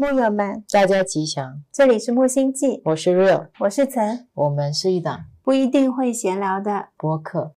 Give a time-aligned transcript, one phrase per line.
[0.00, 1.60] 木友们，大家吉祥。
[1.72, 5.24] 这里是木星记，我是 Real，我是岑，我们是一档。
[5.42, 6.90] 不一定会闲聊的。
[6.96, 7.54] 播客。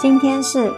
[0.00, 0.72] 今天是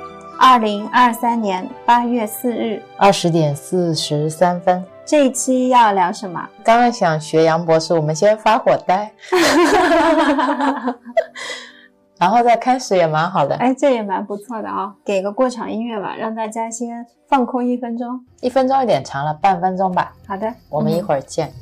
[0.44, 4.84] 二零二三年八月四日，二十点四十三分。
[5.04, 6.44] 这一期要聊什么？
[6.64, 9.12] 刚刚想学杨博士，我们先发火呆，
[12.18, 13.54] 然后再开始也蛮好的。
[13.54, 18.08] 哎，这也蛮不错的啊、给个过场音乐吧，让大家先放空一分钟。
[18.40, 20.12] 一分钟有点长了，半分钟吧。
[20.26, 21.52] 好的，我们一嗯会儿见。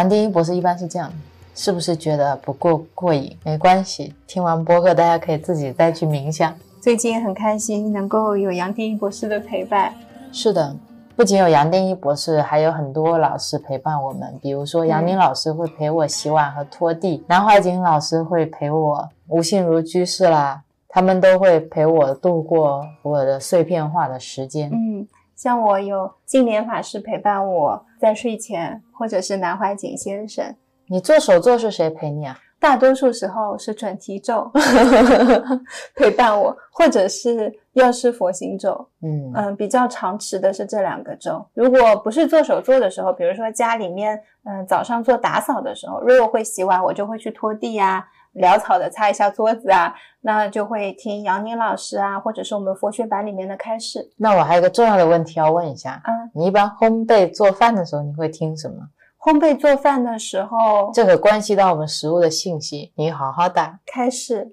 [0.00, 1.12] 杨定一博士一般是这样，
[1.54, 3.36] 是不是觉得不够过瘾？
[3.44, 6.54] 没关系，听完播客大家可以自己再去冥想。
[6.80, 9.92] 最近很开心能够有杨定一博士的陪伴。
[10.32, 10.74] 是的，
[11.14, 14.38] 不仅有杨定一博士，还有很多老师陪伴我们。
[14.40, 24.70] 比如说杨宁老师会陪我洗碗和拖地，南怀瑾老师会陪我，吴信如居士啦，他们都会陪我度过我的碎片化的时间。
[24.72, 30.54] 嗯，像我有净莲法师陪伴我在睡前，或者是南怀瑾先生，
[30.88, 32.38] 你做手作是谁陪你啊？
[32.58, 34.50] 大多数时候是准提咒
[35.96, 38.86] 陪伴我，或者是药师佛行咒。
[39.02, 41.42] 嗯嗯，比较常持的是这两个咒。
[41.54, 54.10] 如果不是做手作的时候，比如说家里面，嗯，早上做打扫的时候，如果会洗碗，我就会去拖地呀、潦草的擦一下桌子啊，那就会听杨宁老师啊，或者是我们佛学版里面的开示。
[54.16, 58.76] 那我还有个重要的问题要问一下，嗯，你一般烘焙做饭的时候你会听什么？
[59.22, 63.78] 烘焙做饭的时候，这个关系到我们食物的信息，你好好打。
[63.84, 64.48] 开示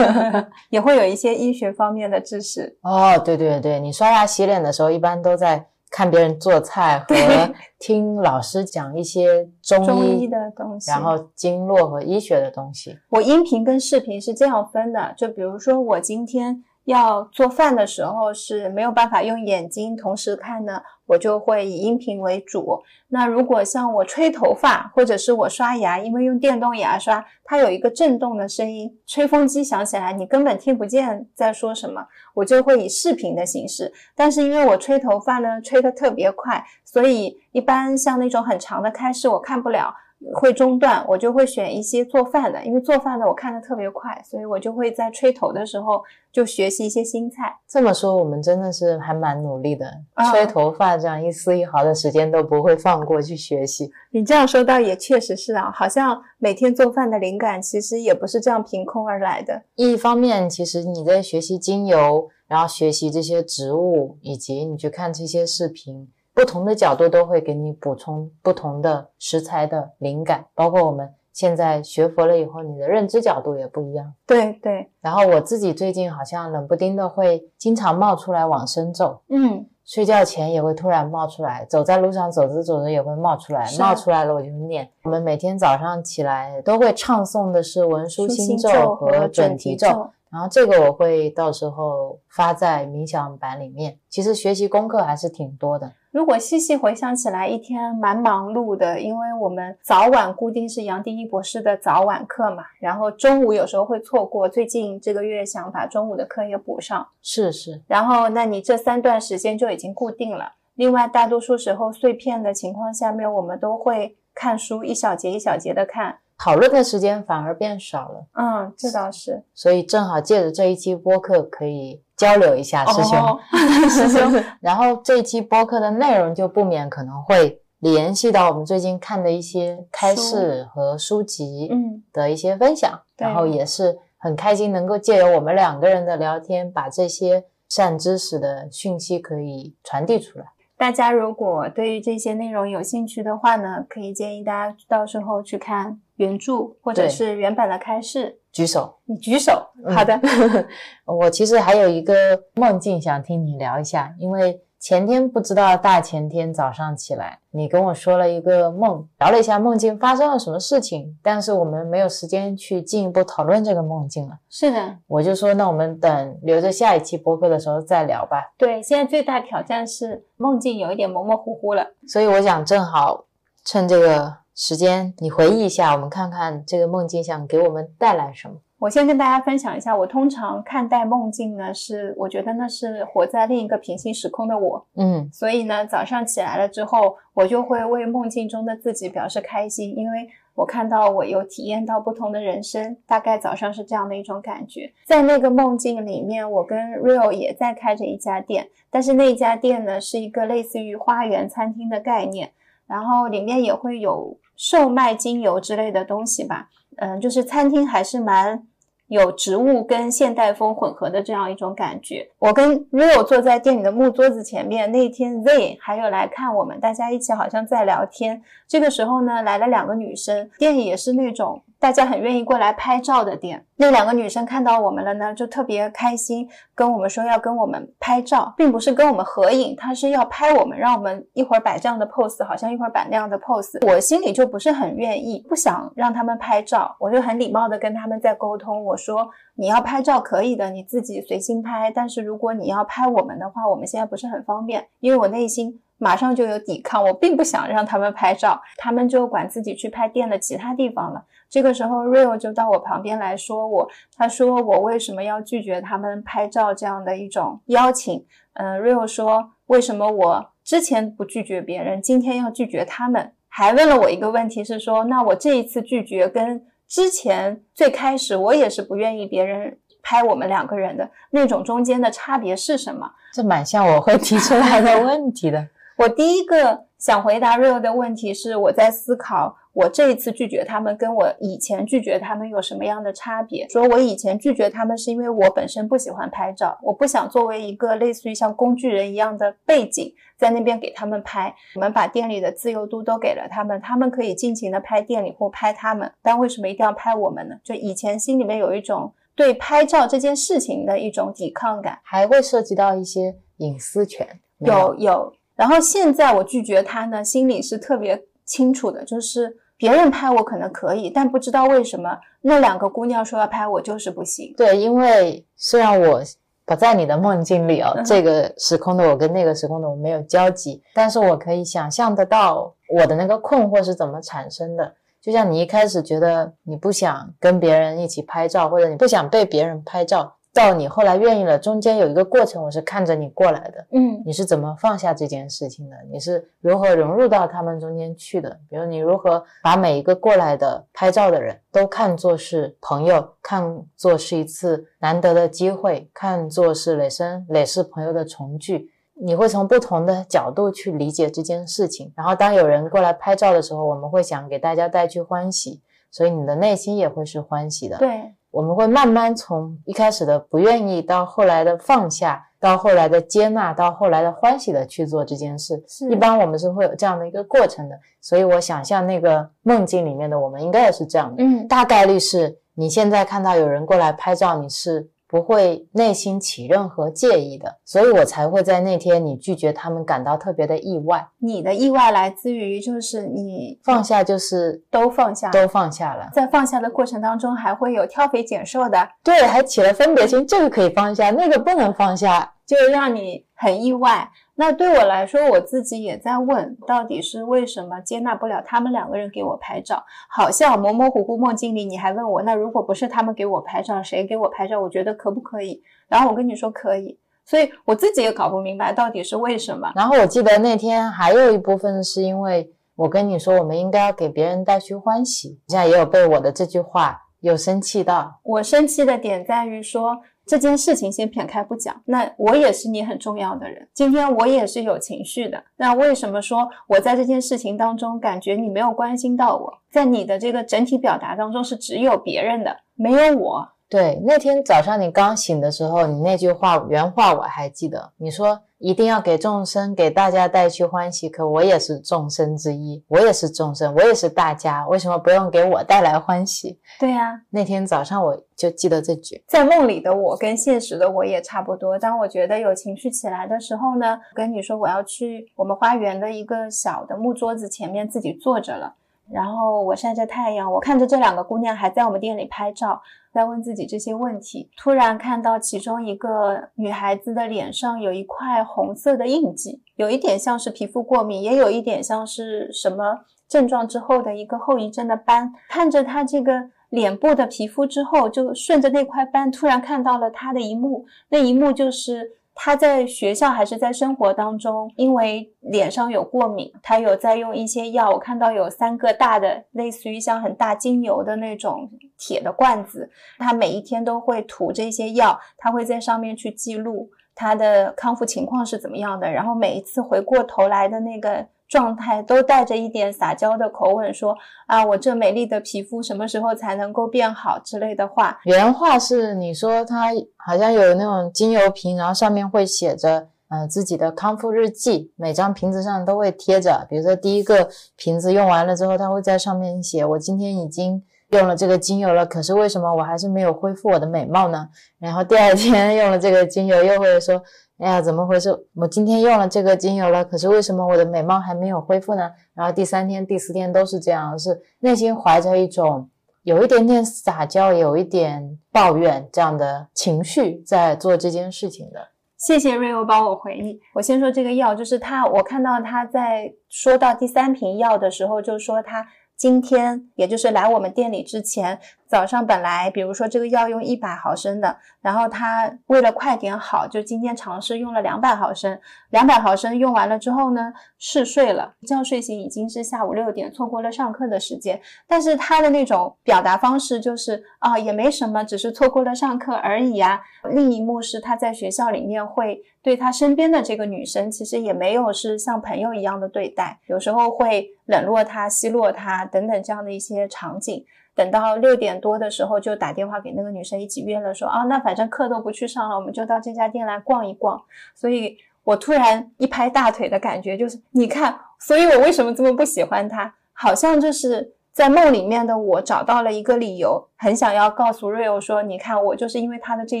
[0.70, 2.78] 也会有一些医学方面的知识。
[2.80, 12.98] 哦，对对对，你刷牙洗脸的时候，一般都在看别人做菜和听老师讲一些中医，的东西，然后经络和医学的东西。
[13.10, 22.82] 我音频跟视频是这样分的，就比如说我今天要做饭的时候是没有办法用眼睛同时看呢，我就会以音频为主。
[23.08, 33.92] 那如果像我吹头发或者是我刷牙，因为用电动牙刷，它有一个震动的声音，吹风机响起来你根本听不见在说什么，我就会以视频的形式。
[34.16, 39.94] 但是因为我吹头发呢，吹得特别快，所以一般像那种很长的开式我看不了。
[40.34, 46.02] 会中断，我就会选一些做饭的，因为做饭的我看的特别快，所以我就会在吹头的时候
[46.32, 47.56] 就学习一些新菜。
[47.68, 53.90] 这么说，我们真的是还蛮努力的，啊吹头发这样一丝一毫的时间都不会放过去学习。
[54.10, 59.62] 你这样说倒也确实是啊，好像每天做饭的灵感其实也不是这样凭空而来的。
[59.76, 66.08] 一方面，其实你在学习精油，然后学习这些植物，以及你去看这些视频，
[66.38, 70.46] 不同的角度都会给你补充不同的食材的灵感。
[70.54, 74.14] 包括我们现在学佛了以后，你的认知角度也不一样。
[74.24, 84.88] 对对，然后我自己最近好像冷不丁的会经常冒出来往生咒，嗯，睡觉前也会突然冒出来，走在路上走着走着也会冒出来，冒出来了我就念。
[85.02, 90.08] 我们每天早上起来都会唱诵的是文殊心咒咒和准提，咒。
[90.30, 93.98] 然后这个我会到时候发在冥想版里面。
[94.10, 95.90] 其实学习功课还是挺多的。
[96.18, 104.48] 如果细细回想起来，一天蛮忙碌的，因为我们早晚固定是杨定一博士的早晚课嘛，然后中午有时候会错过。
[104.48, 110.54] 最近这个月想把中午的课也补上，是是，然后那你这三段时间就已经固定了。
[110.74, 116.18] 另外，大多数时候碎片的情况下面，我们都会看书，一小节一小节的看。
[116.36, 119.44] 讨论的时间反而变少了，嗯，这倒是。
[119.54, 123.18] 所以正好借着这一期播客可以交流一下，师兄。
[123.18, 123.40] 哦。
[123.88, 133.26] 师兄，然后这一期播客的内容就不免可能会联系到我们最近看的一些开示和书籍嗯，的一些分享，对。
[133.26, 140.46] 然后也是很开心能够借由我们两个人的聊天，把这些善知识的讯息可以传递出来。
[140.76, 148.38] 大家如果对于这些内容有兴趣的话呢，可以建议大家到时候去看原著或者是原版的开示？
[148.52, 148.98] 举手。
[149.06, 149.68] 你举手。
[149.84, 150.20] 嗯好的，
[151.04, 152.14] 我其实还有一个
[152.54, 164.38] 梦境想听你聊一下，因为前天不知道大前天早上起来，你跟我说了一个梦，聊了一下梦境发生了什么事情，但是我们没有时间去进一步讨论这个梦境了。
[164.48, 168.52] 是的，我就说，那我们等留着下一期播客的时候再聊吧。
[168.56, 168.82] 对。
[168.82, 171.84] 现在最大挑战是梦境有一点模模糊糊了。
[172.06, 173.24] 所以我想正好
[173.64, 178.56] 趁这个时间，你回忆一下，我们看看这个梦境想给我们带来什么。
[178.80, 194.92] 我先跟大家分享一下，我通常看待梦境呢，是我觉得那是活在另一个平行时空的我，嗯所以呢，早上起来了之后，我就会为梦境中的自己表示开心，因为我看到我有体验到不同的人生，大概早上是这样的一种感觉。
[195.06, 202.50] 在那个梦境里面，我跟 Real 也在开着一家店，但是那家店呢是一个类似于花园餐厅的概念，
[202.88, 206.68] 然后里面也会有售卖精油之类的东西吧。
[206.96, 208.66] 嗯，就是餐厅还是蛮
[209.06, 212.28] 有植物跟现代风混合的这样一种感觉。
[212.40, 218.42] 我跟 Rio 坐在店里的木桌子前面，那天 Z 还有来看我们，大家一起好像在聊天。
[218.68, 223.64] 这个时候呢，来了两个女生，店里也是那种大家很愿意过来拍照的店。
[223.76, 233.78] 那两个女生看到我们了呢，就特别开心，跟我们说要跟我们拍照，并不是跟我们合影，她是要拍我们，让我们一会儿摆这样的 pose，好像一会儿摆那样的 pose。
[233.90, 245.80] 我心里就不是很愿意，不想让他们拍照，我就很礼貌的跟他们在沟通，我说你要拍照可以的，你自己随心拍，但是如果你要拍我们的话，我们现在不是很方便，因为我内心。
[245.98, 251.24] 马上就有抵抗，我并不想让他们拍照，他们就管自己去拍店的其他地方了。
[251.50, 258.24] 这个时候，Rio 就到我旁边来说我，他说我为什么要拒绝他们拍照这样的一种邀请？
[258.54, 263.32] 嗯，Rio 说为什么我之前不拒绝别人，今天要拒绝他们？
[263.48, 273.10] 还问了我一个问题是说，那我这一次拒绝跟之前最开始我也是不愿意别人拍我们两个人的那种中间的差别是什么？
[273.32, 275.66] 这蛮像我会提出来的问题的。
[275.98, 283.68] 我第一个想回答 Rio 的问题是，我在思考我这一次拒绝他们跟我以前拒绝他们有什么样的差别。
[283.68, 291.52] 说我以前拒绝他们是因为我本身不喜欢拍照，我不想作为一个类似于像工具人一样的背景在那边给他们拍。
[291.74, 297.56] 我们把店里的自由度都给了他们，他们可以尽情的拍店里或拍他们，但为什么一定要拍我们呢？
[297.64, 301.98] 就以前心里面有一种对拍照这件事情的一种抵抗感。
[302.04, 304.24] 还会涉及到一些隐私权。
[304.60, 314.54] 有有，然后现在我拒绝他呢，心里是特别清楚的，就是别人拍我可能可以，但不知道为什么那两个姑娘说要拍我就是不行。
[314.56, 316.22] 对，因为虽然我
[316.64, 324.94] 不在你的梦境里哦，嗯这个时空的我跟那个时空的我没有交集，但是我可以想象得到我的那个困惑是怎么产生的。
[325.20, 333.86] 就像你一开始觉得你不想跟别人一起拍照，或者你不想被别人拍照，到你后来愿意了，中间有一个过程，我是看着你过来的。
[333.92, 335.96] 嗯你是怎么放下这件事情的？
[336.10, 338.58] 你是如何融入到他们中间去的？
[338.68, 348.90] 比如你如何把每一个过来的拍照的人都看作是朋友，看作是一次难得的机会，看作是累生累世朋友的重聚。
[349.14, 352.12] 你会从不同的角度去理解这件事情。
[352.16, 357.96] 然后当有人过来拍照的时候，我们会想给大家带去欢喜，所以你的内心也会是欢喜的。
[357.98, 365.80] 对，我们会慢慢从一开始的不愿意，到后来的放下，到后来的接纳，到后来的欢喜的去做这件事。
[366.10, 371.36] 一般我们是会有这样的一个过程的，所以我想象那个梦境里面的我们应该也是这样的。
[371.40, 381.28] 嗯大概率是你现在看到有人过来拍照，你是不会内心起任何介意的，所以我才会在那天你拒绝他们感到特别的意外。
[381.38, 392.54] 你的意外来自于就是你放下就是都放下，都放下了，在放下的过程当中还会有挑肥拣瘦的，对，还起了分别心，这个可以放下，那个不能放下。
[392.66, 394.28] 就让你很意外。
[394.60, 400.04] 那对我来说，我自己也在问，到底是为什么接纳不了他们两个人给我拍照？
[400.28, 404.80] 好像模模糊糊梦境里，你还问我，那如果不是他们给我拍照，谁给我拍照？
[404.80, 405.80] 我觉得可不可以？
[406.08, 409.92] 然后我跟你说可以，所以我自己也搞不明白到底是为什么。
[409.94, 418.40] 然后我记得那天还有一部分是因为我跟你说，我们应该要给别人带去欢喜，现在也有被我的这句话有生气到。
[418.42, 425.62] 我生气的点在于说这件事情先撇开不讲，那我也是你很重要的人，今天我也是有情绪的。
[425.76, 429.78] 那为什么说我在这件事情当中感觉你没有关心到我？
[429.90, 433.68] 在你的这个整体表达当中是只有别人的，没有我。
[433.90, 441.26] 对，那天早上你刚醒的时候，你那句话原话我还记得，你说一定要给众生、给大家带去欢喜。
[441.26, 446.78] 可我也是众生之一，我也是众生，我也是大家，为什么不用给我带来欢喜？
[447.00, 449.42] 对呀，那天早上我就记得这句。
[449.48, 451.98] 在梦里的我跟现实的我也差不多。
[451.98, 458.96] 当我觉得有情绪起来的时候呢，跟你说我要去我们花园的一个小的木桌子前面自己坐着了。
[459.30, 462.98] 然后我晒着太阳，我看着这两个姑娘还在我们店里拍照，
[463.38, 464.68] 在问自己这些问题。
[464.76, 475.52] 突然看到其中一个女孩子的脸上有一块红色的印记，有一点像是皮肤过敏，也有一点像是什么症状之后的一个后遗症的斑。
[475.68, 482.32] 看着她这个脸部的皮肤之后，就顺着那块斑，突然看到了她的一幕，那一幕就是。
[482.60, 488.10] 他在学校还是在生活当中，因为脸上有过敏，他有在用一些药。
[488.10, 491.88] 我看到有三个大的，类似于像很大精油的那种
[492.18, 501.46] 铁的罐子，他每一天都会涂这些药，他会在上面去记录他的康复情况是怎么样的，然后每一次回过头来的那个。
[501.68, 504.34] 状态都带着一点撒娇的口吻说
[504.66, 510.06] ：“啊，我这美丽的皮肤什么时候才能够变好之类的话。”原话是你说他
[510.36, 516.86] 好像有那种精油瓶，然后上面会写着呃自己的康复日记，每张瓶子上都会贴着。
[516.88, 524.66] 比如说第一个瓶子用完了之后，他会在上面写：“我今天已经用了这个精油了，可是为什么我还是没有恢复我的美貌呢？”
[524.98, 527.42] 然后第二天 用了这个精油，又会说。
[527.78, 528.50] 哎呀，怎么回事？
[528.74, 532.28] 我今天用了这个精油了，可是为什么我的美貌还没有恢复呢？
[532.52, 536.10] 然后第三天、第四天都是这样，是内心怀着一种
[536.42, 542.08] 有一点点撒娇、有一点抱怨这样的情绪在做这件事情的。
[542.36, 543.80] 谢谢瑞欧帮我回忆。
[543.94, 549.06] 我先说这个药，就是他，我看到他在说到第三瓶药的时候，就说他
[549.36, 551.78] 今天，也就是来我们店里之前。
[552.08, 558.80] 早上本来，比如说这个药用一百毫升的，然后他为了快点好，就今天尝试用了两百毫升。
[559.10, 564.80] 两百毫升用完了之后呢，嗜睡了，一觉睡醒已经是下午六点，错过了上课的时间。
[565.06, 570.20] 但是他的那种表达方式就是啊，也没什么，只是错过了上课而已啊。
[570.50, 580.86] 另一幕是他在学校里面会对他身边的这个女生，其实也没有是像朋友一样的对待，有时候会冷落他、奚落他等等这样的一些场景。
[581.18, 587.60] 等到六点多的时候，就打电话给那个女生一起约了，说啊，那反正课都不去上了，我们就到这家店来逛一逛。
[587.92, 593.34] 所以我突然一拍大腿的感觉就是，你看，所以我为什么这么不喜欢他？
[593.52, 600.00] 好像就是在梦里面的我找到了一个理由，很想要告诉瑞欧说，你看，我就是因为他的这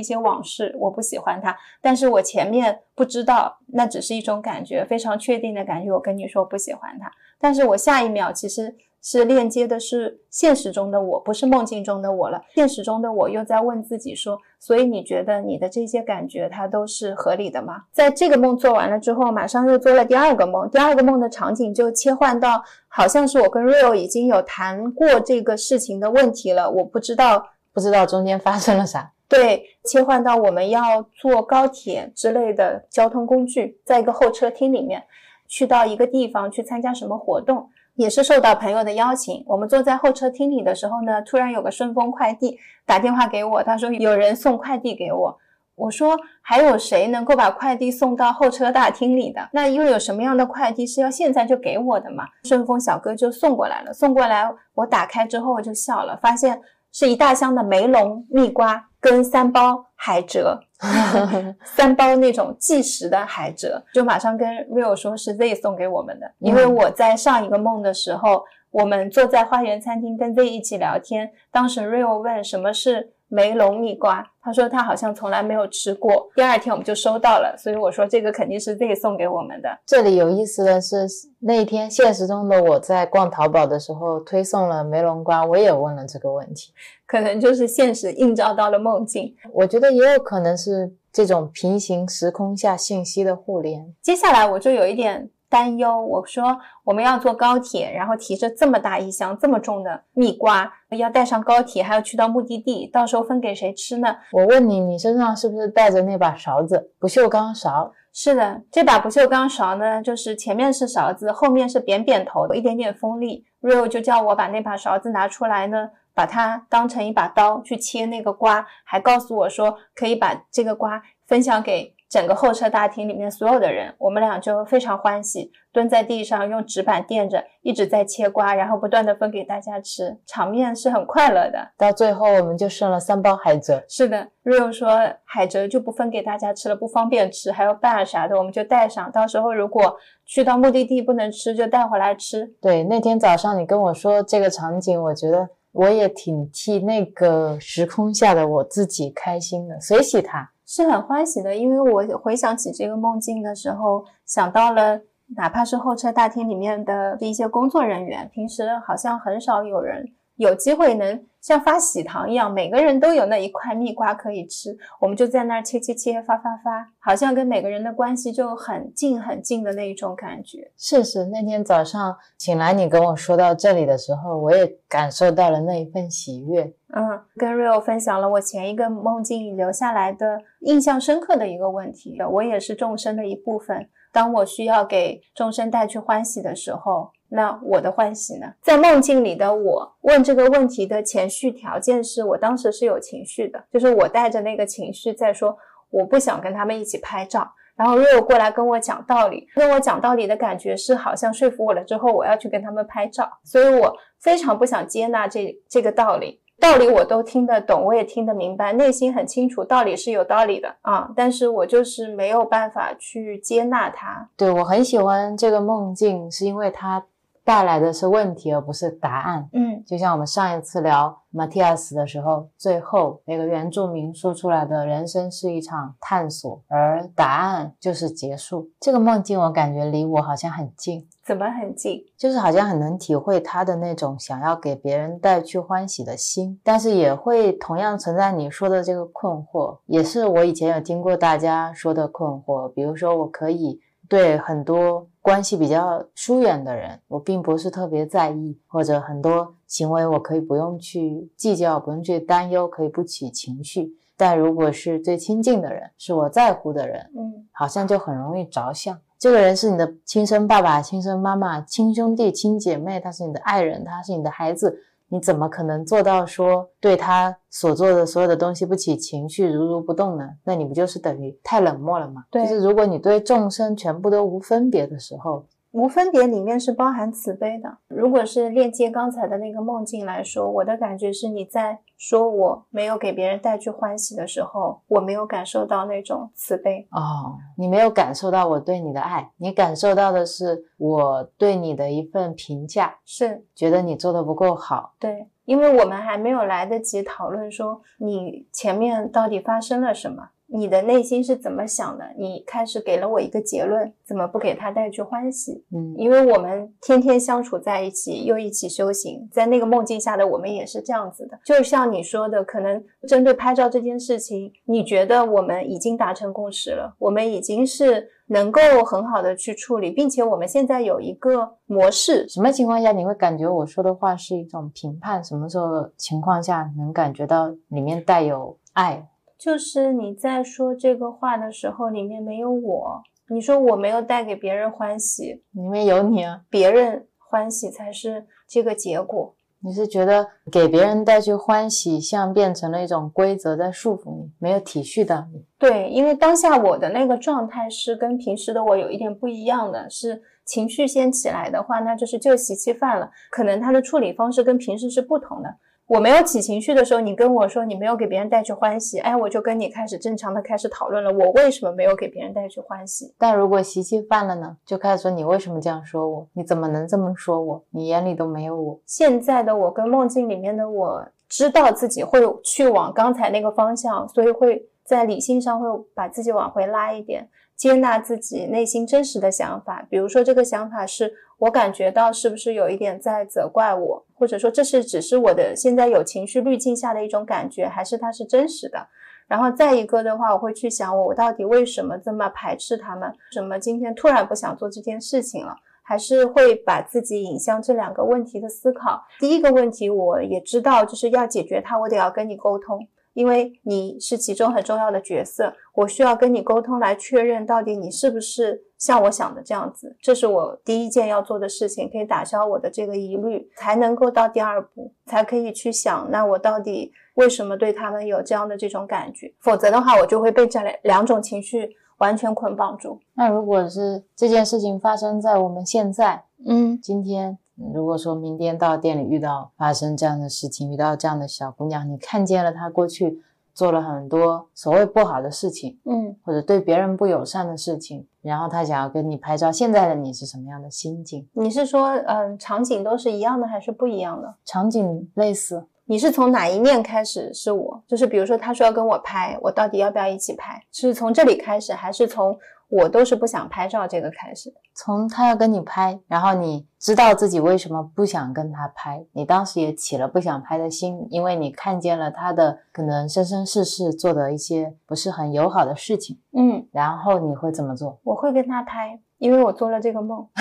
[0.00, 1.56] 些往事，我不喜欢他。
[1.80, 5.92] 但是我前面不知道，那只是一种感觉，非常确定的感觉。
[5.92, 7.10] 我跟你说不喜欢他，
[7.40, 8.76] 但是我下一秒其实。
[9.10, 12.38] 是链接的是现实中的我，不是梦境中的我了。
[12.54, 17.84] 现实中的我又在问自己说：所以你觉得你的这些感觉它都是合理的吗？
[17.90, 20.68] 在这个梦做完了之后，马上又做了第二个梦。
[20.68, 26.70] 第二个梦的场景就切换到，好像是我跟 Rio 已经有谈过这个事情的问题了。
[26.70, 29.10] 我不知道，不知道中间发生了啥。
[29.26, 35.02] 对，切换到我们要坐高铁之类的交通工具，在一个候车厅里面，
[35.46, 37.70] 去到一个地方去参加什么活动。
[37.98, 45.36] 也是受到朋友的邀请，我们坐在候车厅里的时候呢，突然有个顺丰快递打电话给我，他说有人送快递给我。
[45.74, 49.48] 我说还有谁能够把快递送到候车大厅里的？
[49.52, 52.24] 那又有什么样的快递是要现在就给我的嘛？
[52.44, 56.60] 顺丰小哥就送过来了，送过来我打开之后就笑了，发现
[56.92, 58.87] 是一大箱的梅龙蜜瓜。
[59.00, 60.58] 跟三包海蜇，
[61.64, 73.12] 三包那种即食的海蜇，就马上跟 Rio 说是 Z 送给我们的，因为我在上一个梦的时候，我们坐在花园餐厅跟 Z 一起聊天，当时 Rio 问什么是。
[73.28, 76.28] 梅龙蜜瓜，他说他好像从来没有吃过。
[76.34, 79.68] 第二天我们就收到了，所以我说这个肯定是自己送给我们的。
[79.86, 81.06] 这里有意思的是，
[81.40, 86.72] 那一天现实中的我在逛淘宝的时候推送了梅龙瓜，我也问了这个问题，
[87.06, 89.34] 可能就是现实映照到了梦境。
[89.52, 93.94] 我觉得也有可能是这种平行时空下信息的互联。
[94.02, 95.30] 接下来我就有一点。
[95.48, 104.16] 担忧，我说我们要坐高铁，然后提着这么大一箱这么重的蜜瓜，要带上高铁，还要去到目的地，到时候分给谁吃呢？
[104.32, 106.92] 我问你，你身上是不是带着那把勺子？
[106.98, 107.92] 不锈钢勺？
[108.12, 113.44] 是的，这把不锈钢勺呢，就是前面是勺子，后面是扁扁头，有一点点锋利。
[113.60, 121.94] Rio 就叫我把那把勺子拿出来呢，把它当成一把刀去切那个瓜，还告诉我说可以把这个瓜分享给。
[122.08, 131.72] 整个候车大厅里面所有的人，我们俩就非常欢喜，蹲在地上用纸板垫着，一直在切瓜，然后不断的分给大家吃，场面是很快乐的。
[131.76, 133.84] 到最后我们就剩了三包海蜇。
[133.88, 134.88] 是的，Rio 说
[135.24, 142.46] 海蜇就不分给大家吃了，不方便吃，还有拌啥的，我们就带上，到时候如果去到目的地不能吃，就带回来吃。
[142.60, 150.52] 对，那天早上你跟我说这个场景，我觉得我也挺替那个时空下的我自己开心的，随喜他。
[150.70, 155.00] 是很欢喜的，因为我回想起这个梦境的时候，想到了
[155.34, 161.22] 哪怕是候车大厅里面的一些工作人员，平时好像很少有人有机会能。
[161.40, 170.70] 像发喜糖一样，每个人都有那一块蜜瓜可以吃，我们就在那儿切切切，发发发，好像跟每个人的关系就很近很近的那一种感觉。
[170.76, 176.64] 是是，那天早上醒来，你跟我说到这里的时候，我也感受到了那一份喜悦。
[176.92, 182.18] 嗯，跟 Rio 分享了我前一个梦境留下来的印象深刻的一个问题。
[182.20, 187.12] 我也是众生的一部分，当我需要给众生带去欢喜的时候。
[187.30, 188.54] 那我的欢喜呢？
[188.62, 195.56] 在梦境里的我问这个问题的前序条件是我当时是有情绪的，就是我带着那个情绪在说，
[195.90, 197.52] 我不想跟他们一起拍照。
[197.76, 206.40] 然后 Rio 过来跟我讲道理，跟我讲道理的感觉是好像说服我了之后，我要去跟他们拍照，所以我非常不想接纳这这个道理。
[206.58, 214.28] 道理我都听得懂，我也听得明白，内心很清楚，道理是有道理的啊，但是我就是没有办法去接纳它。
[214.36, 217.04] 对我很喜欢这个梦境，是因为它。
[217.48, 219.48] 带来的是问题，而不是答案。
[219.54, 228.68] 嗯，就像我们上一次聊马蒂亚斯的时候，最后那个原住民说出来的人生是一场探索，而答案就是结束。
[228.78, 232.04] 这个梦境我感觉离我好像很近，怎么很近？
[232.18, 242.68] 就是好像很能体会他的那种想要给别人带去欢喜的心，但是也会同样存在你说的这个困惑，也是我以前有听过大家说的困惑。
[242.68, 245.06] 比如说，我可以对很多。
[245.20, 253.92] 关系比较疏远的人，我并不是特别在意，或者很多行为我可以不用去计较，不用去担忧，可以不起情绪。
[254.16, 258.98] 但如果是最亲近的人，是我在乎的人，嗯，好像就很容易着相。
[259.18, 264.80] 这个人是你的亲生爸爸、亲生妈妈、亲兄弟、亲姐妹，他是你的爱人，他是你的孩子。
[265.08, 270.28] 你怎么可能做到说对他所做的所有的东西不起情绪、如如不动呢？
[270.44, 272.24] 那你不就是等于太冷漠了吗？
[272.30, 275.46] 对，就是如果你对众生全部都无分别的时候。
[275.72, 277.78] 无分别里面是包含慈悲的。
[277.88, 294.94] 如果是链接刚才的那个梦境来说，我的感觉是你在说我没有给别人带去欢喜的时候，我没有感受到那种慈悲哦，你没有感受到我对你的爱，你感受到的是我对你的一份评价，是觉得你做的不够好。
[294.98, 300.30] 对，因为我们还没有来得及讨论说你前面到底发生了什么。
[300.50, 302.04] 你的内心是怎么想的？
[302.16, 305.62] 你开始给了我一个结论，怎么不给他带去欢喜？
[305.72, 311.38] 嗯，因为我们天天相处在一起，又一起修行，在那个梦境下的我们也是这样子的。
[311.44, 322.26] 就像你说的，可能针对拍照这件事情，你觉得我们已经达成共识了，我们已经是能够很好的去处理，并且我们现在有一个模式。
[322.26, 325.22] 什么情况下你会感觉我说的话是一种评判？
[325.22, 329.06] 什么时候情况下能感觉到里面带有爱？
[329.38, 333.02] 就是你在说这个话的时候，里面没有我。
[333.30, 336.40] 你说我没有带给别人欢喜，里面有你啊。
[336.50, 339.34] 别人欢喜才是这个结果。
[339.60, 345.44] 你是觉得给别人带去欢喜，像变成了一种规则在束缚你，没有体恤到你。
[345.58, 353.10] 对，因为当下我的那个状态是跟平时的我有一点不一样的，是情绪先起来的话，那就是旧习气犯了。
[353.30, 355.56] 可能他的处理方式跟平时是不同的。
[355.88, 363.14] 我没有起情绪的时候，你跟我说你没有给别人带去欢喜，哎，我就跟你开始正常的开始讨论了，我为什么没有给别人带去欢喜？
[363.16, 366.28] 但如果习气犯了呢，就开始说你为什么这样说我？
[366.34, 367.64] 你怎么能这么说我？
[367.70, 368.78] 你眼里都没有我。
[368.84, 379.86] 现在的我跟梦境里面的我知道自己会去往刚才那个方向，所以会在理性上会把自己往回拉一点，接纳自己内心真实的想法。
[379.88, 381.14] 比如说这个想法是。
[381.38, 388.88] 我感觉到是不是有一点在责怪我，或者说这是只是我的现在有情绪滤镜下的一种感觉，还是它是真实的？
[389.26, 393.12] 然后再一个的话，我会去想我到底为什么这么排斥他们？
[393.32, 395.54] 什么今天突然不想做这件事情了？
[395.82, 399.02] 还是会把自己引向这两个问题的思考。
[399.18, 402.86] 第一个问题我也知道，就是要解决它，我得要跟你沟通。
[403.14, 419.34] 因为你是其中很重要的角色，我需要跟你沟通来确认到底你是不是像我想的这样子，这是我第一件要做的事情，可以打消我的这个疑虑，才能够到第二步，才可以去想，那我到底为什么对他们有这样的这种感觉？
[419.40, 423.00] 否则的话，我就会被这两两种情绪完全捆绑住。
[423.14, 427.36] 那如果是这件事情发生在我们现在，嗯今天
[427.74, 433.20] 如果说明天到店里遇到发生这样的事情，遇到这样的小姑娘，你看见了她过去
[433.58, 441.28] 做了很多所谓不好的事情，嗯，或者对别人不友善的事情，然后他想要跟你拍照，现在的你是什么样的心境？
[441.32, 444.32] 你是说，嗯、场景都是一样的还是不一样的？
[444.44, 447.82] 场景类似，你是从哪一面开始是我？
[447.88, 450.62] 就是比如说，他说要跟我拍，我到底要不要一起拍？
[450.70, 454.52] 是从这里开始，还是从我都是不想拍照这个开始？
[454.74, 467.98] 从他要跟你拍，然后你知道自己为什么不想跟他拍，你当时也起了不想拍的心，因为你看见了他的可能生生世世做的一些不是很友好的事情，嗯，然后你会怎么做？
[468.04, 470.28] 我会跟他拍，因为我做了这个梦。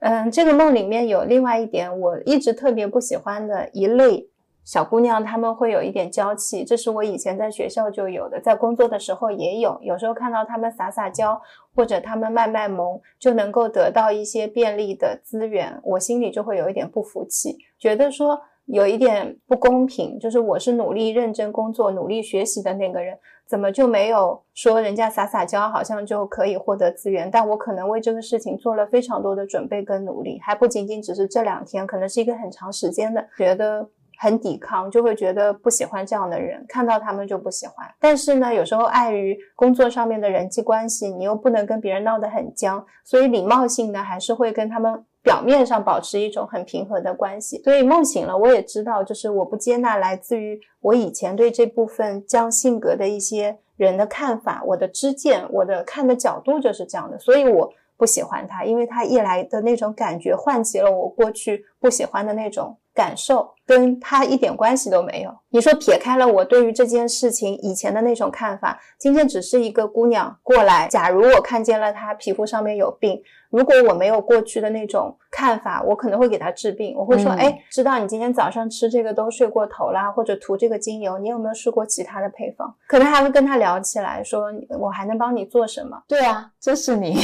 [0.00, 4.29] 嗯，这个梦里面有另外一点，我一直特别不喜欢的一类
[4.70, 9.76] 小姑娘，她们会有一点娇气，这是我以前在学校就有的，在工作的时候也有。
[9.82, 11.42] 有时候看到她们撒撒娇，
[11.74, 27.28] 或者她们卖卖萌，就能够得到一些便利的资源，我心里就会有一点不服气，觉得说有一点不公平，就是我是努力认真工作、努力学习的那个人，怎么就没有说人家撒撒娇好像就可以获得资源？
[27.28, 33.88] 但我可能为这个事情做了非常多的准备跟努力，还不仅仅只是这两天，可能是一个很长时间的，觉得
[34.20, 37.86] 很抵抗，就会觉得不喜欢这样的人，看到他们就不喜欢。
[37.98, 45.04] 但是呢，有时候碍于工作上面的人际关系，你又不能跟别人闹得很僵，所以礼貌性的还是会跟他们。
[45.22, 65.34] 表面上保持一种很平和的关系，所以梦醒了，我也知道，就是我不接纳来自于我以前对这部分这样性格的一些人的看法，我的知见，我的看的角度就是这样的，所以我不喜欢他，因为他一来的那种感觉唤起了我过去不喜欢的那种感受，跟他一点关系都没有。
[65.50, 73.20] 你说撇开了我对于这件事情以前的那种看法，今天只是一个姑娘过来，假如我看见了她皮肤上面有病。
[73.50, 76.94] 如果我没有过去的那种看法，我可能会给她治病。
[76.96, 82.72] 我会说，嗯哎、知道你今天早上吃这个都睡过头啦，或者涂这个精油，你有没有试过其他的配方？
[82.86, 84.44] 可能还会跟她聊起来，说
[84.78, 86.00] 我还能帮你做什么？
[86.06, 87.18] 对啊，这是你。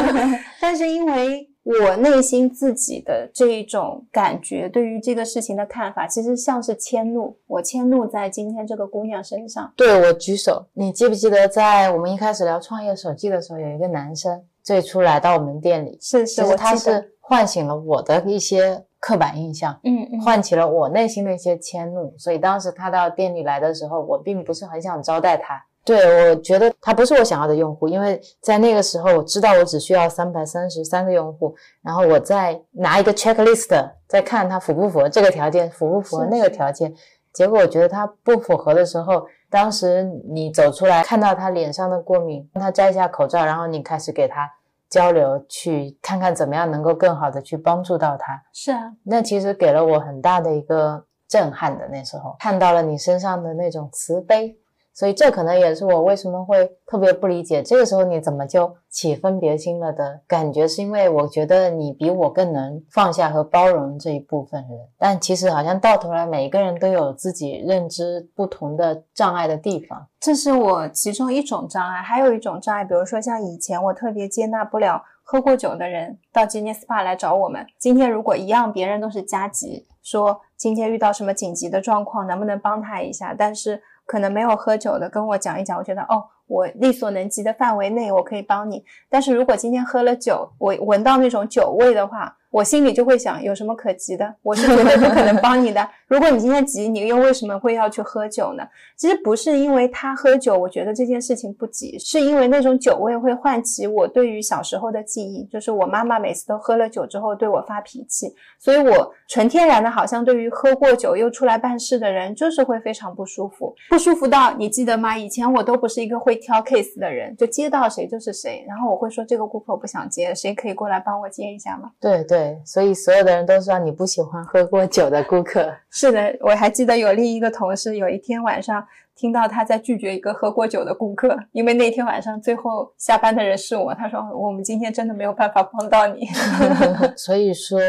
[0.62, 9.72] 但是因为我内心自己的这一种感觉，对于这个事情的看法，其实像是迁怒，我迁怒在今天这个姑娘身上。
[9.76, 25.64] 对我举手，你记不记得在我们一开始聊创业手记的时候，有一个男生最初来到我们店里，是是，我其实他是唤醒了我的一些刻板印象，嗯嗯，唤起了我内心的一些迁怒，所以当时他到店里来的时候，我并不是很想招待他。
[25.86, 36.92] 对，我觉得他不是我想要的用户，因为在那个时候我知道我只需要三百三十三个用户，然后我再拿一个 checklist，再看他符不符合这个条件，符不符合那个条件。
[37.32, 44.50] 结果我觉得他不符合的时候，当时你走出来看到他脸上的过敏，让他摘下口罩，然后你开始给他
[44.88, 48.42] 交流，去看看怎么样能够更好的去帮助到他。
[48.52, 51.86] 是啊，那其实给了我很大的一个震撼的。
[51.88, 54.56] 那时候看到了你身上的那种慈悲，
[54.96, 70.06] 所以这可能也是我为什么会特别不理解，这个时候你怎么就起分别心了的感觉，是因为我觉得你比我更能放下和包容这一部分人，但其实好像到头来每一个人都有自己认知不同的障碍的地方。
[70.18, 77.66] 这是我其中一种障碍，还有一种障碍，比如说像以前我特别接纳不了喝过酒的人到今天 SPA 来找我们。
[77.78, 83.34] 今天如果一样，别人都是加急，说今天遇到什么紧急的状况，能不能帮他一下？
[83.36, 88.84] 但是可能没有喝酒的跟我讲一讲，我觉得哦，我力所能及的范围内我可以帮你。
[89.08, 94.34] 但是如果今天喝了酒，我闻到那种酒味的话，我心里就会想，有什么可急的？
[94.42, 95.86] 我是绝对不可能帮你的。
[96.06, 98.62] 如果你今天急，你又为什么会要去喝酒呢？
[98.96, 115.18] 其实不是因为他喝酒，我觉得这件事情不急，是因为那种酒味会唤起我对于小时候的记忆，就是我妈妈每次都喝了酒之后对我发脾气，所以我纯天然的好像对于喝过酒又出来办事的人，就是会非常不舒服，不舒服到你记得吗？
[115.18, 121.90] 以前我都不是一个会挑 case 的人，就接到谁就是谁，然后我会说这个顾客我不想接，谁可以过来帮我接一下吗？
[122.00, 125.72] 对对，所以所有的人都知道你不喜欢喝过酒的顾客。
[125.90, 136.26] 是的，我还记得有另一个同事，有一天晚上听到他在拒绝一个喝过酒的顾客，因为那天晚上最后下班的人是我，他说我们今天真的没有办法帮到你。
[137.16, 137.80] 所以说，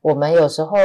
[0.00, 0.76] 我们有时候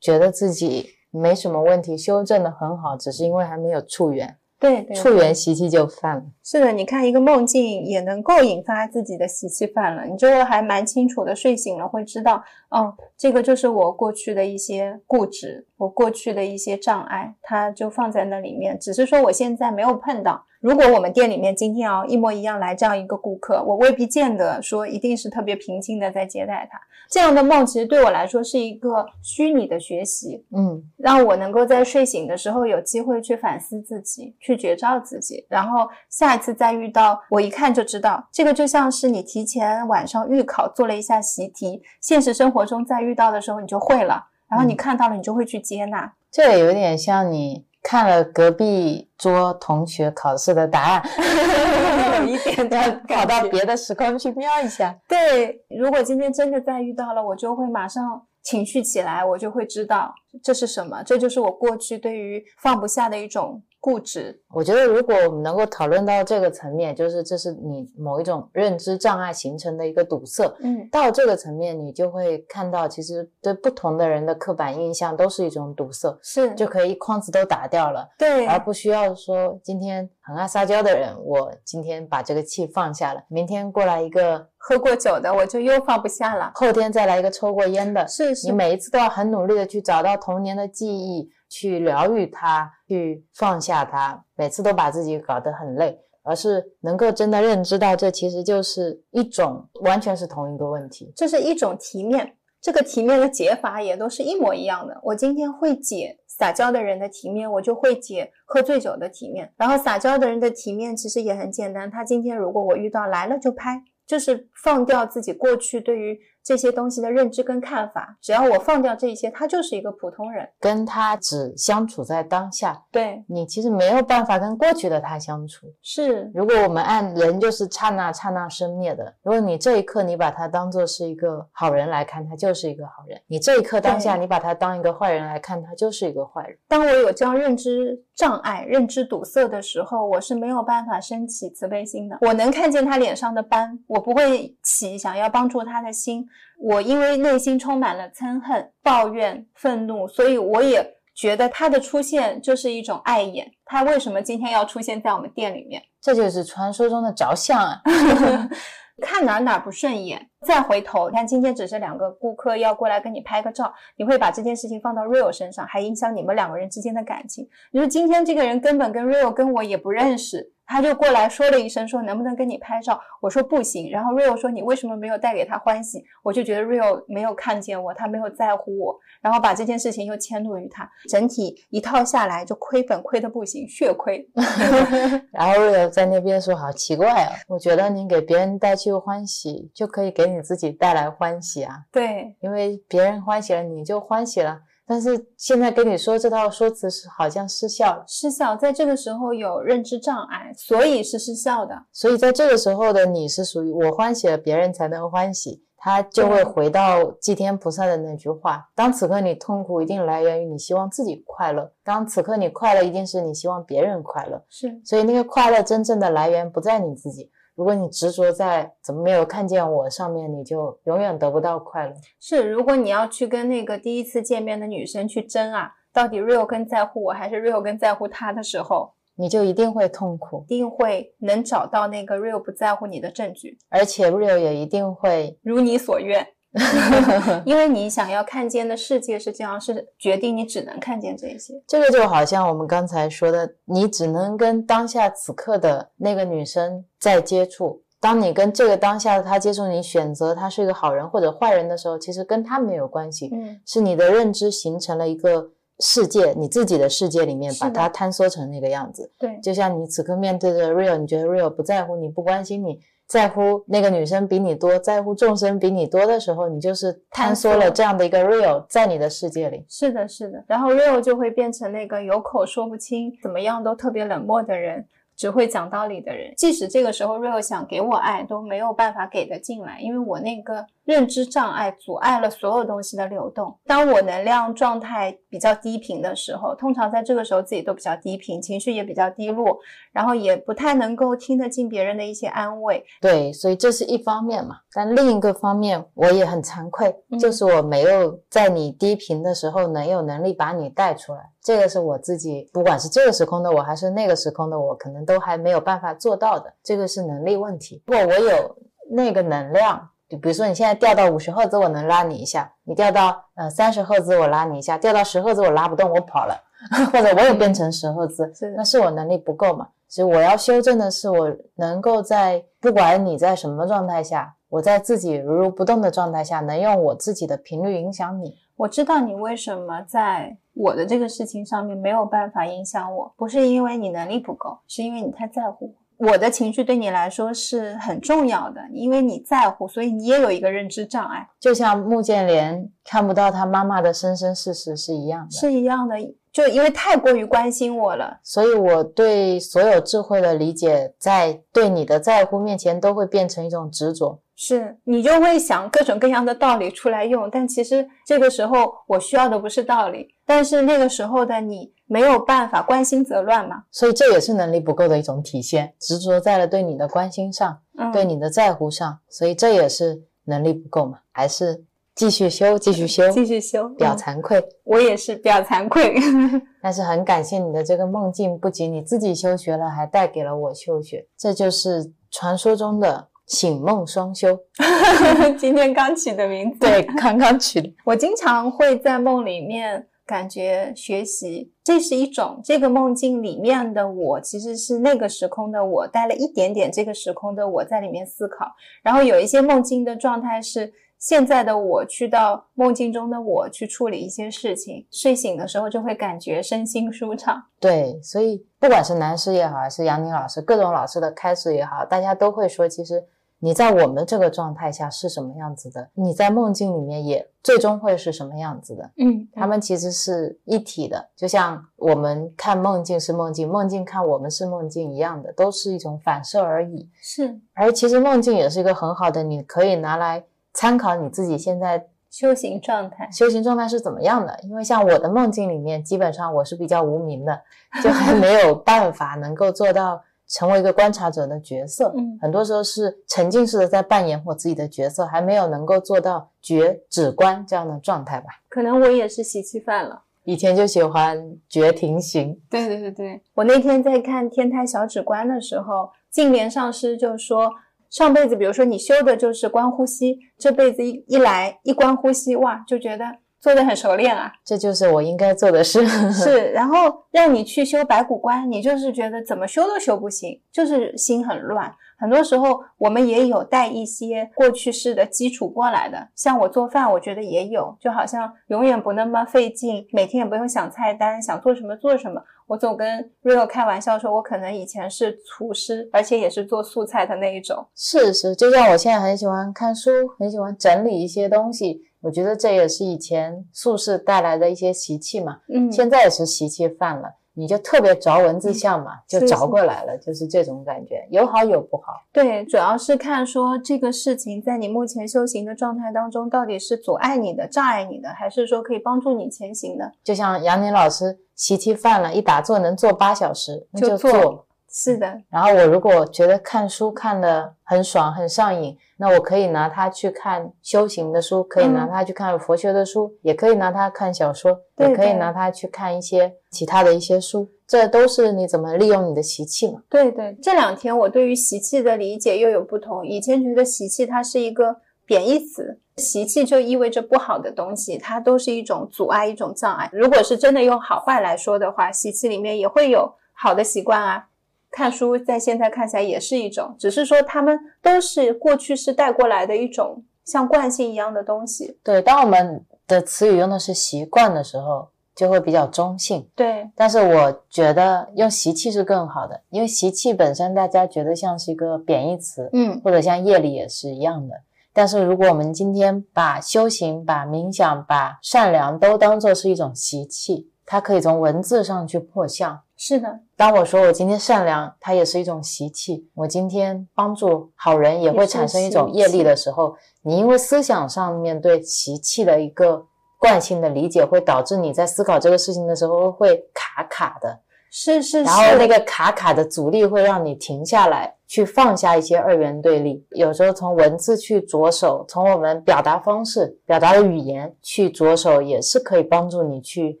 [0.00, 6.22] 觉得自己没什么问题，修正的很好，只是因为还没有触缘，对对，触缘习气就犯了。
[6.42, 20.46] 是的，你看一个梦境也能够引发自己的习气犯了，你就还蛮清楚的睡醒了，会知道哦，这个就是我过去的一些固执，我过去的一些障碍，它就放在那里面，只是说我现在没有碰到。
[20.66, 26.76] 如果我们店里面今天啊一模一样来这样一个顾客，我未必见得说一定是特别平静的在接待他。
[27.08, 46.12] 这样的梦其实对我来说是一个虚拟的学习，嗯，让我能够在睡醒的时候有机会去反思自己，去觉照自己，然后下一次再遇到，我一看就知道，这个就像是你提前晚上预考做了一下习题，现实生活中再遇到的时候你就会了，然后你看到了你就会去接纳。
[46.28, 51.02] 这也有点像你看了隔壁桌同学考试的答案，
[52.18, 54.92] 有一点要的跑到别的时空去瞄一下。
[55.08, 64.36] 对，如果今天真的再遇到了，我就会马上情绪起来，我就会知道这是什么，这就是我过去对于放不下的一种固执。
[64.52, 70.44] 我觉得，如果我们能够讨论到这个层面，就是这是你某一种认知障碍形成的一个堵塞。
[70.58, 86.50] 嗯，到这个层面，你就会看到，其实对不同的人的刻板印象都是一种堵塞，是就可以一筐子都打掉了，对，而不需要说今天很爱撒娇的人，我今天把这个气放下了，明天过来一个，喝过酒的我就又放不下了。
[86.56, 101.12] 后天再来一个抽过烟的，是是你，每一次都要很努力的去找到童年的记忆，去疗愈它，去放下它，每次都把自己搞得很累，而是能够真的认知到，这其实就是一种完全是同一个问题。
[101.16, 105.00] 这是一种题面，这个题面的解法也都是一模一样的。
[105.02, 109.52] 我今天会解撒娇的人的题面，我就会解喝醉酒的题面。
[109.56, 118.16] 然后撒娇的人的题面其实也很简单，他今天如果我遇到来了就拍，就是放掉自己过去对于这些东西的认知跟看法。
[118.22, 120.48] 只要我放掉这些，他就是一个普通人。
[120.60, 125.66] 跟他只相处在当下，对，你其实没有办法跟过去的他相处。
[125.82, 136.56] 是，如果我们按人就是刹那刹那生灭的，如果你这一刻你把他当做是一个好人来看，他就是一个好人；你这一刻当下你把他当一个坏人来看，他就是一个坏人。
[136.68, 142.16] 当我有这样认知障碍、认知堵塞的时候，我是没有办法升起慈悲心的。
[142.20, 146.24] 我能看见他脸上的斑，我不会起想要帮助他的心。
[146.60, 153.50] 我因为内心充满了憎恨、抱怨、愤怒，所以我也觉得他的出现就是一种碍眼。
[153.64, 155.82] 他为什么今天要出现在我们店里面？
[156.00, 157.80] 这就是传说中的着相啊！
[159.02, 167.46] 看哪儿哪儿不顺眼，再回头看今天只是两个顾客要过来跟你拍个照，你会把这件事情放到 Real 身上，还影响你们两个人之间的感情。
[167.72, 184.28] 你说今天这个人根本跟 Real 跟我也不认识，他就过来说了一声说能不能跟你拍照，我说不行，然后 Rio 说你为什么没有带给他欢喜，我就觉得 Rio 没有看见我，他没有在乎我，然后把这件事情又迁怒于他，整体一套下来就亏本亏的不行，血亏。
[185.32, 194.60] 然后 Rio 在那边说：“好奇怪啊，我觉得你给别人带去欢喜，就可以给你自己带来欢喜啊，对，因为别人欢喜了，你就欢喜了。
[194.86, 201.74] 但是现在跟你说这套说辞是好像失效了，失效在这个时候有认知障碍，所以是失效的。
[201.92, 214.42] 所以在这个时候的你是属于我欢喜了，别人才能欢喜。”他就会回到祭天菩萨的那句话：当此刻你痛苦，一定来源于你希望自己快乐；当此刻你快乐，一定是你希望别人快乐。
[214.48, 217.30] 是所以那个快乐真正的来源不在你自己。
[217.56, 221.94] 如果你执着在怎么没有看见我上面，你就永远得不到快乐。
[222.20, 236.28] 是，如果你要去跟那个第一次见面的女生去争啊，到底 real 更在乎我还是 real 更在乎他的时候，你就一定会痛苦，一定会能找到那个 real 不在乎你的证据，而且 real 也一定会，如你所愿。
[237.44, 241.54] 因为你想要看见的世界是这样，是决定你只能看见这些。
[241.66, 247.82] 这个就好像我们刚才说的，你只能跟当下此刻的那个女生在接触。
[247.98, 259.10] 当你跟这个当下的她接触，你选择她是一个好人或者坏人的时候，其实跟她没有关系，嗯，是你的认知形成了一个世界，你自己的世界里面把它坍缩成那个样子。
[259.18, 269.64] 对，就像你此刻面对着 real，你觉得 real 不在乎你，不关心你，在乎那个女生比你多，在乎众生比你多的时候，你就是坍缩了这样的一个 real 在你的世界里。
[269.68, 270.42] 是的，是的。
[270.48, 274.86] 然后 real 就会变成那个有口说不清，怎么样都特别冷漠的人。
[275.16, 283.58] 只会讲道理的人，即使这个时候 real 想给我爱，都没有办法给得进来，因为我那个认知障碍阻碍了所有东西的流动。
[283.64, 289.58] 当我能量状态比较低频的时候，通常在这个时候自己都比较低频，情绪也比较低落，
[289.92, 292.84] 然后也不太能够听得进别人的一些安慰。
[293.00, 294.58] 对，所以这是一方面嘛。
[294.72, 301.30] 但另一个方面，我也很惭愧，嗯就是我没有在你低频的时候能有能力把你带出来。
[301.46, 306.52] 这个是我自己，不管是这个时空的我，还是那个时空的我，可能都还没有办法做到的。
[306.60, 307.80] 这个是能力问题。
[307.86, 308.56] 如果我有
[308.90, 316.36] 那个能量，就比如说你现在掉到五十赫兹，我能拉你一下；你掉到呃三十赫兹，我拉你一下；掉到十赫兹，我拉不动，我跑了，
[316.92, 319.68] 或者我也变成十赫兹，是那是我能力不够嘛？
[319.86, 328.36] 所以我要修正的是，我能够在不管你在什么状态下，我在自己如如不动的状态下，能用我自己的频率影响你。
[328.56, 335.66] 我知道你为什么在我的这个事情上面没有办法影响我，不是因为你能力不够，是因为你太在乎
[335.98, 336.08] 我。
[336.08, 345.96] 我的情绪对你来说是很重要的，因为你在乎，所以你也有一个认知障碍，就像穆建连看不到他妈妈的生生世世是一样的，是一样的。
[346.30, 354.20] 就因为太过于关心我了，所以我对所有智慧的理解，在对你的在乎面前，都会变成一种执着。
[354.36, 367.58] 是你就会想各种各样的道理出来用，但其实这个时候我需要的不是道理，但是那个时候的你没有办法关心则乱嘛，所以这也是能力不够的一种体现，执着在了对你的关心上，
[367.92, 371.64] 对你的在乎上，所以这也是能力不够嘛，还是。
[371.96, 375.96] 继续修，继续修，继续修，表惭愧，我也是表惭愧。
[376.60, 384.38] 但是很感谢你的这个梦境，不仅你自己修学了，还带给了我修学，这就是传说中的醒梦双修。
[385.38, 387.72] 今天刚起的名字，对，刚刚取的。
[387.84, 398.46] 我经常会在梦里面感觉学习，这是一种这个梦境里面的我，其实是那个时空的我，带了一点点这个时空的我在里面思考，
[398.82, 400.72] 然后有一些梦境的状态是。
[400.98, 407.36] 现在的我去到梦境中的我去处理一些事情，睡醒的时候就会感觉身心舒畅。
[407.60, 413.04] 对，所以不管是男师也好，还是杨宁老师，各种老师的开始也好，大家都会说，其实
[413.38, 418.90] 你在我们这个状态下是什么样子的，你在梦境里面也最终会是什么样子的。
[418.96, 426.88] 嗯，他们其实是一体的，就像我们看梦境是梦境，梦境看我们是梦境一样的，都是一种反射而已。
[427.00, 430.24] 是，而其实梦境也是一个很好的，你可以拿来。
[430.58, 434.34] 参考你自己现在修行状态，修行状态是怎么样的？
[434.44, 437.42] 因为像我的梦境里面，基本上我是比较无名的，
[437.82, 441.92] 就还没有办法能够做到成为一个观察者的角色。
[441.96, 448.28] 嗯，很多时候是沉浸式的在扮演我自己的角色，还没有能够做到觉止观这样的状态吧？
[448.48, 452.40] 可能我也是习气犯了，以前就喜欢觉停行。
[452.50, 457.52] 对对对对，我那天在看天台小止观的时候，净莲上师就说。
[457.88, 463.04] 上辈子，比如说你修的就是观呼吸，这辈子一一来一观呼吸，哇，就觉得
[463.40, 464.32] 做的很熟练啊。
[464.44, 465.86] 这就是我应该做的事。
[466.12, 471.72] 是，然后让你去修白骨观，你就是觉得怎么修都修不行，就是心很乱。
[471.98, 482.22] 很多时候我们也有带一些过去式的基础过来的，像我做饭，我觉得也有，就好像永远不那么费劲，每天也不用想菜单，想做什么做什么。
[482.46, 487.66] 我总跟 Rio 开玩笑说，我可能以前是厨师，而且也是做素菜的那一种。
[487.74, 491.82] 是是，就像我现在很喜欢看书，很喜欢整理一些东西。
[492.06, 495.38] 我觉得这也是以前宿世带来的一些习气嘛。
[495.52, 497.16] 嗯，现在也是习气犯了。
[497.38, 501.92] 你就特别着文字相嘛，就着过来了，就是这种感觉，有好有不好。
[502.10, 509.92] 对，主要是看说这个事情在你目前修行的状态当中，到底是阻碍你的、障碍你的，还是说可以帮助你前行的？
[510.02, 514.46] 就像杨宁老师习气犯了，一打坐能坐八小时，那就做。
[514.70, 515.20] 是的。
[515.30, 518.76] 然后我如果觉得看书看的很爽、很上瘾。
[518.98, 529.82] 那我可以拿它去看修行的书，可以拿它去看佛学的书，也可以拿它看小说，也可以拿它去看一些其他的一些书，这都是你怎么利用你的习气嘛？
[529.90, 533.06] 对对，这两天我对于习气的理解又有不同。
[533.06, 534.74] 以前觉得习气它是一个
[535.04, 539.90] 贬义词，习气就意味着不好的东西，它都是一种阻碍、一种障碍。
[539.92, 544.28] 如果是真的用好坏来说的话，习气里面也会有好的习惯啊。
[544.76, 551.78] 看书在现在看起来也是一种，只是说他们都是过去是带过来的一种像惯性一样的东西。
[551.82, 556.28] 对，当我们的词语用的是习惯的时候，就会比较中性。
[556.34, 564.34] 对，但是我觉得用习气是更好的，因为习气本身大家觉得像是一个贬义词，嗯，或者像业力也是一样的。
[564.74, 572.60] 但是如果我们今天把修行、把冥想、把善良都当做是一种习气，它可以从文字上去破相。
[572.78, 576.06] 是的，当我说我今天善良，它也是一种习气。
[576.14, 582.84] 我今天帮助好人，也会产生一种业力的时候，你因为思想上面对习气的一个
[583.18, 587.40] 惯性的理解，会导致你在思考这个事情的时候会卡卡的。
[587.70, 588.22] 是是是。
[588.24, 593.04] 然后那个卡卡的阻力会让你停下来，去放下一些二元对立。
[593.12, 600.00] 有时候从文字去着手，从我们表达方式、表达的语言去着手，也是可以帮助你去。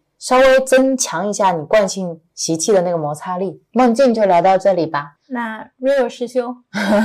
[0.26, 3.62] 稍微增强一下你惯性习气的那个摩擦力。
[3.70, 5.18] 梦境就聊到这里吧。
[5.28, 6.52] 那 Real 师兄，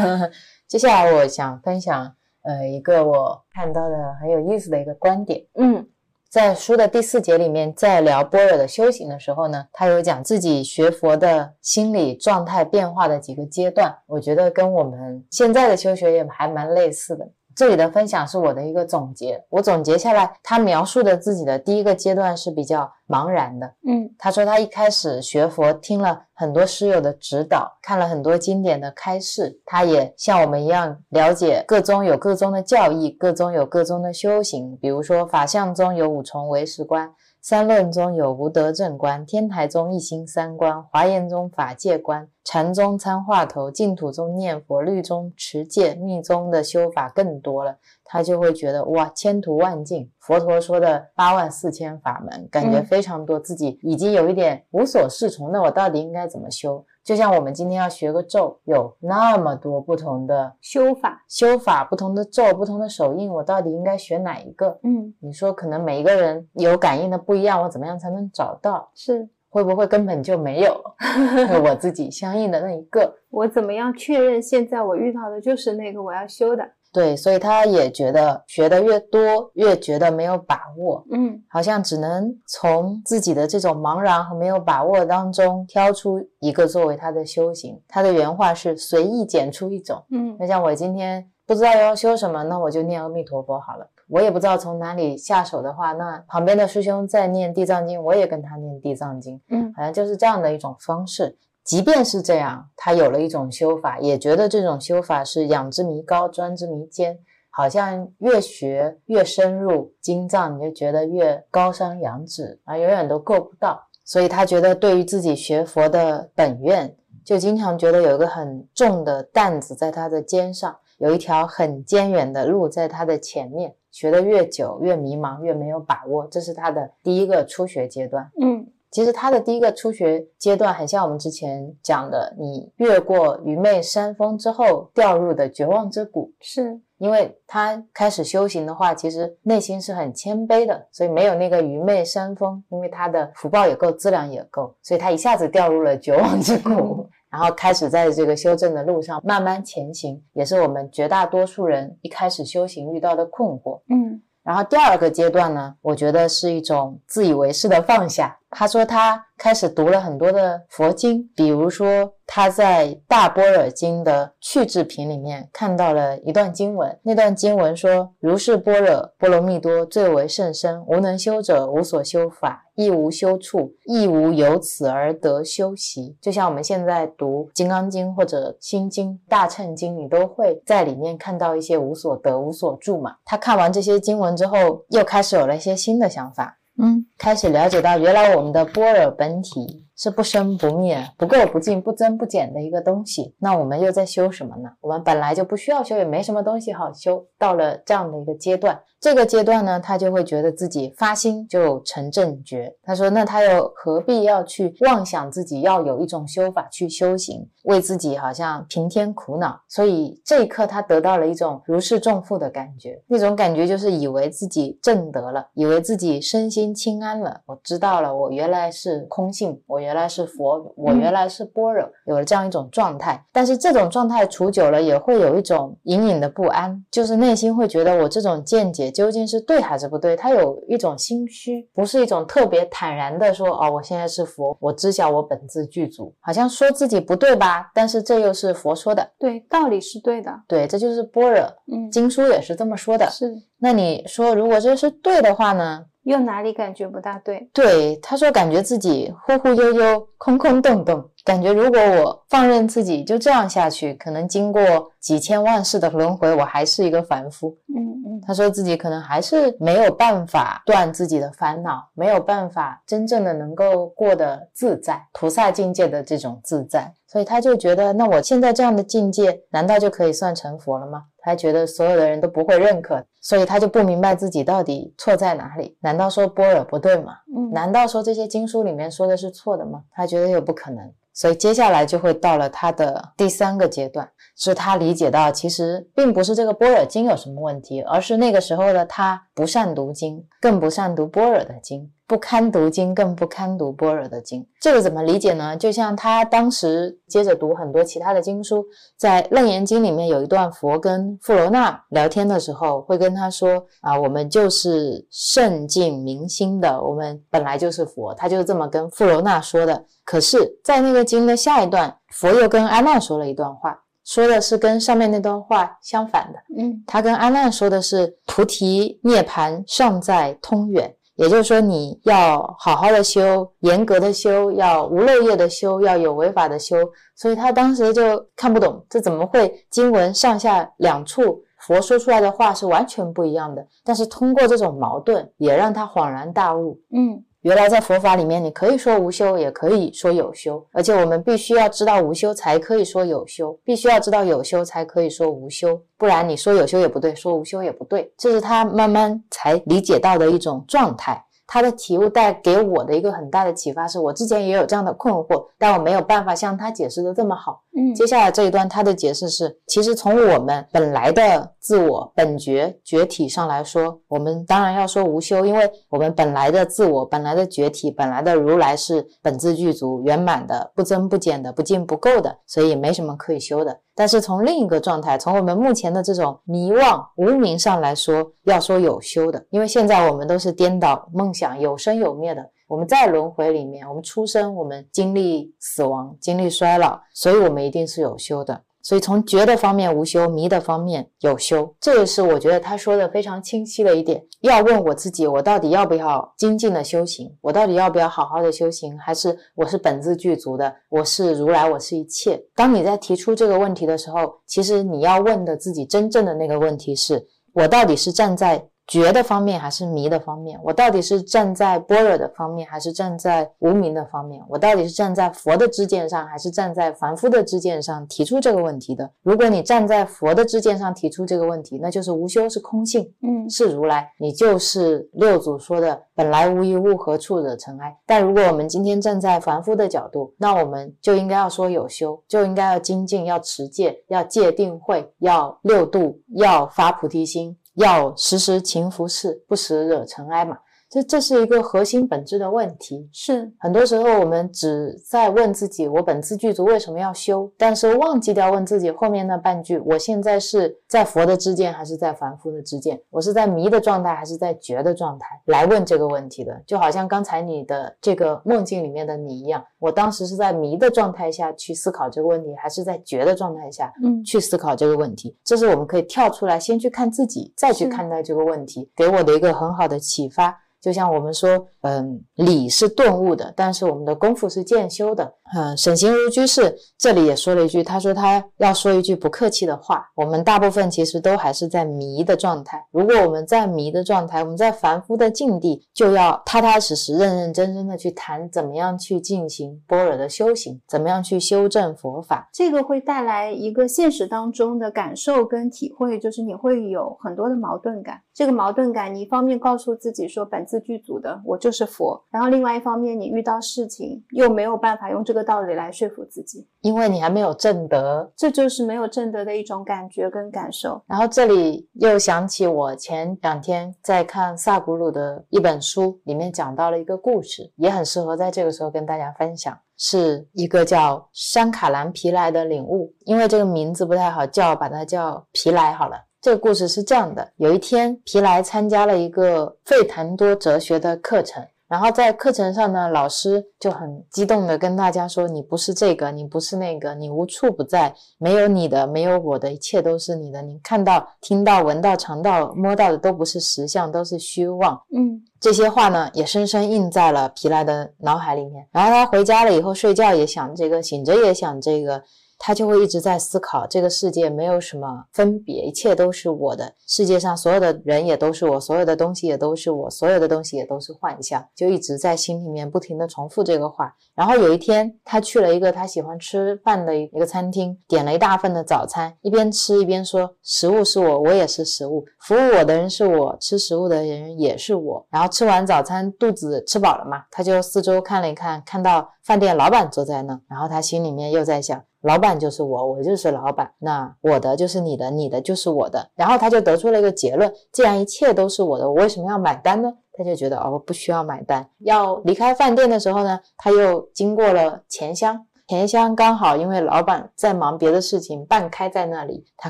[0.67, 5.45] 接下来我想分享呃一个我看到的很有意思的一个观点。
[5.53, 5.87] 嗯，
[6.31, 17.29] 在书的第四节里面，在聊波尔的修行的时候呢，他有讲自己学佛的心理状态变化的几个阶段，我觉得跟我们现在的修学也还蛮类似的。
[17.55, 23.73] 这里的分享是我的一个总结，我总结下来，他描述的自己的第一个阶段是比较茫然的。
[23.85, 34.77] 嗯，他说他一开始学佛，听了很多师友的指导，看了很多经典的开示，他也像我们一样了解各宗有各宗的教义，各宗有各宗的修行。
[34.81, 37.13] 比如说法相中有五重唯识观。
[37.43, 47.77] 三论中有无德正观，天台中一心三观，华严中法界观，禅宗参话头，净土宗念佛，律宗持戒，密宗的修法更多了。
[48.03, 55.51] 他就会觉得哇，千途万境，佛陀说的八万四千法门，感觉非常多，自己已经有一点无所适从。
[55.51, 56.85] 那我到底应该怎么修？
[57.03, 64.79] 就像我们今天要学个咒，有那么多不同的修法，修法不同的咒，不同的手印，我到底应该学哪一个？
[64.83, 68.91] 嗯，你说可能每一个人有感应的不一样，我怎么样才能找到？
[68.93, 70.81] 是会不会根本就没有
[71.65, 73.15] 我自己相应的那一个？
[73.29, 76.63] 我怎么样确认现在我遇到的就是那个我要修的？
[76.93, 87.81] 对，所以他也觉得学的越多，越觉得没有把握，嗯，好像只能从自己的这种茫然和没有把握当中挑出一个作为他的修行。
[87.87, 93.87] 他的原话是随意拣出一种，嗯，就像我今天不知道要修什么，那我就念阿弥陀佛好了。
[94.09, 101.37] 我也不知道从哪里下手的话，那旁边的师兄在念地藏经，我也跟他念地藏经，嗯，好像就是这样的一种方式。
[101.63, 113.87] 即便是这样，他有了一种修法，也觉得这种修法是仰之弥高，专之弥坚，好像越学越深入经藏，你就觉得越高山仰止啊，永远都够不到。
[114.03, 123.75] 所以他觉得对于自己学佛的本愿，就经常觉得有一个很重的担子在他的肩上，有一条很艰远的路在他的前面。
[123.91, 128.31] 学得越久，越迷茫，越没有把握，这是他的第一个初学阶段。
[128.41, 128.65] 嗯。
[128.91, 153.79] 其实他的第一个初学阶段很像我们之前讲的，你越过愚昧山峰之后掉入的绝望之谷，是因为他开始修行的话，其实内心是很谦卑的，所以没有那个愚昧山峰，因为他的福报也够，资粮也够，所以他一下子掉入了绝望之谷， 然后开始在这个修正的路上慢慢前行，也是我们绝大多数人一开始修行遇到的困惑。
[153.89, 154.21] 嗯。
[154.43, 158.37] 然后第二个阶段呢，我觉得是一种自以为是的放下。
[158.51, 183.15] 他说他开始读了很多的佛经，比如说他在《大般若经》的趣智品里面看到了一段经文，那段经文说：“如是般若波罗蜜多最为甚深，无能修者无所修法，亦无修处，亦无由此而得修习。”就像我们现在读《金刚经》或者《心经》《大乘经》，你都会在里面看到一些无所得、无所住嘛。
[183.25, 186.59] 他看完这些经文之后，又开始有了一些新的想法。
[186.77, 193.35] 嗯，开始了解到，原来我们的波尔本体是不生不灭、不垢不净、不增不减的一个东西。
[193.39, 194.69] 那我们又在修什么呢？
[194.81, 197.27] 我们本来就不需要修，也没什么东西好修。
[197.37, 198.81] 到了这样的一个阶段。
[199.01, 202.71] 这个阶段呢，他就会觉得自己发心就成正觉。
[202.83, 209.59] 他说：“那他又何必要去妄想自己要有一种修法去修行，为自己好像平添苦恼？
[209.67, 213.01] 所以这一刻，他得到了一种如释重负的感觉。
[213.07, 217.41] 那种感觉就是以为自己正得了，以为自己身心清安了。
[217.47, 223.25] 我知道了，我原来是空性，我原来是佛，我原来是般若，有了这样一种状态。
[223.31, 230.15] 但是这种状态处久了，也会有一种隐隐的不安，就是内心会觉得我这种见解。”究竟是对还是不对？
[230.15, 237.71] 他有一种心虚，不是一种特别坦然的说哦，我现在是佛，我知晓我本自具足，好像说自己不对吧？
[237.73, 243.09] 但是这又是佛说的，对，道理是对的，对，这就是般若，嗯，经书也是这么说的。
[243.09, 245.85] 是，那你说如果这是对的话呢？
[246.03, 247.49] 又哪里感觉不大对？
[247.53, 254.61] 对，他说感觉自己忽忽悠悠、空空洞洞，感觉如果我放任自己就这样下去，可能经过
[254.99, 257.55] 几千万世的轮回，我还是一个凡夫。
[257.67, 271.03] 嗯嗯，他说自己可能还是没有办法断自己的烦恼，没有办法真正的能够过得自在，菩萨境界的这种自在，所以他就觉得，那我现在这样的境界，难道就可以算成佛了吗？
[271.21, 275.77] 他觉得所有的人都不会认可，所以他就不明白自己到底错在哪里。
[275.81, 277.13] 难道说波尔不对吗？
[277.35, 279.83] 嗯，难道说这些经书里面说的是错的吗？
[279.91, 291.91] 他觉得又不可能，所以接下来就会到了他的第三个阶段，是他理解到其实并不是这个波尔经有什么问题，而是那个时候的他不善读经，更不善读波尔的经。
[292.11, 294.45] 不堪读经，更不堪读般若的经。
[294.59, 295.55] 这个怎么理解呢？
[295.55, 298.65] 就像他当时接着读很多其他的经书，
[298.97, 309.85] 在《楞严经》里面有一段，佛跟富罗那聊天的时候，会跟他说：“啊，我们就是圣境明心的，我们本来就是佛。”他就是这么跟富罗那说的。
[310.03, 313.81] 可是，在那个经的下一段，佛又跟阿难说了一段话。
[314.03, 326.75] 说的是跟上面那段话相反的，嗯，他跟阿难说的是菩提涅盘尚在通远，也就是说你要好好的修，严格的修，要无漏业的修，要有违法的修，
[327.15, 328.01] 所以他当时就
[328.35, 333.63] 看不懂，这怎么会经文上下两处佛说出来的话是完全不一样的？
[333.83, 337.23] 但是通过这种矛盾，也让他恍然大悟，嗯。
[337.41, 345.81] 原来在佛法里面，你可以说无修，也可以说有修，而且我们必须要知道无修，才可以说有修；必须要知道有修，才可以说无修。
[345.97, 348.13] 不然你说有修也不对，说无修也不对。
[348.15, 351.25] 这是他慢慢才理解到的一种状态。
[351.47, 357.63] 他的体悟带给我的一个很大的启发，是我之前也有这样的困惑，但我没有办法像他解释的这么好。
[357.73, 373.79] 嗯，接下来这一段他的解释是，其实从我们本来的自我本觉觉体上来说，我们当然要说无修，因为我们本来的自我、本来的觉体、本来的如来是本自具足、圆满的、不增不减的、不尽不够的，所以没什么可以修的。
[373.95, 382.41] 但是从另一个状态，从我们目前的这种迷惘无明上来说，要说有修的，因为现在我们都是颠倒梦想、有生有灭的。
[382.71, 388.61] 我们在轮回里面，我们出生，我们经历死亡，经历衰老，所以我们一定是有修的。
[388.81, 394.23] 所以从觉的方面无修，迷的方面有修，这也是我觉得他说的非常清晰的一点。
[394.39, 397.35] 要问我自己，我到底要不要精进的修行？
[397.41, 398.97] 我到底要不要好好的修行？
[398.97, 400.73] 还是我是本自具足的？
[400.87, 402.41] 我是如来，我是一切。
[402.55, 408.65] 当你在提出这个问题的时候，其实你要问的自己真正的那个问题是：我到底是站在。
[408.91, 414.43] 觉的方面还是迷的方面，我到底是站在般若的方面，还是站在无明的方面？
[414.49, 419.09] 我到底是站在佛的支见上，还是站在凡夫的支见上提出这个问题的？
[419.23, 427.97] 如果你站在佛的支见上提出这个问题，那就是无修，是空性，嗯，是如来，你就是六祖说的本来无一物，何处惹尘埃。
[428.05, 437.55] 但如果我们今天站在凡夫的角度，那我们就应该要说有修，就应该要精进，要持戒，要戒定慧，要六度，要发菩提心。
[437.75, 440.57] 要时时勤拂拭，不时惹尘埃嘛。
[440.91, 443.07] 这这是一个核心本质的问题。
[443.13, 447.49] 是很多时候我们只在问自己：我本次具足为什么要修？
[447.57, 453.01] 但是忘记掉问自己后面那半句：我现在是在佛的之见，还是在凡夫的之见？
[453.09, 455.41] 我是在迷的状态，还是在觉的状态？
[455.45, 459.63] 来问这个问题的，就好像刚才你的这个梦境里面的你一样。
[459.79, 465.37] 我当时是在迷的状态下去思考这个问题，还是在觉的状态下嗯去思考这个问题？
[465.45, 470.59] 这是我们可以跳出来，先去看自己，再去看待这个问题，给我的一个很好的启发。
[470.81, 475.35] 就像我们说，嗯，理是顿悟的，但是我们的功夫是渐修的。
[475.55, 480.05] 嗯，沈行如居士这里也说了一句，他说他要说一句不客气的话。
[480.15, 482.85] 我们大部分其实都还是在迷的状态。
[482.91, 492.49] 如果我们在迷的状态，我们在凡夫的境地，就要踏踏实实、认认真真的去谈怎么样去进行般若的修行，怎么样去修正佛法。
[492.53, 498.21] 这个会带来一个现实当中的感受跟体会，就是你会有很多的矛盾感。
[498.33, 511.01] 这个矛盾感，你一方面告诉自己说本自具足的我就是佛，然后另外一方面你遇到事情又没有办法用这个道理来说服自己，因为你还没有证得，这就是没有证得的一种感觉跟感受。
[511.07, 523.13] 然后这里又想起我前两天在看萨古鲁的一本书，里面讲到了一个故事，也很适合在这个时候跟大家分享，是一个叫山卡兰皮莱的领悟。
[523.25, 526.17] 因为这个名字不太好叫，把它叫皮莱好了。
[526.41, 531.63] 这个故事是这样的：有一天，皮莱参加了一个费谈多哲学的课程。
[531.91, 540.61] 然后在课程上呢，老师就很激动的跟大家说：“你不是这个，你不是那个，你无处不在，没有你的，没有我的，一切都是你的。
[540.61, 548.87] 你看到、听到、闻到、尝到、摸到的都不是实相，都是虚妄。”嗯，这些话呢，也深深印在了皮莱的脑海里面。
[548.93, 552.23] 然后他回家了以后，睡觉也想这个，醒着也想这个。
[552.63, 556.93] 他就会一直在思考，这个世界没有什么分别，一切都是我的。
[557.07, 564.15] 世界上所有的人也都是我，所有的东西也都是我，所有的东西也都是幻象，就一直在心里面不停的重复这个话。
[564.35, 582.03] 然后有一天，他去了一个他喜欢吃饭的一个餐厅，点了一大份的早餐，一边吃一边说：“食物是我，我也是食物，服务我的人是我，吃食物的人也是我。”然后吃完早餐，肚子吃饱了嘛，他就四周看了一看，看到饭店老板坐在那，然后他心里面又在想。
[582.21, 583.91] 老板就是我，我就是老板。
[583.99, 586.29] 那我的就是你的，你的就是我的。
[586.35, 590.13] 然后他就得出了一个结论：既然一切都是我的，我为什么要买单呢？
[590.33, 591.89] 他就觉得哦不需要买单。
[591.99, 599.89] 要离开饭店的时候呢，他又经过了钱箱，钱箱刚好因为老板在忙别的事情，半开在那里，他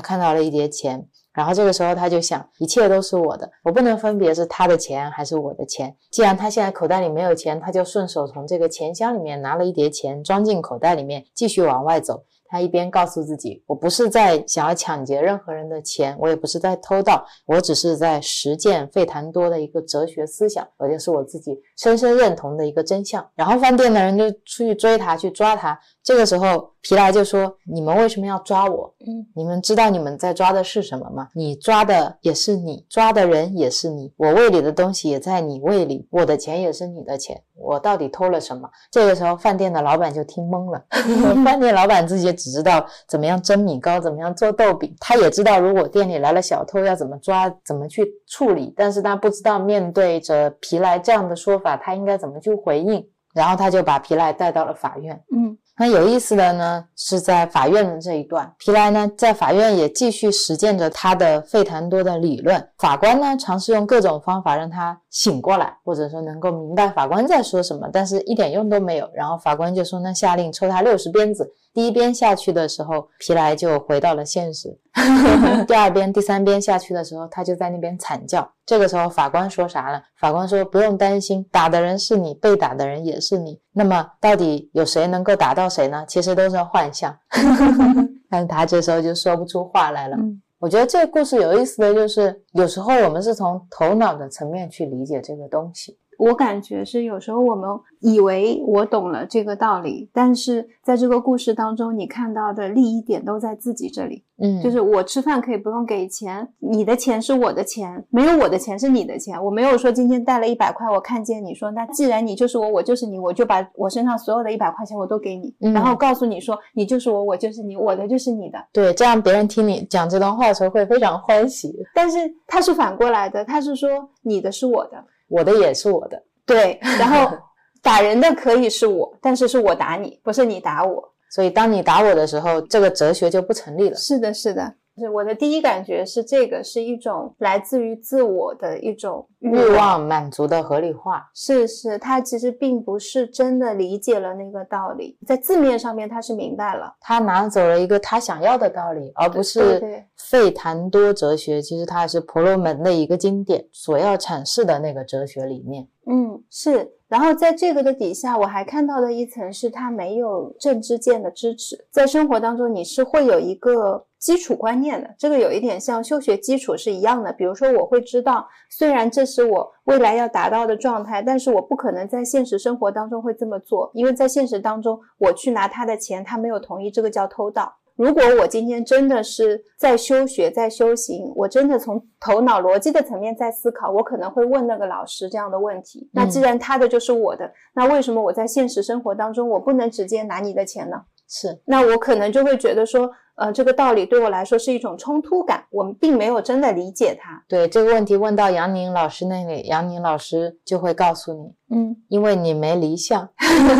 [0.00, 1.08] 看到了一叠钱。
[1.32, 5.96] 然后这个时候他就想，一切都是我的，我不能分别是他的钱还是我的钱。
[6.10, 12.24] 既然他现在口袋里没有钱，他就顺手从这个钱箱里面拿了一叠钱，装进口袋里面，继续往外走。
[12.48, 23.26] 他一边告诉自己，我不是在想要抢劫任何人的钱，我也不是在偷盗，我只是在实践费谈多的一个哲学思想，而且是我自己深深认同的一个真相。
[23.34, 25.80] 然后饭店的人就出去追他，去抓他。
[26.04, 28.92] 这个时候，皮莱就说：“你们为什么要抓我？
[29.06, 31.28] 嗯，你们知道你们在抓的是什么吗？
[31.32, 40.84] 你抓的也是你，抓的人也是你，我胃里的东西也在你胃里，我的钱也是你的钱，我到底偷了什么？”这个时候，饭店的老板就听懵了。
[41.44, 53.08] 饭店老板自己只知道怎么样蒸米糕，怎么样做豆饼，他也知道如果店里来了小偷要怎么抓，怎么去处理，但是他不知道面对着皮莱这样的说法，他应该怎么去回应。
[53.34, 55.18] 然后他就把皮莱带到了法院。
[55.34, 55.56] 嗯。
[55.78, 62.68] 那有意思的呢，是在法院的这一段，皮莱呢在法院也继续实践着他的费坦多的理论。
[62.78, 69.10] 法官呢尝试用各种方法让他醒过来，或者说能够明白法官在说什么，但是一点用都没有。
[69.14, 74.78] 然后法官就说：“呢下令抽他六十鞭子。”第一鞭下去的时候，皮莱就回到了现实。
[75.66, 78.52] 第二鞭、第三鞭下去的时候，他就在那边惨叫。
[78.66, 80.02] 这个时候，法官说啥了？
[80.16, 83.58] 法官说：“不用担心，打的人是你，被打的人也是你。
[83.72, 86.04] 那么，到底有谁能够打到谁呢？
[86.06, 87.16] 其实都是幻象。
[88.28, 90.16] ”但他这时候就说不出话来了。
[90.58, 95.98] 我觉得这个故事有意思的就是，有时候我们是从头脑的层面去理解这个东西。
[96.22, 97.68] 我感觉是有时候我们
[97.98, 104.22] 以为我懂了这个道理，但是在这个故事当中，你看到的利益点都在自己这里。
[104.38, 109.42] 嗯，就是我吃饭可以不用给钱，你的钱是我的钱，没有我的钱是你的钱。
[109.44, 118.58] 我没有说今天带了一百块，我看见你说，那既然你就是我，我就是你，我就把我身上所有的一百块钱我都给你，嗯然后告诉你说，你就是我，我就是你，我的就是你的。
[118.72, 121.74] 对，这样别人听你讲这段话的时候会非常欢喜。
[121.94, 123.88] 但是他是反过来的，他是说
[124.22, 125.04] 你的是我的。
[125.32, 126.78] 我的也是我的， 对。
[126.98, 127.36] 然后
[127.82, 131.02] 打人的可以是我，但是是我打你，不是你打我。
[131.30, 133.96] 所以当你打我的时候，这个哲学就不成立了。
[133.96, 134.74] 是的，是的。
[134.98, 141.30] 是我的第一感觉是，这个是一种来自于自我的一种欲望满足的合理化。
[141.34, 151.62] 是是，他其实并不是真的理解了那个道理，在字面上面他是明白了，他拿走了一个他想要的道理，而不是费谈多哲学。
[151.62, 155.86] 其实它是婆罗门的一个经典所要阐释的那个哲学理念。
[156.06, 156.92] 嗯，是。
[157.08, 161.86] 然后在这个的底下，我还看到的一层，是他没有政知见的支持。
[161.90, 167.32] 在生活当中，你是会有一个基础观念的，这个有一点像修学基础是一样的。
[167.32, 177.74] 比如说，我会知道，虽然这是我未来要达到的状态，但是我不可能在现实生活当中会这么做，因为在现实当中，我去拿他的钱，他没有同意，这个叫偷盗。
[177.96, 186.08] 如果我今天真的是在修学，在修行，我真的从头脑逻辑的层面在思考，我可能会问那个老师这样的问题。
[186.12, 191.02] 那既然他的就是我的，那为什么我在现实生活当中我不能直接拿你的钱呢？
[191.34, 197.42] 是，那我可能就会觉得说，呃，这个道理对我来说是一种冲突感，我们并没有真的理解它。
[197.48, 203.26] 对这个问题问到杨宁老师那里，杨宁老师就会告诉你，嗯，因为你没离相，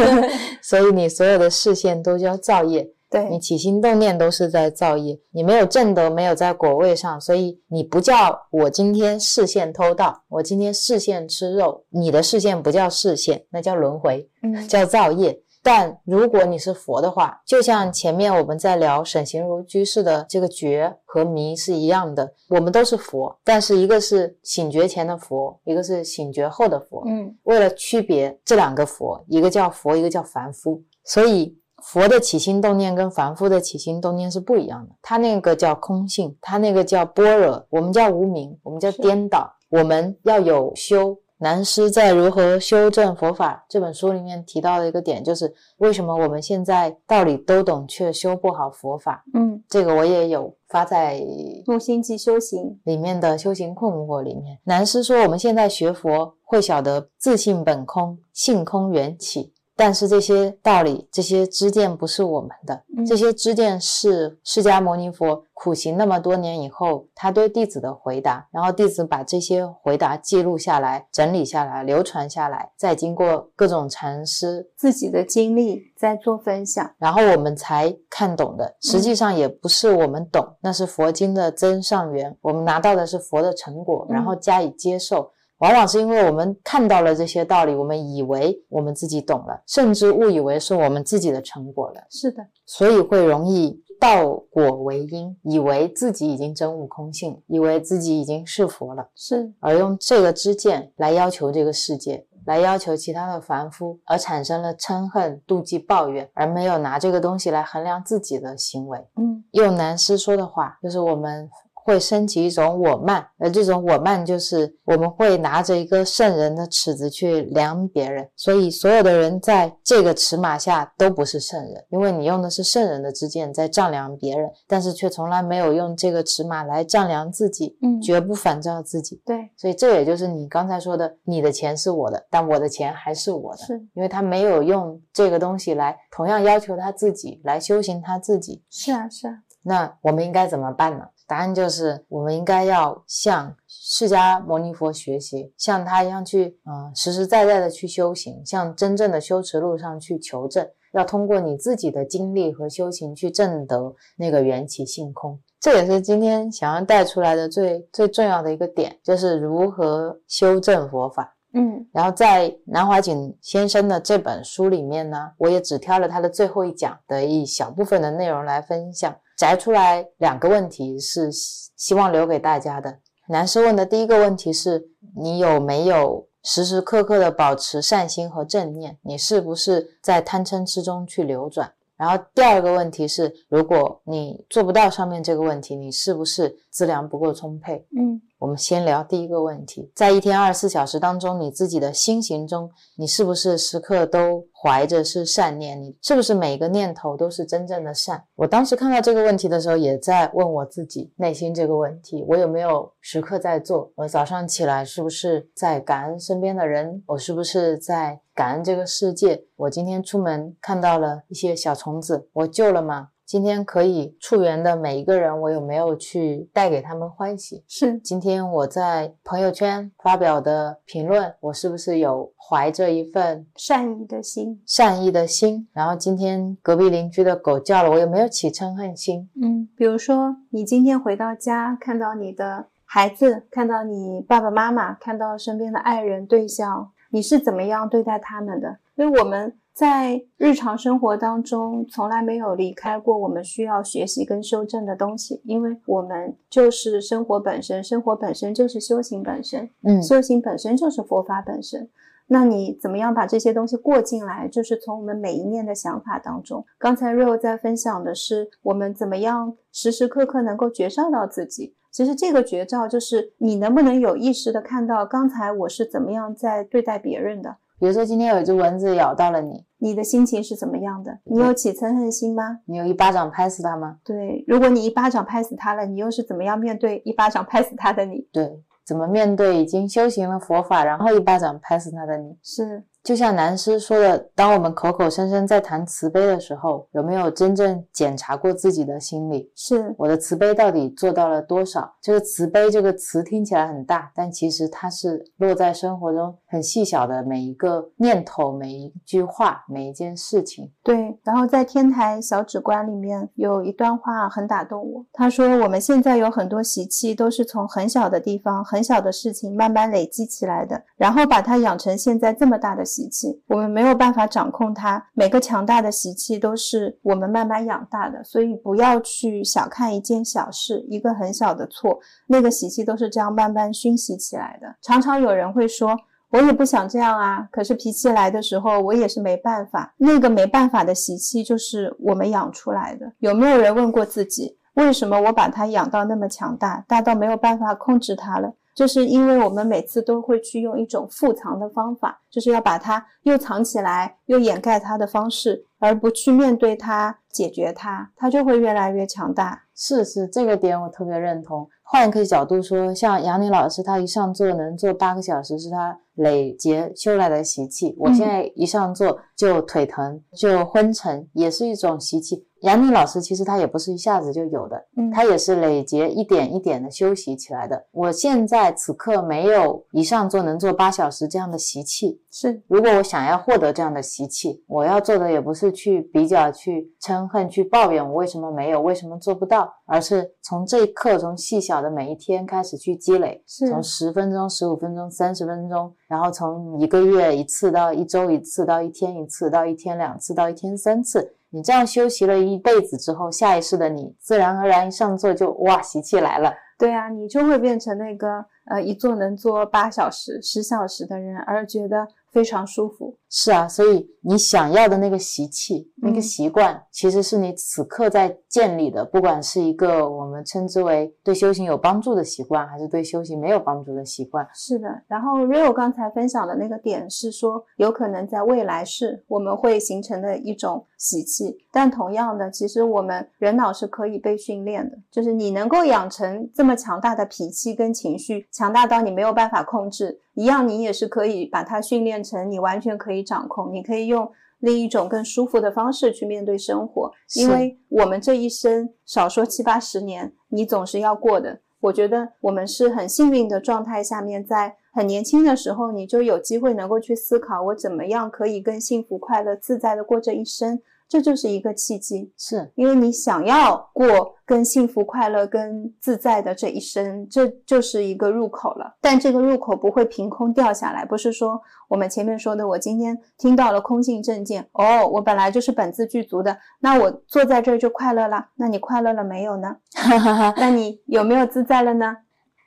[0.63, 2.91] 所以你所有的视线都叫造业。
[3.11, 15.39] 对你起心动念都是在造业，你没有正德，没有在果位上，所以你不叫我今天视线偷盗，我今天视线吃肉，你的视线不叫视线，那叫轮回，嗯，叫造业。
[15.63, 31.57] 但如果你是佛的话，就像前面我们在聊沈行如居士的这个觉和迷是一样的，我们都是佛，但是一个是醒觉前的佛，一个是醒觉后的佛，嗯，为了区别这两个佛，一个叫佛，一个叫凡夫，所以。
[31.85, 39.53] 佛的起心动念跟凡夫的起心动念是不一样的，他那个叫空性，他那个叫般若，我们叫无明，我们叫颠倒。
[39.69, 41.19] 我们要有修。
[41.43, 49.25] 南师在《如何修正佛法》这本书里面提到的一个点，就是为什么我们现在道理都懂，却修不好佛法。
[49.35, 51.19] 嗯，这个我也有发在
[51.67, 54.57] 《木心记修行》里面的修行困惑里面。
[54.63, 59.53] 南师说，我们现在学佛会晓得自性本空，性空缘起。
[59.85, 78.77] 但是这些道理、这些支见不是我们的，这些支见是释迦牟尼佛苦行那么多年以后，他对弟子的回答，然后弟子把这些回答记录下来、整理下来、流传下来，再经过各种禅师自己的经历再做分享，然后我们才看懂的。
[78.83, 85.33] 实际上也不是我们懂，那是佛经的真上缘，我们拿到的是佛的成果，然后加以接受。
[85.63, 92.05] 往往是因为我们看到了这些道理，我们以为我们自己懂了，甚至误以为是我们自己的成果了。
[92.11, 102.27] 是的，所以会容易倒果为因，以为自己已经真悟空性，以为自己已经是佛了，是而用这个知见来要求这个世界。
[102.45, 108.99] 来要求其他的凡夫，而产生了嗔恨、妒忌、抱怨，而没有拿这个东西来衡量自己的行为。
[109.15, 111.49] 嗯，用南师说的话，就是我们。
[111.85, 129.21] 会升起一种我慢，而这种我慢就是我们会拿着一个圣人的尺子去量别人，所以所有的人在这个尺码下都不是圣人，因为你用的是圣人的之剑在丈量别人，但是却从来没有用这个尺码来丈量自己，嗯，绝不反照自己。
[129.25, 138.63] 对，所以这也就是你刚才说的，你的钱是我的，但我的钱还是我的，是因为他没有用这个东西来同样要求他自己来修行他自己。
[138.71, 139.35] 是啊，是啊。
[139.65, 141.05] 那我们应该怎么办呢？
[141.33, 155.41] 答案就是，我们应该要向释迦牟尼佛学习，像他一样去，嗯，实实在在的去修行，向真正的修持路上去求证，要通过你自己的经历和修行去证得那个缘起性空。
[155.59, 161.35] 这也是今天想要带出来的最最重要的一个点，就是如何修正佛法。
[161.55, 169.17] 嗯，然后在南怀瑾先生的这本书里面呢，我也只挑了他的最后一讲的一小部分的内容来分享。
[169.43, 173.01] 摘出来两个问题是希望留给大家的。
[173.27, 174.87] 男士问的第一个问题是：
[175.17, 178.97] 你有没有时时刻刻的保持善心和正念？
[179.03, 181.73] 你是不是在贪嗔痴中去流转？
[181.97, 187.85] 然后第二个问题是：如果你做不到上面这个问题，你是不是资粮不够充沛？
[187.99, 188.23] 嗯。
[188.39, 195.83] 我们先聊第一个问题，在一天二十四小时当中，你自己的心行中，你是不是时刻都怀着是善念？
[195.83, 198.23] 你是不是每一个念头都是真正的善？
[198.37, 203.91] 我当时看到这个问题的时候，也在问我自己内心这个问题：我有没有时刻在做？
[203.97, 207.03] 我早上起来是不是在感恩身边的人？
[207.07, 209.43] 我是不是在感恩这个世界？
[209.57, 213.09] 我今天出门看到了一些小虫子，我救了吗？
[213.33, 217.65] 今天可以触缘的每一个人，我有没有去带给他们欢喜？
[217.67, 217.99] 是。
[218.01, 224.61] 今天我在朋友圈发表的评论，我是不是有怀着一份善意的心？
[224.67, 225.67] 善意的心。
[225.73, 229.31] 然后今天隔壁邻居的狗叫了，我有没有起嗔恨心？
[229.43, 238.77] 嗯，比如说你今天回到家，看到你的孩子，看到你爸爸妈妈，看到身边的爱人对象，你是怎么样对待他们的？
[238.97, 239.57] 因为我们。
[239.75, 251.89] 在日常生活当中，从来没有离开过我们需要学习跟修正的东西，因为我们就是生活本身，生活本身就是修行本身，嗯，修行本身就是佛法本身。
[252.29, 254.47] 那你怎么样把这些东西过进来？
[254.47, 256.65] 就是从我们每一念的想法当中。
[256.79, 261.75] 刚才 Rio 在分享的是我们怎么样时时刻刻能够觉照到自己。
[261.91, 267.57] 其实这个觉照就是你能不能有意识的看到刚才我是怎么样在对待别人的。
[267.83, 271.19] 比如说，今天有一只蚊子咬到了你，你的心情是怎么样的？
[271.25, 272.61] 你有起嗔恨心吗？
[272.65, 273.97] 你有一巴掌拍死它吗？
[274.05, 278.25] 对，如果你一巴掌拍死它了，你又是怎么样面对一巴掌拍死它的你？
[278.33, 282.39] 对，怎么面对已经修行了佛法，然后一巴掌拍死它的你？
[282.41, 282.85] 是。
[283.03, 289.51] 就像南师说的，当我们口口声声在谈慈悲的时候，有没有真正检查过自己的心理？
[289.57, 291.97] 是我的慈悲到底做到了多少？
[292.01, 300.71] 这个慈悲这个词听起来很大，但其实它是落在生活中很细小的每一个念头、每一句话、每一件事情。
[300.85, 301.19] 对。
[301.25, 315.03] 然后在天台小指观里面有一段话很打动我，他说：“我们现在有很多习气，都是从很小的地方、很小的事情慢慢累积起来的，然后把它养成现在这么大的。”习气，我们没有办法掌控它。
[315.15, 324.67] 每个强大的习气都是我们慢慢养大的，所以不要去小看一件小事，一个很小的错，那个习气都是这样慢慢熏习起来的。
[324.83, 325.97] 常常有人会说
[326.33, 333.13] ：“我也不想这样啊，可是脾气来的时候，我也是没办法。”那个没办法的习气就是我们养出来的。
[333.19, 338.55] 有没有人问过自己，为什么我把它养到那么强大，大到没有办法控制它了？
[338.75, 349.65] 就是因为我们每次都会去用一种复藏的方法，就是要把它又藏起来，又掩盖它的方式，而不去面对它、解决它，它就会越来越强大。
[349.75, 351.69] 是是，这个点我特别认同。
[351.83, 357.97] 换一个角度说，像杨宁老师，他一上座能坐八个小时，是他累劫修来的习气。
[357.99, 362.47] 我现在一上座就腿疼，就昏沉，也是一种习气。
[362.61, 367.87] 杨宁老师其实他也不是一下子就有的，嗯，他也是累劫一点一点的修习起来的。
[367.91, 372.63] 我现在此刻没有一上座能坐八小时这样的习气，是。
[372.69, 391.35] 如果我想要获得这样的习气，我要做的也不是去比较、去嗔恨、去抱怨我为什么没有、为什么做不到，而是从这一刻、从细小的每一天开始去积累，从十分钟、十五分钟、三十分钟，然后从一个月一次到一周一次，到一天一次，到一天两次，到一天三次。
[391.51, 396.53] 你这样修习了一辈子之后，下意识的你自然而然一上座就哇习气来了。
[396.79, 402.07] 对啊，你就会变成那个呃一坐能坐八小时、十小时的人，而觉得。
[402.33, 409.05] 非常舒服，是啊，所以你想要的那个习气、那个习惯，其实是你此刻在建立的。
[409.05, 414.89] 不管是一个我们称之为对修行有帮助的习惯，还是对修行没有帮助的习惯，是的。
[415.07, 430.21] 然后 Rio 刚才分享的那个点是说，有可能在未来是我们会形成的一种习气，但同样的，其实我们人脑是可以被训练的，就是你能够养成这么强大的脾气跟情绪，强大到你没有办法控制。
[430.35, 433.73] 一样，你也是可以把它训练成你完全可以掌控。
[433.73, 441.61] 你可以用另一种更舒服的方式去面对生活，因为我们这一生少说七八十年，你总是要过的。
[441.81, 450.81] 我觉得我们是很幸运的状态下面，在很年轻的时候，你就有机会能够去思考，我怎么样可以更幸福、快乐、自在的过这一生。
[451.13, 458.97] 这就是一个契机，是因为你想要过更幸福、快乐、跟自在的这一生，这就是一个入口了。
[458.99, 468.47] 但这个入口不会凭空掉下来，不是说我们前面说的，我今天听到了空性正见，哦，我本来就是本自具足的，那我坐在这儿就快乐了。
[468.55, 469.77] 那你快乐了没有呢？
[470.57, 472.17] 那你有没有自在了呢？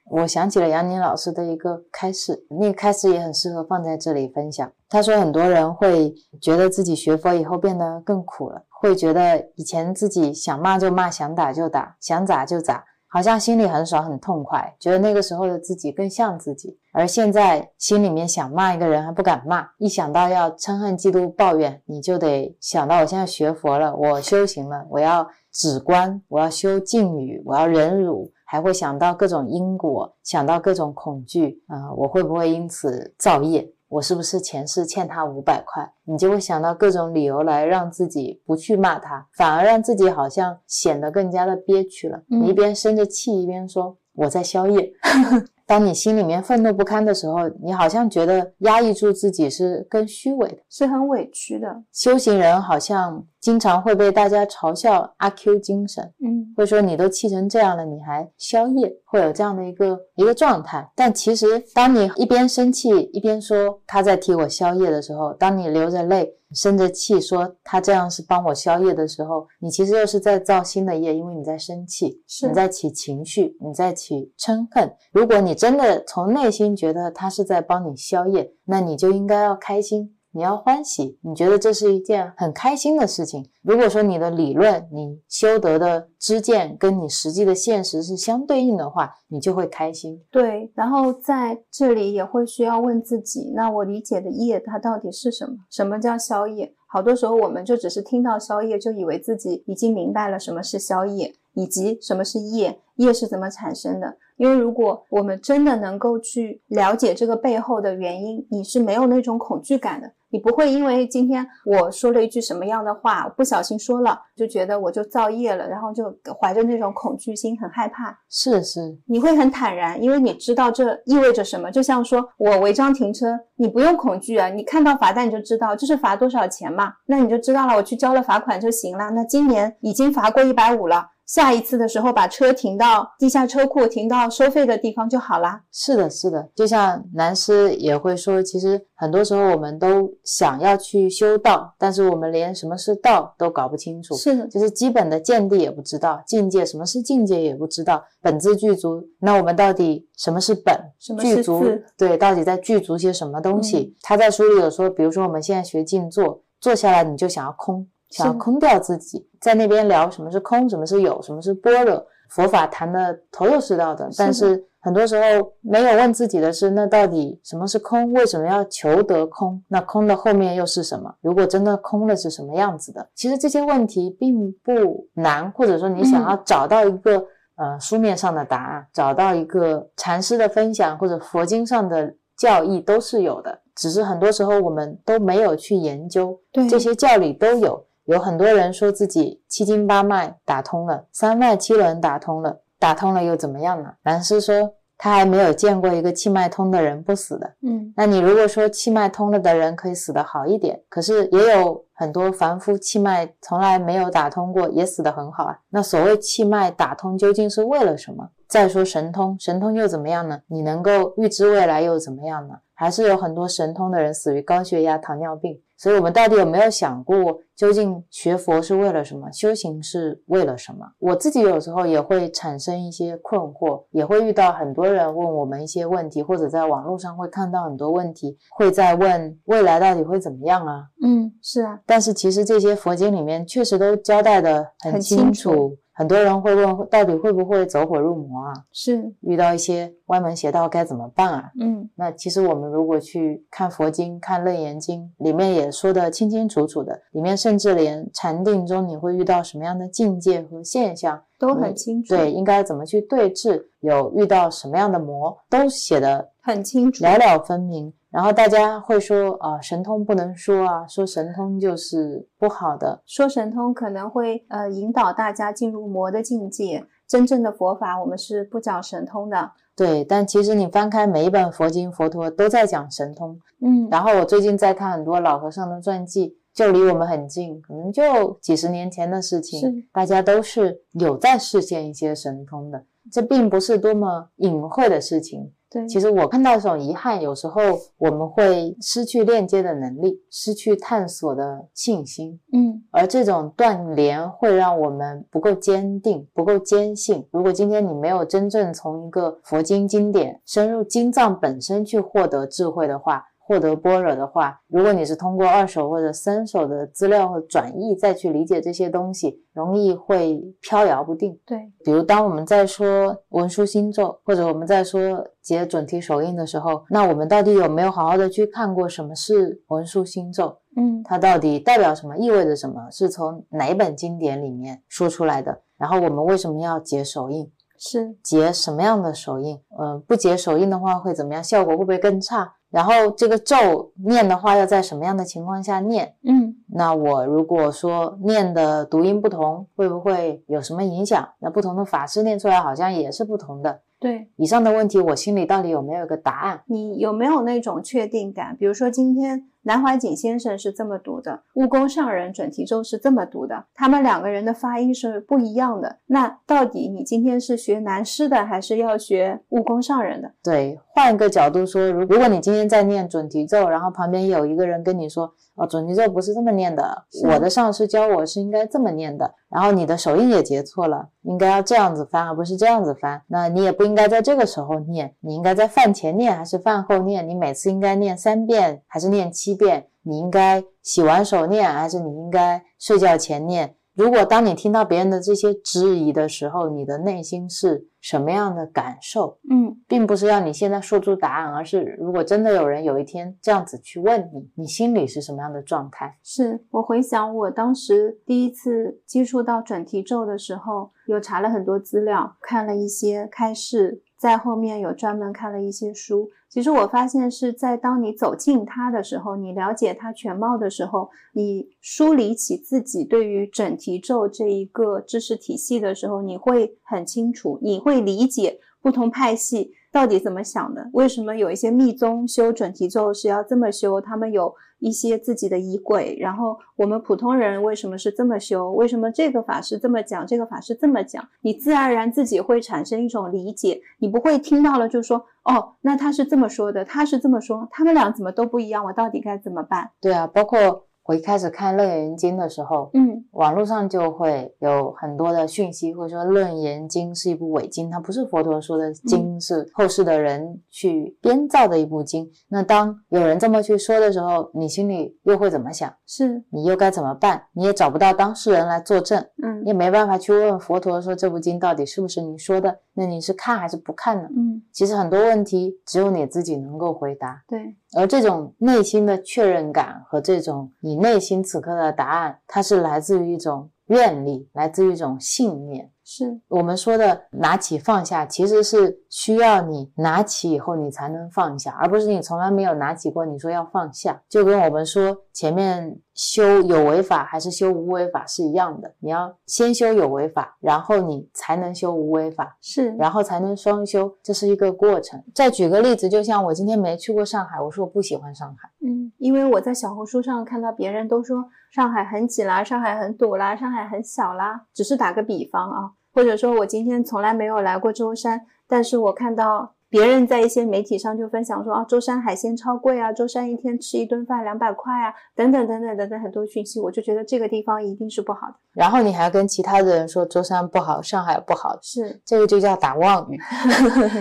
[0.07, 4.71] 我想起了杨宁老师的一个开示，那个开示也很适合放在这里分享。
[4.87, 16.77] 他说，很多人会觉得自己学佛以后变得更苦了，会觉得以前自己想骂就骂，想打就打，想咋就咋，好像心里很爽很痛快，觉得那个时候的自己更像自己。
[16.93, 28.31] 而现在心里面想骂一个人还不敢骂，一想到要嗔恨嫉妒抱怨，你就得想到我现在学佛了，我修行了，我要止观，我要修静语，我要忍辱。
[28.45, 31.91] 还会想到各种因果，想到各种恐惧啊！
[31.97, 33.69] 我会不会因此造业？
[33.87, 35.91] 我是不是前世欠他五百块？
[36.05, 42.21] 你就会想到各种理由来让自己不去骂他，反而让自己好像显得更加的憋屈了。
[42.27, 44.91] 你一边生着气，一边说我在消业。
[45.67, 51.67] 当你心里面愤怒不堪的时候，你好像觉得压抑住自己是更虚伪的，是很委屈的。
[51.91, 60.91] 修行人好像经常会被大家嘲笑阿 Q 精神，嗯，会说你都气成这样了，你还宵夜，会有这样的一个一个状态。
[60.95, 66.33] 但其实，当你一边生气一边说他在替我宵夜的时候，当你流着泪。
[66.53, 74.89] 生着气说他这样是帮我宵夜的时候，你其实又是在造新的业，因为你在生气，你在起情绪，你在起嗔恨。
[75.11, 80.14] 如果你真的从内心觉得他是在帮你宵夜，那你就应该要开心。
[80.35, 83.47] 你要欢喜，你觉得这是一件很开心的事情。
[83.61, 90.21] 如果说你的理论、你修得的知见跟你实际的现实是相对应的话，你就会开心。
[90.29, 95.55] 对，然后在这里也会需要问自己：那我理解的业它到底是什么？
[95.71, 96.73] 什么叫宵夜？
[96.85, 104.17] 好多时候我们就只是听到宵夜，就以为自己已经明白了什么是宵夜，以及什么是业，业是怎么产生的。
[104.35, 110.11] 因为如果我们真的能够去了解这个背后的原因，你是没有那种恐惧感的。
[110.35, 118.13] 你不会因为今天我说了一句什么样的话，不小心说了，就觉得我就造业了，然后就怀着那种恐惧心，很害怕。
[118.29, 121.71] 是是，你会很坦然，因为你知道这意味着什么。
[121.71, 129.11] 就像说我违章停车，你不用恐惧啊，你看到罚单你就知道这是罚多少钱嘛，那你就知道了，我去交了罚款就行了。
[129.11, 131.11] 那今年已经罚过一百五了。
[131.25, 135.63] 下一次的时候，把车停到地下车库，停到收费的地方就好啦。
[135.71, 144.15] 是的，是的，就像南师也会说，其实很多时候我们都想要去修道，但是我们连什么是道都搞不清楚。
[144.15, 149.03] 是的，就是基本的见地也不知道，境界什么是境界也不知道，本自具足。
[149.19, 150.77] 那我们到底什么是本？
[150.99, 151.63] 什么是足？
[151.97, 153.95] 对，到底在具足些什么东西？
[154.01, 157.87] 他在书里有说，比如说我们现在学静坐，坐下来你就想要空。
[158.15, 164.09] 想要空掉自己，在那边聊什么是空，什么是有，什么是般若，佛法谈的头头是道的。
[164.17, 168.13] 但是很多时候没有问自己的是，那到底什么是空？
[168.13, 169.61] 为什么要求得空？
[169.67, 171.13] 那空的后面又是什么？
[171.19, 173.05] 如果真的空了，是什么样子的？
[173.13, 177.17] 其实这些问题并不难，或者说你想要找到一个
[177.57, 186.39] 呃书面上的答案，找到一个禅师的分享或者佛经上的教义都是有的，只是很多时候我们都没有去研究，
[186.69, 187.85] 这些教理都有。
[188.05, 193.93] 有很多人说自己七经八脉打通了，三脉七轮打通了，打通了又怎么样呢？
[194.03, 197.53] 南师说他还没有见过一个气脉通的人不死的。
[197.63, 205.59] 嗯，那你如果说气脉通了的人可以死得好一点，可是也有很多凡夫气脉从来没有打通过，也死得很好啊。
[205.69, 208.29] 那所谓气脉打通，究竟是为了什么？
[208.47, 210.39] 再说神通，神通又怎么样呢？
[210.47, 212.53] 你能够预知未来又怎么样呢？
[212.75, 215.59] 还是有很多神通的人死于高血压、糖尿病。
[215.85, 219.31] 所以，我们到底有没有想过，究竟学佛是为了什么？
[219.31, 220.79] 修行是为了什么？
[220.97, 230.85] 我自己有时候也会产生一些困惑，也会遇到很多人问我们一些问题，或者在网络上会看到很多问题，会在问未来到底会怎么样啊？
[231.03, 231.79] 嗯，是啊。
[231.85, 235.77] 但是其实这些佛经里面确实都交代的很清楚。
[235.97, 238.53] 很多人会问，到底会不会走火入魔啊？
[238.73, 241.51] 是遇到一些歪门邪道该怎么办啊？
[241.57, 252.13] 嗯，那其实我们如果去看佛经、看楞严经，里面也说的清清楚楚的，里面甚至连禅定中你会遇到什么样的境界和现象都很清楚。
[252.13, 257.93] 对，应该怎么去对峙，有遇到什么样的魔，都写的很清楚，了了分明。
[258.15, 266.85] 然后大家会说啊，神通不能说啊，说神通就是不好的，说神通可能会呃引导大家进入魔的境界。
[267.05, 269.51] 真正的佛法，我们是不讲神通的。
[269.75, 273.37] 对，但其实你翻开每一本佛经，佛陀都在讲神通。
[273.59, 285.51] 嗯，然后我最近在看很多老和尚的传记，就离我们很近，可能就几十年前的事情，大家都是有在实现一些神通的，这并不是多么隐晦的事情。
[285.89, 287.61] 其实我看到这种遗憾，有时候
[287.97, 292.39] 我们会失去链接的能力，失去探索的信心。
[292.53, 297.27] 嗯，而这种断联会让我们不够坚定，不够坚信。
[297.31, 311.39] 如果今天你没有真正从一个佛经经典深入经藏本身去获得智慧的话，获得般若的话，如果你是通过二手或者三手的资料和转译再去理解这些东西，容易会飘摇不定。
[311.45, 320.57] 对，比如当我们在说文殊心咒，或者我们在说解准提手印的时候，那我们到底有没有好好的去看过什么是文殊心咒？
[320.75, 322.17] 嗯，它到底代表什么？
[322.17, 322.89] 意味着什么？
[322.89, 325.61] 是从哪本经典里面说出来的？
[325.77, 327.51] 然后我们为什么要解手印？
[327.77, 329.61] 是结什么样的手印？
[329.77, 331.43] 嗯，不结手印的话会怎么样？
[331.43, 332.55] 效果会不会更差？
[332.75, 336.13] 然后这个咒念的话，要在什么样的情况下念？
[336.23, 341.25] 嗯，那我如果说念的读音不同，会不会有什么影响？
[341.39, 343.79] 那不同的法师念出来好像也是不同的。
[343.97, 346.63] 对，以上的问题，我心里到底有没有一个答案？
[346.65, 348.57] 你有没有那种确定感？
[348.57, 349.47] 比如说今天。
[349.65, 355.97] 南怀瑾先生是这么读的，悟空上人准提咒是这么读的，他们两个人的发音是不一样的。
[356.05, 360.31] 那到底你今天是学南师的，还是要学悟空上人的？
[360.43, 377.27] 对，换一个角度说，如如果你今天在念准提咒，然后旁边有一个人跟你说，哦，准提咒不是这么念的，我的上师教我是应该这么念的，然后你的手印也结错了，应该要这样子翻，而不是这样子翻，那你也不应该在这个时候念，你应该在饭前念还是饭后念？
[377.27, 379.87] 你每次应该念三遍还是念七遍？
[380.03, 383.75] 你应该洗完手念，还是你应该睡觉前念？
[383.95, 389.39] 如果当你听到别人的这些质疑的时候，你的内心是什么样的感受？
[389.49, 396.15] 嗯，并不是要你现在说出答案，而是如果真的有人有一天这样子去问你，你心里是什么样的状态？
[396.21, 406.29] 是我回想我当时第一次接触到转提咒的时候，有查了很多资料，看了一些开示，在后面有专门看了一些书。
[406.49, 419.73] 其实我发现是在当你走近它的时候，你了解它全貌的时候，你梳理起自己对于整体咒这一个知识体系的时候，你会很清楚，你会理解不同派系。
[419.91, 420.89] 到底怎么想的？
[420.91, 424.01] 为什么有一些密宗修准提咒是要这么修？
[424.01, 424.53] 他们有
[424.85, 426.15] 一些自己的衣柜。
[426.19, 428.71] 然后我们普通人为什么是这么修？
[428.73, 431.27] 为什么这个法师这么讲，这个法师这么讲？
[431.41, 438.85] 你自然而然自己会产生一种理解，你不会听到了就说哦，那他是这么说的，他是这么说，他们俩怎么都不一样？
[438.85, 439.89] 我到底该怎么办？
[439.99, 440.85] 对啊，包括。
[441.05, 452.27] 我一开始看《楞严经》的时候，嗯，网络上就会有很多的讯息，或者说《楞严经》是一部伪经，它不是佛陀说的经，是后世的人去编造的一部经。
[452.49, 455.93] 那当有人这么去说的时候，你心里又会怎么想？
[456.07, 457.43] 是你又该怎么办？
[457.53, 462.79] 你也找不到当事人来作证，嗯，你也没办法去问佛陀说这部经到底是不是你说的？
[462.97, 464.27] 那你是看还是不看呢？
[464.35, 467.43] 嗯，其实很多问题只有你自己能够回答。
[467.47, 475.89] 对，而这种内心的确认感和这种你内心此刻的答案，它是来自于一种愿力，来自于一种信念。
[476.03, 485.99] 是我们说的拿起放下，其实是需要你拿起以后你才能放下，而不是你从来没有拿起过，你说要放下，就跟我们说前面。
[486.15, 495.21] 修有为法还是修无为法是一样的，你要先修有为法，然后你才能修无为法，是，然后才能双修，这是一个过程。
[495.35, 499.11] 再举个例子，就像我今天没去过上海，我说我不喜欢上海，嗯。
[499.17, 509.74] 因为我在小红书上看到别人都说上海很挤啦，上海很堵啦，上海很小啦，只是打个比方啊，或者说我今天从来没有来过舟山，但是我看到。
[509.95, 518.55] 别人在一些媒体上就分享说啊，舟山海鲜超贵啊，舟山一天吃一顿饭两百块啊，等等等等等等很多讯息，我就觉得这个地方一定是不好的。
[518.73, 523.39] 然后你还要跟其他的人说舟山不好，上海不好，是这个就叫打妄语。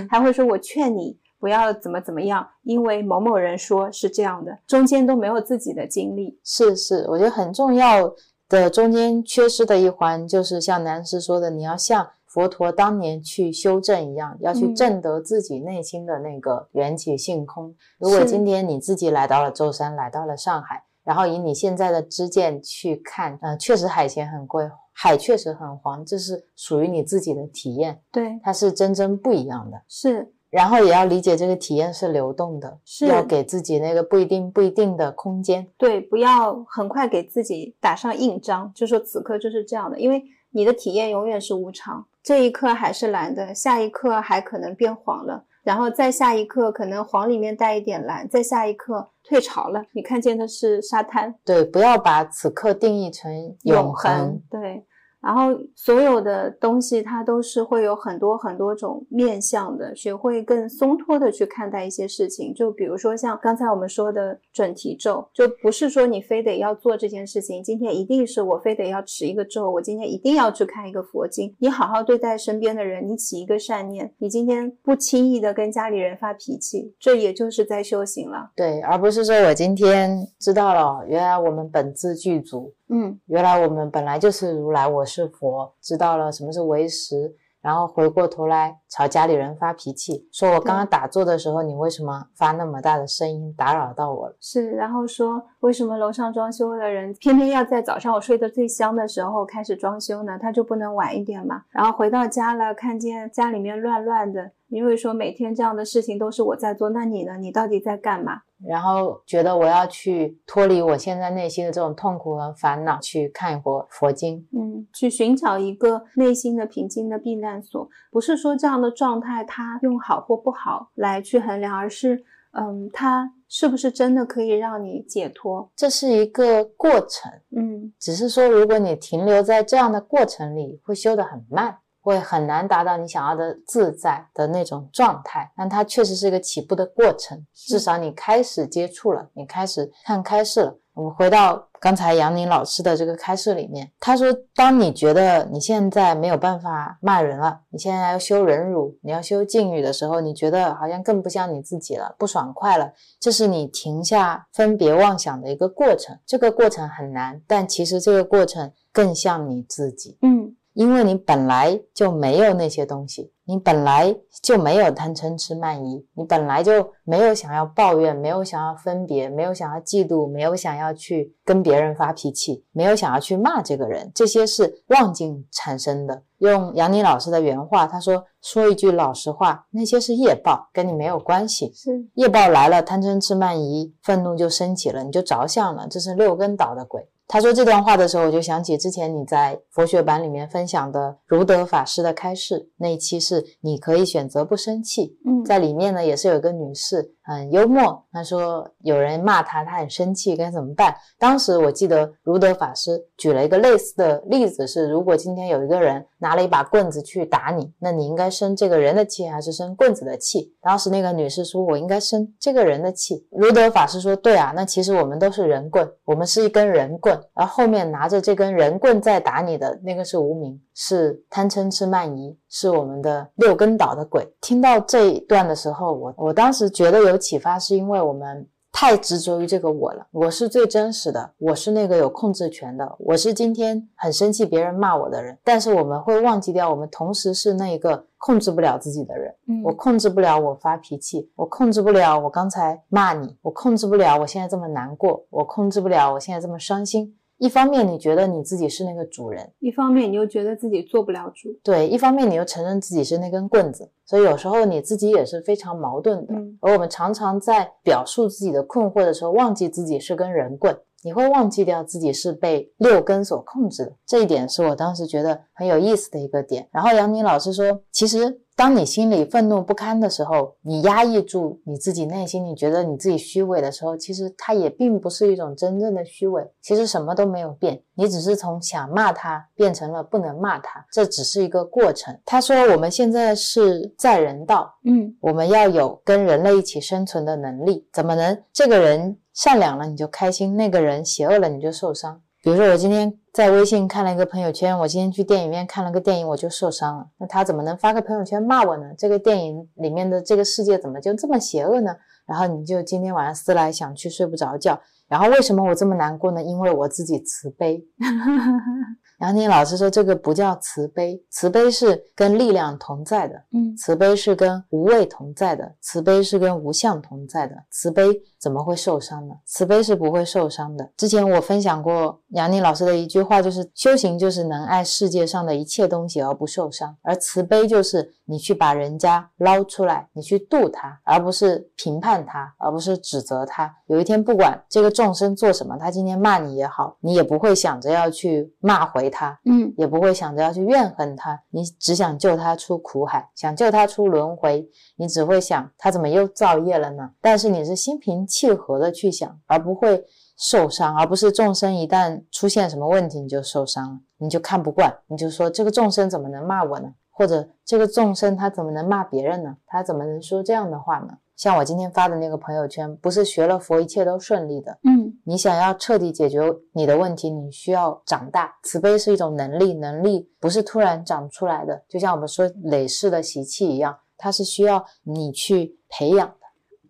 [0.08, 6.38] 还会说我劝你不要怎么怎么样，因为某某人说是这样的，中间都没有自己的经历。
[6.44, 8.14] 是是，我觉得很重要
[8.48, 12.10] 的中间缺失的一环，就是像南师说的，你要像。
[12.34, 17.72] 佛陀当年去修正一样，要去证得自己内心的那个缘起性空。
[17.96, 29.80] 如果今天你自己来到了舟山，来到了上海，然后以你现在的知见去看，嗯，确实海鲜很贵，海确实很黄，这是属于你自己的体验，对，它是真真不一样的。
[29.86, 35.64] 是，然后也要理解这个体验是流动的，是要给自己那个不一定不一定的空间。
[35.78, 40.20] 对，不要很快给自己打上印章，就说此刻就是这样的，因为
[40.54, 42.06] 你的体验永远是无常。
[42.22, 51.34] 这一刻还是蓝的，下一刻还可能变黄了，然后再下一刻可能黄里面带一点蓝，再下一刻退潮了，你看见的是沙滩。
[51.44, 53.30] 对，不要把此刻定义成
[53.64, 54.40] 永恒。
[54.48, 54.86] 对。
[55.24, 59.94] 然后所有的东西，它都是会有很多很多种面向的。
[59.96, 71.54] 学会更松脱的去看待一些事情，就比如说像刚才我们说的准提咒，就不是说你非得要做这件事情，今天一定是我非得要持一个咒，我今天一定要去看一个佛经。
[71.58, 78.50] 你好好对待身边的人，你起一个善念，你今天不轻易的跟家里人发脾气，这也就是在修行了。
[78.54, 82.74] 对，而不是说我今天知道了，原来我们本自具足。
[82.96, 94.36] 嗯，原来我们本来就是如来，我是佛，知道了什么是为实，然后回过头来朝家里人发脾气，说我刚刚打坐的时候，你为什么发那么大的声音打扰到我了？
[94.40, 100.38] 是，然后说为什么楼上装修的人偏偏要在早上我睡得最香的时候开始装修呢？
[100.40, 101.62] 他就不能晚一点嘛？
[101.70, 104.52] 然后回到家了，看见家里面乱乱的。
[104.68, 107.36] 因为说每天这样的事情都是我在做，那你呢？
[107.36, 108.40] 你到底在干嘛？
[108.66, 117.88] 然后觉得我要去脱离我现在内心的这种痛苦和烦恼，去看一会佛经，嗯，去寻找一个内心的平静的避难所。
[118.10, 125.70] 不是说这样的状态它用好或不好来去衡量，而是，嗯，它是不是真的可以让你解脱？
[125.74, 131.78] 这是一个过程，嗯，只是说如果你停留在这样的过程里，会修得很慢。
[132.04, 137.46] 会很难达到你想要的自在的那种状态，但它确实是一个起步的过程。
[137.54, 140.78] 至少你开始接触了，你开始看开示了。
[140.94, 156.18] 我们回到刚才杨宁老师的这个开示里面，他说：当你觉得你现在没有办法骂人了，你现在要修忍辱，你要修禁语的时候，你觉得好像更不像你自己了，不爽快了，这是你停下分别妄想的一个过程。
[156.24, 160.16] 这个过程很难，但其实这个过程更像你自己。
[160.22, 160.56] 嗯。
[160.74, 176.22] 因为你本来就没有那些东西，你本来就没有贪嗔痴慢疑，你本来就没有想要抱怨，没有想要分别，没有想要嫉妒，没有想要去跟别人发脾气，没有想要去骂这个人，这些是妄境产生的。
[176.38, 181.72] 用杨宁老师的原话，他说：“说一句老实话，那些是业报，跟你没有关系。
[181.74, 195.16] 是业报来了，贪嗔痴慢疑，愤怒就升起了，你就着相了，这是六根倒的鬼。”他说这段话的时候，我就想起之前你在佛学版里面分享的如德法师的开示那一期，是你可以选择不生气。
[195.24, 200.94] 嗯，在里面呢，也是有一个女士很幽默，他说有人骂他，他很生气，该怎么办？
[201.18, 210.52] 当时我记得如德法师举了一个类似的例子，是如果今天有一个人拿了一把棍子去打你，那你应该生这个人的气还是生棍子的气？
[210.60, 213.26] 当时那个女士说，我应该生这个人的气。
[213.30, 217.18] 如德法师说，对啊，那其实我们都是人棍，我们是一根人棍。
[217.32, 224.28] 而后面拿着这根人棍在打你的那个是无名，是贪嗔痴慢疑，是我们的六根倒的鬼。
[224.40, 228.46] 听到这一段的时候，我我当时觉得有启发，是因为我们。
[228.76, 235.38] 太执着于这个我了，我是最真实的，我是那个有控制权的，我是今天很生气别人骂我的人。
[235.44, 239.32] 但是我们会忘记掉，我们同时是那个控制不了自己的人。
[239.46, 247.16] 嗯，我控制不了我发脾气，我控制不了我刚才骂你，我控制不了我现在这么难过，我控制不了我现在这么伤心。
[247.38, 251.48] 一方面你觉得你自己是那个主人，一方面你又觉得自己做不了主。
[251.62, 256.34] 对，一方面你又承认自己是那根棍子，所以有时候你自己也是非常矛盾的。
[256.60, 263.92] 而我们常常在表述自己的困惑的时候，忘记自己是根人棍，你会忘记掉自己是被六根所控制的。
[264.06, 266.68] 这一点是我当时觉得很有意思的一个点。
[266.70, 276.48] 然后杨宁老师说，其实当你心里愤怒不堪的时候，你压抑住你自己内心，你觉得你自己虚伪的时候，其实它也并不是一种真正的虚伪。
[276.62, 282.16] 其实什么都没有变，你只是从想骂他变成了不能骂他，这只是一个过程。
[282.24, 287.88] 他说我们现在是在人道，嗯我们要有跟人类一起生存的能力。
[287.92, 292.20] 怎么能这个人善良了你就开心，那个人邪恶了你就受伤？
[292.44, 297.06] 比如说我今天在微信看了一个朋友圈，我今天去电影院看了个电影，我就受伤了。
[297.16, 298.84] 那他怎么能发个朋友圈骂我呢？
[298.98, 301.96] 这个电影里面的这个世界怎么就这么邪恶呢？
[302.26, 304.78] 然后你就今天晚上思来想去睡不着觉。
[305.08, 306.42] 然后为什么我这么难过呢？
[306.42, 307.82] 因为我自己慈悲。
[309.20, 317.54] 杨宁老师说，这个不叫慈悲，慈悲是跟力量同在的，嗯慈悲是跟无畏同在的，慈悲是跟无相同在的。
[317.70, 318.04] 慈悲
[318.44, 319.34] 怎么会受伤呢？
[319.46, 320.86] 慈悲是不会受伤的。
[320.98, 333.74] 之前我分享过杨宁老师的一句话，就是修行就是能爱世界上的一切东西而不受伤，而慈悲就是你去把人家捞出来，你去渡他，而不是评判他，而不是指责他。
[333.86, 347.10] 有一天，不管这个众生做什么，他今天骂你也好，你也不会想着要去骂回他，嗯也不会想着要去怨恨他，你只想救他出苦海，想救他出轮回，你只会想他怎么又造业了呢？
[347.22, 350.04] 但是你是心平气和的去想，而不会
[350.36, 356.92] 受伤，而不是众生一旦出现什么问题你就受伤了，你就看不惯，你就说这个众生怎么能骂我呢？
[357.12, 359.56] 或者这个众生他怎么能骂别人呢？
[359.66, 361.18] 他怎么能说这样的话呢？
[361.36, 366.40] 像我今天发的那个朋友圈，不是学了佛一切都顺利的，嗯你想要彻底解决
[366.72, 368.56] 你的问题，你需要长大。
[368.64, 376.43] 慈悲是一种能力，能力不是突然长出来的，就像我们说累世的习气一样，它是需要你去培养的。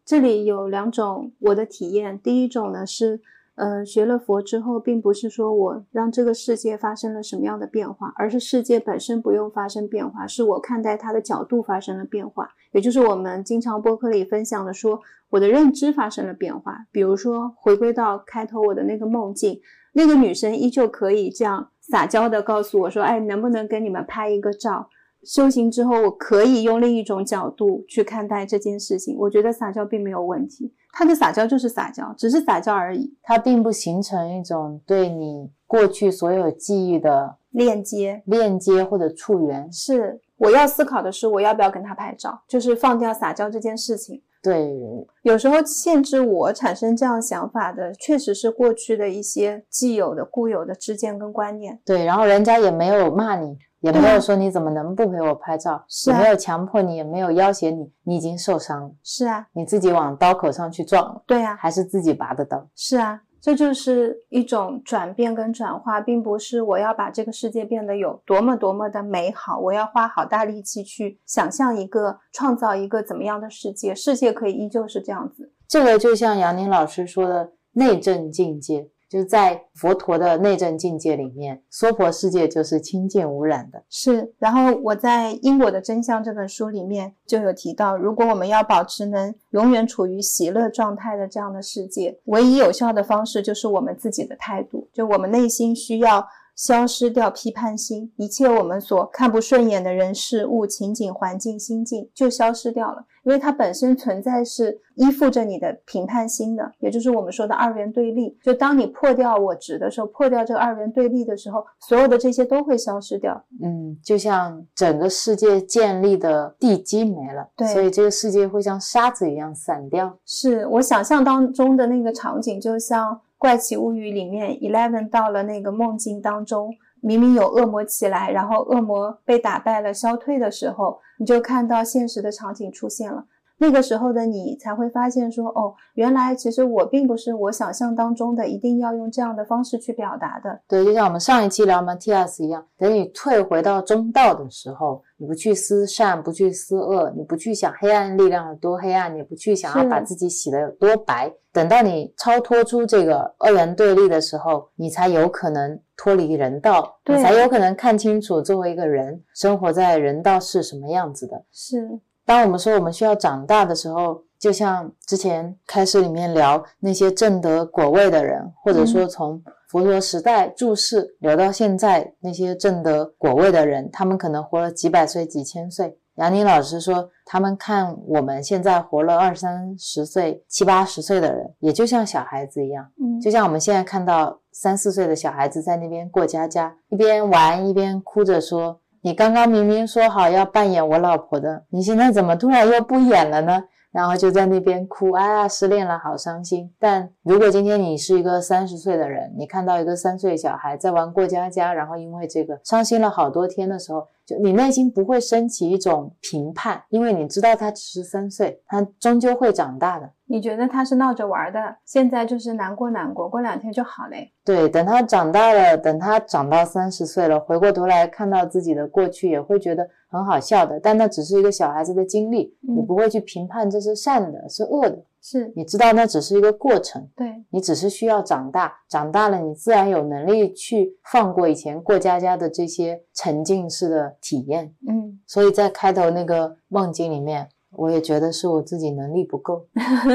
[0.05, 3.21] 这里有两种我的体验，第一种呢是，
[3.55, 12.51] 呃，学了佛之后，并不是说我让这个世界发生了什么样的变化，而是世界本身不用发生变化，是我看待它的角度发生了变化。
[12.73, 15.01] 也就是我们经常播客里分享的说，
[15.31, 16.87] 我的认知发生了变化。
[16.93, 19.59] 比如说，回归到开头我的那个梦境，
[19.95, 24.91] 那个女生依旧可以这样撒娇的告诉我说：“哎，能不能跟你们拍一个照？”
[25.25, 29.17] 修行之后，我可以用另一种角度去看待这件事情。
[29.19, 33.15] 我觉得撒娇并没有问题，他的撒娇就是撒娇，只是撒娇而已。
[33.23, 39.73] 它并不形成一种对你过去所有记忆的链接链接或者触缘。
[39.73, 44.23] 是我要思考的是，我要不要跟他拍照，就是放掉撒娇这件事情。
[44.43, 44.77] 对，
[45.23, 51.81] 有时候限制我产生这样想法的，确实是过去的一些既有的、固有的知见跟观念。
[51.83, 62.67] 对，然后人家也没有骂你，也没有说你怎么能不陪我拍照，是啊也没有强迫你，也没有要挟你，你已经受伤了，是啊，你自己往刀口上去撞了，对啊，还是自己拔的刀。
[62.75, 75.53] 是啊，这就是一种转变跟转化，并不是我要把这个世界变得有多么多么的美好，我要花好大力气去想象一个、创造一个怎么样的世界，世界可以依旧是这样子。
[75.69, 83.83] 这个就像杨宁老师说的内证境界，就是在佛陀的内证境界里面，娑婆世界就是清净无染的。
[83.89, 96.27] 是，然后我在《因果的真相》这本书里面就有提到，如果我们要保持能永远处于喜乐状态的这样的世界，唯一有效的方式就是我们自己的态度，就我们内心需要
[96.57, 108.37] 消失掉批判心，一切我们所看不顺眼的人事物、情景、环境、心境就消失掉了，因为它本身存在是依附着你的评判心的，也就是我们说的二元对立。
[108.43, 113.43] 就当你破掉我执的时候，破掉这个二元对立的时候，所有的这些都会消失掉。
[113.63, 120.17] 嗯，就像整个世界建立的地基没了，对所以这个世界会像沙子一样散掉。
[120.27, 126.75] 是我想象当中的那个场景，就像《怪奇物语》里面，Eleven 到了那个梦境当中，
[127.05, 133.25] 明明有恶魔起来，然后恶魔被打败了、消退的时候，你就看到现实的场景出现了。
[133.59, 140.61] 那个时候的你才会发现说，哦，原来其实我并不是我想象当中的，一定要用这样的方式去表达的。
[140.67, 161.45] 对，就像我们上一期聊嘛 T S 一样，等你退回到中道的时候，你不去思善，不去思恶，你不去想黑暗力量有多黑暗，你不去想要把自己洗得有多白，等到你超脱出这个二元对立的时候，你才有可能脱离人道，你对才有可能看清楚作为一个人生活在人道是什么样子的。
[161.53, 175.99] 是，当我们说我们需要长大的时候，就像之前开始里面聊那些正得果位的人，或者说从佛陀时代注释聊到现在那些正得果位的人，他们可能活了几百岁、几千岁。
[176.17, 193.65] 杨宁老师说，他们看我们现在活了二三十岁、七八十岁的人，也就像小孩子一样，嗯，就像我们现在看到三四岁的小孩子在那边过家家，一边玩一边哭着说：“你刚刚明明说好要扮演我老婆的，你现在怎么突然又不演了呢？
[193.91, 196.69] 然后就在那边哭，哎呀，失恋了，好伤心。
[196.81, 210.11] 但如果今天你是一个三十岁的人，你看到一个三岁小孩在玩过家家，然后因为这个伤心了好多天的时候，就你内心不会升起一种评判，因为你知道他只是三岁，他终究会长大的。
[210.27, 214.33] 你觉得他是闹着玩的，现在就是难过难过，过两天就好嘞。
[214.43, 220.81] 对，等他长大了，等他长到三十岁了，回过头来看到自己的过去，也会觉得很好笑的。
[220.81, 225.05] 但那只是一个小孩子的经历，你不会去评判这是善的，是恶的。
[225.27, 234.75] 是你知道那只是一个过程，对你只是需要长大，长大了你自然有能力去放过以前过家家的这些沉浸式的体验。
[234.87, 239.67] 嗯，所以在开头那个梦境里面，我也觉得是我自己能力不够，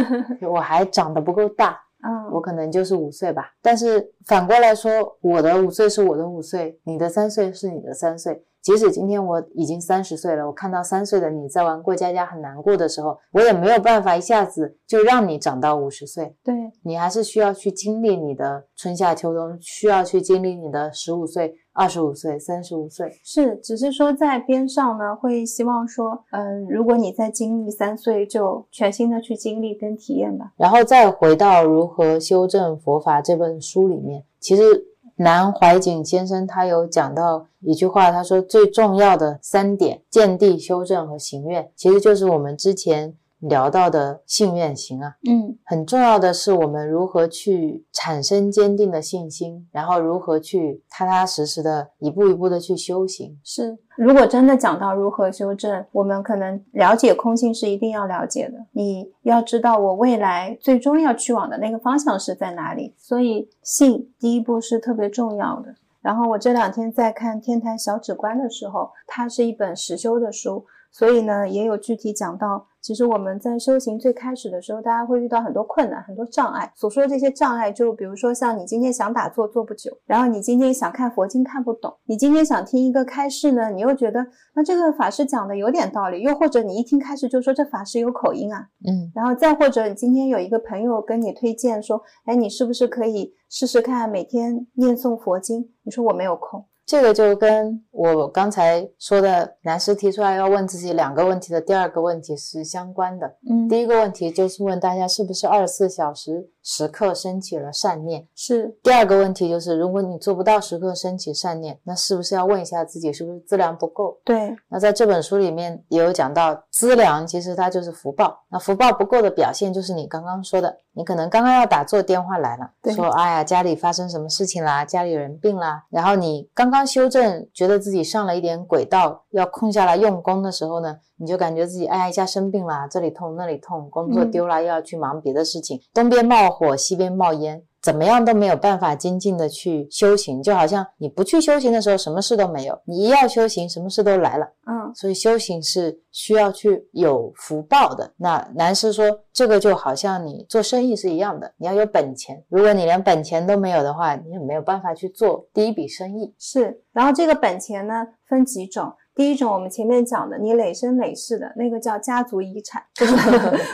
[0.48, 1.80] 我还长得不够大。
[2.02, 8.46] 嗯，我可能就是五岁吧，但是反过来说，我的五岁是我的五岁，你的三岁是你的三岁。
[8.62, 16.36] 即使今天我已经三十岁了，我看到三岁的你在玩过家家很难过的时候，我也没有办法一下子就让你长到五十岁。
[16.44, 16.54] 对
[16.84, 23.10] 你还是需要去经历你的春夏秋冬，需要去经历你的十五岁、二十五岁、三十五岁。
[23.24, 30.52] 是，只是说在边上呢，会希望说，嗯，如果你在经历三岁，就全新的去经历跟体验吧。
[30.58, 34.89] 然后再回到《如何修正佛法》这本书里面，其实。
[35.22, 45.16] 南怀瑾先生他有讲到一句话，他说最重要的三点：见地、修正和行愿，其实就是我们之前聊到的信愿行啊。
[45.30, 53.40] 嗯，很重要的是我们如何去产生坚定的信心，然后如何去踏踏实实的一步一步的去修行。
[53.44, 53.78] 是。
[53.98, 58.54] 如果真的讲到如何修正，我们可能了解空性是一定要了解的。
[58.72, 65.76] 你要知道我未来最终要去往的那个方向是在哪里，所以信第一步是特别重要的。
[66.02, 70.66] 然后我这两天在看《天台小止观》的时候，它是一本实修的书。
[70.92, 76.72] 所以呢，也有具体讲到，其实我们在修行最开始的时候，大家会遇到很多困难、很多障碍。
[76.76, 84.26] 所说的这些障碍，就比如说像你今天想打坐坐不久，然后你今天想看佛经看不懂，你今天想听一个开示呢，你又觉得
[84.56, 95.70] 那这个法师讲的有点道理，又或者你一听开始就说这法师有口音啊，嗯，然后再或者你今天有一个朋友跟你推荐说，哎，你是不是可以试试看每天念诵佛经？
[95.84, 96.66] 你说我没有空。
[96.90, 103.36] 这个就跟我刚才说的男士提出来要问自己两个问题的第二个问题是相关的。
[103.48, 108.26] 嗯，第一个问题就是问大家是不是二十四小时时刻升起了善念？
[108.36, 108.78] 是。
[108.82, 114.18] 第二个问题就是，如果你做不到时刻升起善念，那是不是要问一下自己是不是资粮不够？
[114.24, 114.56] 对。
[114.70, 118.44] 那在这本书里面也有讲到，资粮其实它就是福报。
[118.50, 126.80] 那福报不够的表现就是你刚刚说的，你可能刚刚要打坐，电话来了，说哎呀家里发生什么事情啦，家里人病啦，然后你刚刚。
[126.80, 144.46] 刚修正，觉得自己上了一点轨道，要空下来用功的时候呢，你就感觉自己哎呀一下生病了，这里痛那里痛，工作丢了又要去忙别的事情，东边冒火西边冒烟，怎么样都没有办法精进的去修行，就好像你不去修行的时候什么事都没有，你一要修行什么事都来了。
[144.66, 148.14] 嗯，所以修行是需要去有福报的。
[148.18, 152.42] 那南师说，这个就好像你做生意是一样的，你要有本钱。
[152.48, 156.34] 如果你连本钱都没有的话，你也没有办法去做第一笔生意。
[156.38, 157.94] 是，然后这个本钱呢，
[158.28, 158.94] 分几种。
[159.20, 163.14] 第一种，我们前面讲的，你累生累世的那个叫家族遗产， 就是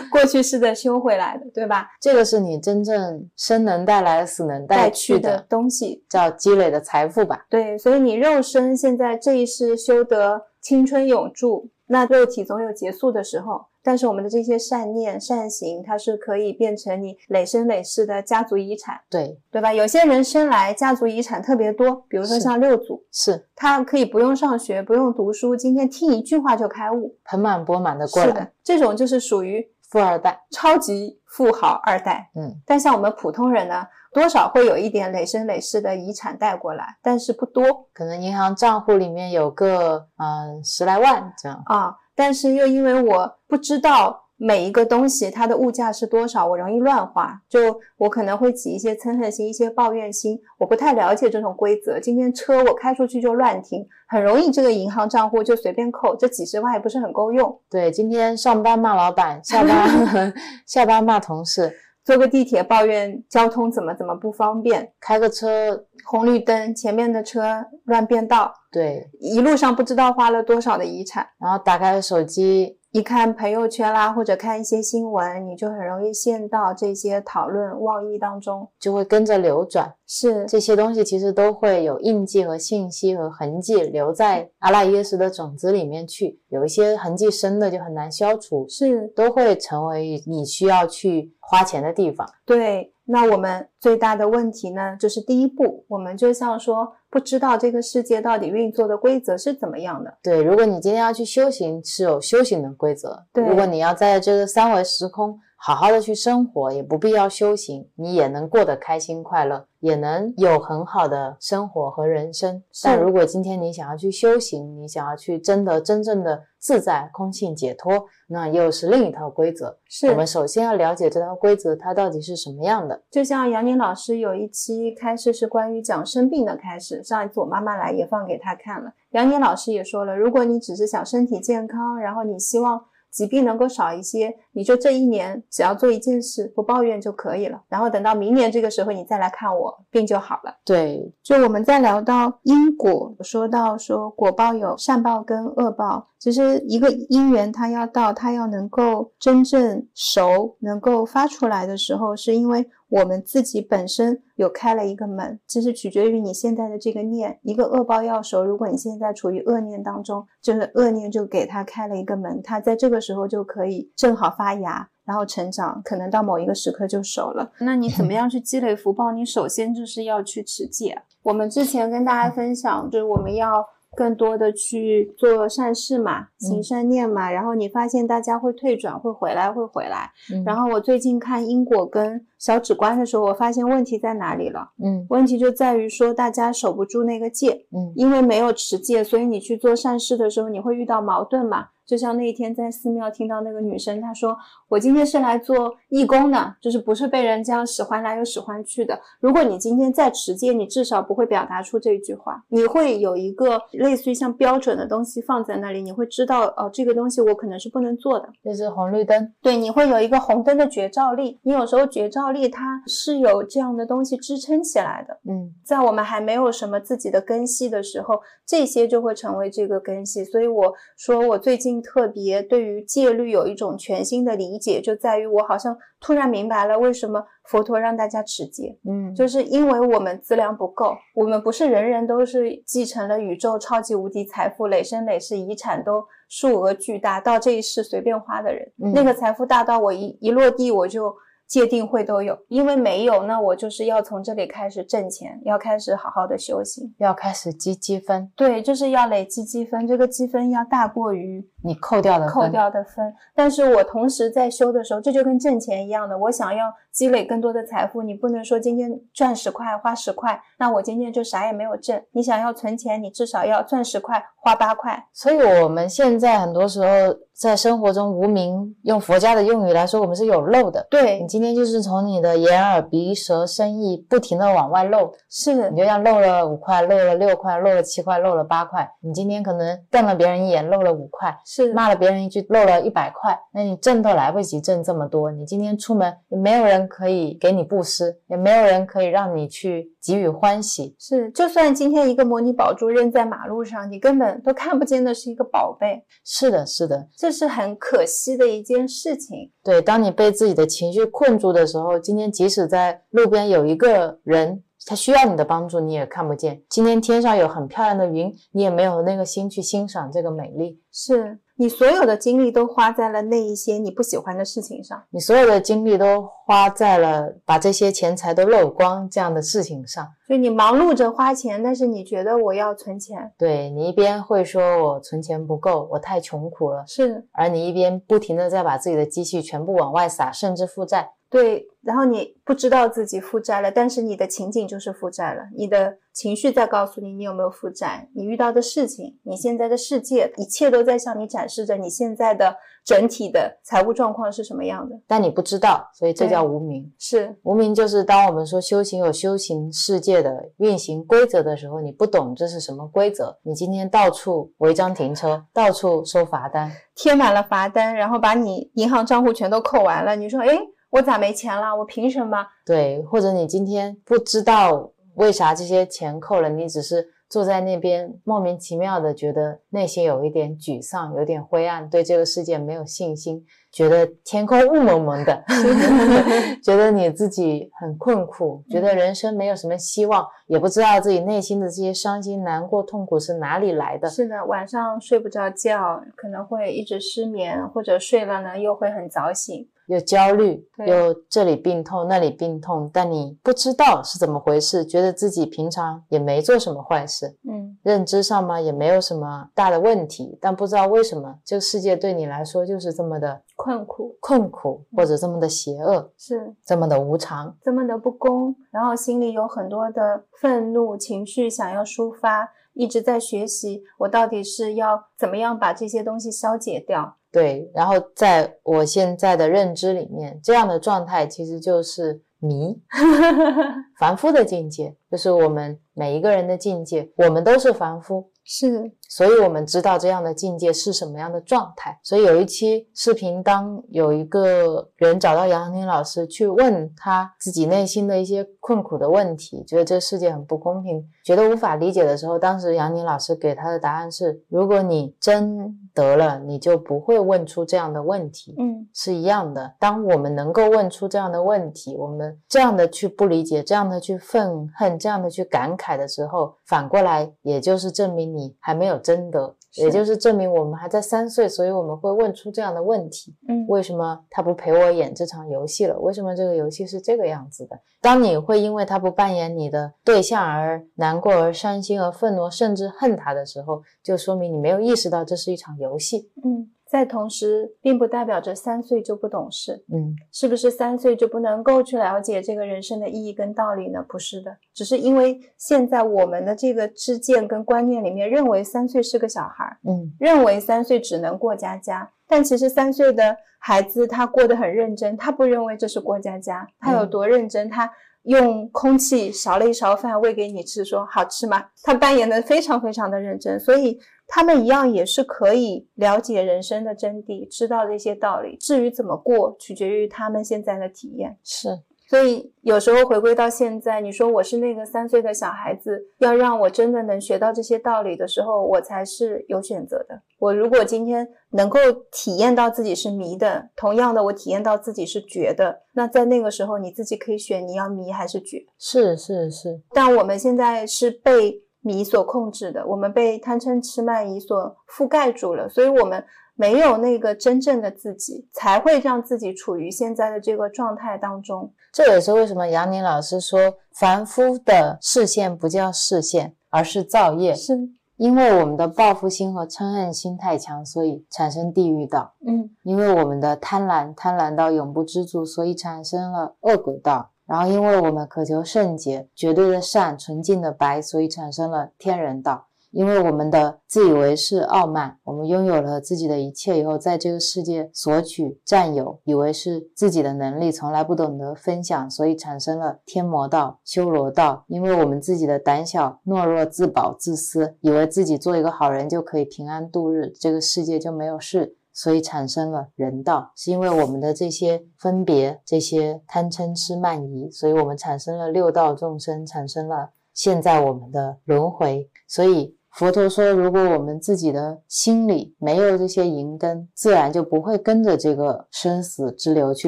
[0.10, 1.88] 过去式的修回来的，对吧？
[2.02, 7.46] 这个是你真正生能带来，死能带去的东西，叫积累的财富吧？
[7.48, 13.68] 对，所以你肉身现在这一世修得青春永驻，那肉体总有结束的时候。
[13.86, 19.72] 但是我们的这些善念善行，它是可以变成你累生累世的家族遗产，对对吧？
[19.72, 28.28] 有些人生来家族遗产特别多，比如说像六祖，是他可以不用上学，不用读书，今天听一句话就开悟，盆满钵满的过来。
[28.28, 32.32] 是的，这种就是属于富二代，超级富豪二代。
[32.34, 41.96] 嗯，但像我们普通人呢，多少会有一点累生累世的遗产带过来，但是不多，可能银行账户里面有个嗯十来万这样啊。
[42.16, 50.38] 但是又因为我不知道每一个东西它的物价是多少，我容易乱花，就我可能会起一些嗔恨心、一些抱怨心。
[50.58, 52.00] 我不太了解这种规则。
[52.00, 57.62] 今天车我开出去就乱停，很容易这个银行账户就随便扣，这几十万也不是很够用。
[57.70, 60.34] 对，今天上班骂老板，下班
[60.68, 61.74] 下班骂同事，
[62.04, 72.78] 坐个地铁抱怨交通怎么怎么不方便，开个车红绿灯前面的车乱变道，对，一路上不知道花了多少的遗产，然后打开手机。
[72.92, 79.94] 一看朋友圈啦，或者看一些新闻，你就很容易陷到这些讨论妄议当中，就会跟着流转。
[80.08, 92.28] 是这些东西其实都会有印记和信息和痕迹留在阿赖耶识的种子里面去，有一些痕迹深的就很难消除，是，都会成为你需要去花钱的地方。
[92.46, 92.92] 对。
[93.08, 100.12] 那我们最大的问题呢，就是第一步，我们就像说不知道这个世界到底运作的规则是怎么样的。
[100.24, 103.24] 对，如果你今天要去修行，是有修行的规则。
[103.32, 105.40] 对，如果你要在这个三维时空。
[105.58, 112.62] 好好的去生活，也不必要修行，你也能过得开心快乐，也能有很好的生活和人生。
[112.84, 119.80] 但如果今天你想要去修行，你想要去真的真正的自在、空性、解脱，那又是另一套规则。
[119.88, 123.02] 是我们首先要了解这套规则，它到底是什么样的。
[123.10, 128.94] 就像杨宁老师有一期开始是关于讲生病的开始，上一次我妈妈来也放给他看了。
[129.12, 132.80] 杨宁老师也说了，如果你只是想身体健康，然后你希望。
[133.16, 137.62] 疾病能够少一些，你就这一年只要做一件事，不抱怨就可以了。
[137.70, 140.54] 然后等到明年这个时候你再来看我，病就好了。
[140.66, 146.10] 对，就我们在聊到因果，说到说果报有善报跟恶报。
[146.20, 155.40] 其实一个因缘，它要到，它要能够真正熟，能够发出来的时候，是因为我们自己本身有开了一个门。
[155.48, 158.44] 其实取决于你现在的这个念，一个恶报要熟。
[158.44, 167.52] 如果你现在处于恶念当中，就是恶念就给它开了一个门，它在这个时候就可以正好发芽，然后成长，可能到某一个时刻就熟了。
[167.60, 169.12] 那你怎么 样去积累福报？
[169.12, 171.02] 你首先就是要去持戒。
[171.24, 173.66] 我们之前跟大家分享，就是我们要。
[173.96, 180.12] 更多的去做善事嘛，行善念嘛，然后你发现大家会退转，会回来，会回来。
[180.46, 184.72] 然后我最近看因果跟小指关的时候，我发现问题在哪里了？
[184.84, 191.68] 嗯，问题就在于说大家守不住那个戒，嗯，因为没有持戒，所以你去做善事的时候，你会遇到矛盾嘛。
[191.86, 194.36] 就像那一天在寺庙听到那个女生，她说
[194.68, 199.00] ：“我今天是来做义工的，就是不是被人这样使唤来又使唤去的。
[199.20, 208.28] 如果你今天在持戒，你至少不会表达出这句话，你会有一个类似于像标准的东西放在那里，你会知道哦，这个东西我可能是不能做的。
[208.44, 211.40] 这是红绿灯，对，你会有一个红灯的觉照力。
[211.44, 215.20] 你有时候觉照力它是有这样的东西支撑起来的。
[215.30, 220.26] 嗯，在我们还没有什么自己的根系的时候，这些就会成为这个根系。
[220.26, 221.75] 所以我说我最近。
[221.82, 241.16] 特别对于戒律有一种全新的理解，就在于我好像突然明白了为什么佛陀让大家持戒，嗯，就是因为我们资粮不够，我们不是人人都是继承了宇宙超级无敌财富，累生累世遗产都数额巨大，到这一世随便花的人，那个财富大到我一一落地我就。
[241.48, 248.32] 界定会都有，因为没有，那我就是要从这里开始挣钱，要开始好好的修行，要开始积积分。
[248.36, 253.14] 对，就是要累积积分，这个积分要大过于你扣掉的扣掉的分。
[253.34, 262.02] 但是我同时在修的时候，这就跟挣钱一样的，我想要积累更多的财富，你不能说今天赚十块花十块，那我今天就啥也没有挣。
[262.14, 265.06] 你想要存钱，你至少要赚十块花八块。
[265.12, 267.18] 所以我们现在很多时候。
[267.36, 270.88] 在生活中，无名用佛家的用语来说，我们是有漏的。
[270.90, 278.90] 对你今天就是从你的眼耳鼻舌身意不停的往外漏，是你就像漏了五块，漏了六块，漏了七块，漏了八块。
[279.02, 283.38] 你今天可能瞪了别人一眼，漏了五块；是骂了别人一句，漏了一百块。
[283.52, 290.96] 那你挣都来不及挣这么多，你今天出门也没有人可以给你布施，也没有人可以让你去给予欢喜。
[291.00, 296.04] 是，就算今天一个模拟宝珠扔在马路上，你根本都看不见的是一个宝贝。
[296.24, 297.08] 是的，是的。
[297.18, 299.52] 这是很可惜的一件事情。
[299.64, 306.62] 对，当你被自己的情绪困住的时候，今天即使在路边有一个人，他需要你的帮助，你也看不见。
[306.70, 310.80] 今天天上有很漂亮的云，你也没有那个心去欣赏这个美丽。
[310.92, 311.40] 是。
[311.58, 320.06] 你所有的精力都花在了那一些你不喜欢的事情上，你所有的精力都花在了把这些钱财都漏光这样的事情上。
[320.28, 331.12] 就你忙碌着花钱，但是你觉得我要存钱，对你一边会说我存钱不够，我太穷苦了，是，而你一边不停的在把自己的积蓄全部往外撒，甚至负债。
[331.30, 342.56] 对，然后你不知道自己负债了，但是你的情景就是负债了，你的情绪在告诉你你有没有负债，你遇到的事情，你现在的世界，一切都在向你展示着你现在的
[342.86, 346.90] 整体的财务状况是什么样的，但你不知道，所以这叫无名。
[346.98, 360.58] 是无名，就是当我们说修行有修行世界的运行规则的时候，你不懂这是什么规则，你今天到处违章停车，到处收罚单，贴满了罚单，然后把你银行账户全都扣完了，你说，哎。
[360.92, 361.76] 我咋没钱了？
[361.76, 362.38] 我凭什么？
[362.66, 375.44] 对，或者你今天不知道为啥这些钱扣了，你只是坐在那边莫名其妙的觉得内心有一点沮丧，有点灰暗，对这个世界没有信心，觉得天空雾蒙蒙的，
[376.64, 384.08] 觉得你自己很困苦，觉得人生没有什么希望，也不知道自己内心的这些伤心、难过、痛苦是哪里来的。
[384.08, 389.68] 是的，晚上睡不着觉，可能会一直失眠，或者睡了呢又会很早醒。
[389.88, 406.54] 有焦虑，有这里病痛那里病痛，但你不知道是怎么回事，觉得自己平常也没做什么坏事，嗯，认知上嘛也没有什么大的问题，但不知道为什么这个世界对你来说就是这么的困苦、困苦，或者这么的邪恶，是。
[406.66, 417.18] 这么的无常，这么的不公，然后心里有很多的愤怒情绪想要抒发，一直在学习，我到底是要怎么样把这些东西消解掉。
[417.36, 422.82] 对，然后在我现在的认知里面，这样的状态其实就是迷，
[423.98, 428.30] 凡夫的境界，就是我们每一个人的境界，我们都是凡夫。
[428.48, 432.00] 是，所以我们知道这样的境界是什么样的状态。
[432.04, 448.54] 所以有一期视频，当有一个人找到杨宁老师去问他自己内心的一些困苦的问题，觉得这个世界很不公平，觉得无法理解的时候，当时杨宁老师给他的答案是：如果你真得了，你就不会问出这样的问题。
[448.60, 449.74] 嗯，是一样的。
[449.80, 458.26] 当我们能够问出这样的问题，我们这样的去不理解，这样的去愤恨，这样的去感慨的时候，反过来也就是证明。
[458.36, 465.98] 你还没有真的，也就是证明我们还在三岁，所以我们会问出这样的问题：嗯，为什么他不陪我演这场游戏了？
[466.00, 467.80] 为什么这个游戏是这个样子的？
[468.02, 476.30] 当你会因为他不扮演你的对象而难过、而伤心、而愤怒，甚至恨他的时候，就说明你没有意识到这是一场游戏。
[476.44, 476.72] 嗯。
[476.88, 484.06] 在同时，并不代表着三岁就不懂事，嗯，是不是三岁就不能够去了解这个人生的意义跟道理呢？
[484.08, 497.92] 不是的，只是因为现在我们的这个知见跟观念里面认为三岁是个小孩，嗯，认为三岁只能过家家，但其实三岁的孩子他过得很认真，他不认为这是过家家，他有多认真，他
[498.26, 501.66] 用空气勺了一勺饭喂给你吃，说好吃吗？
[501.82, 504.00] 他扮演的非常非常的认真，所以。
[504.28, 508.58] 他们一样也是可以了解人生的真谛，知道这些道理。
[508.58, 511.38] 至于怎么过，取决于他们现在的体验。
[511.44, 511.70] 是，
[512.10, 520.20] 所以有时候回归到现在，你说我是那个三岁的小孩子，要让我真的能学到这些道理的时候，我才是有选择的。
[520.40, 521.80] 我如果今天能够
[522.12, 528.66] 体验到自己是迷的，同样的，我体验到自己是觉的，那在那个时候，你自己可以选你要迷还是觉。
[528.78, 531.62] 是是是，但我们现在是被。
[531.86, 536.26] 迷所控制的，我们被贪嗔痴慢疑所覆盖住了，所以我们
[536.56, 541.72] 没有那个真正的自己，才会让自己处于现在的这个状态当中。
[541.94, 543.60] 这也是为什么杨宁老师说，
[543.94, 547.54] 凡夫的视线不叫视线，而是造业。
[547.54, 547.78] 是
[548.18, 552.34] 因为我们的报复心和嗔恨心太强，所以产生地狱道。
[552.48, 557.30] 嗯，因为我们的贪婪，贪婪到永不知足，所以产生了恶鬼道。
[557.46, 562.68] 然后，因为我们渴求圣洁、绝对的善、纯净的白，所以产生了天人道。
[562.92, 574.64] 因为我们的自以为是、傲慢，我们拥有了自己的一切以后，在这个世界索取、占有，以为是自己的能力，从来不懂得分享，所以产生了天魔道、修罗道。
[574.68, 581.76] 因为我们自己的胆小、懦弱、自保、自私，以为自己做一个好人就可以平安度日，这个世界就没有事。
[581.98, 592.10] 所以产生了人道，是因为我们的这些分别、这些贪嗔痴慢疑，所以我们产生了六道众生，产生了现在我们的轮回。
[592.28, 599.88] 所以佛陀说，如果我们自己的心里没有这些银根，自然就不会跟着这个生死之流去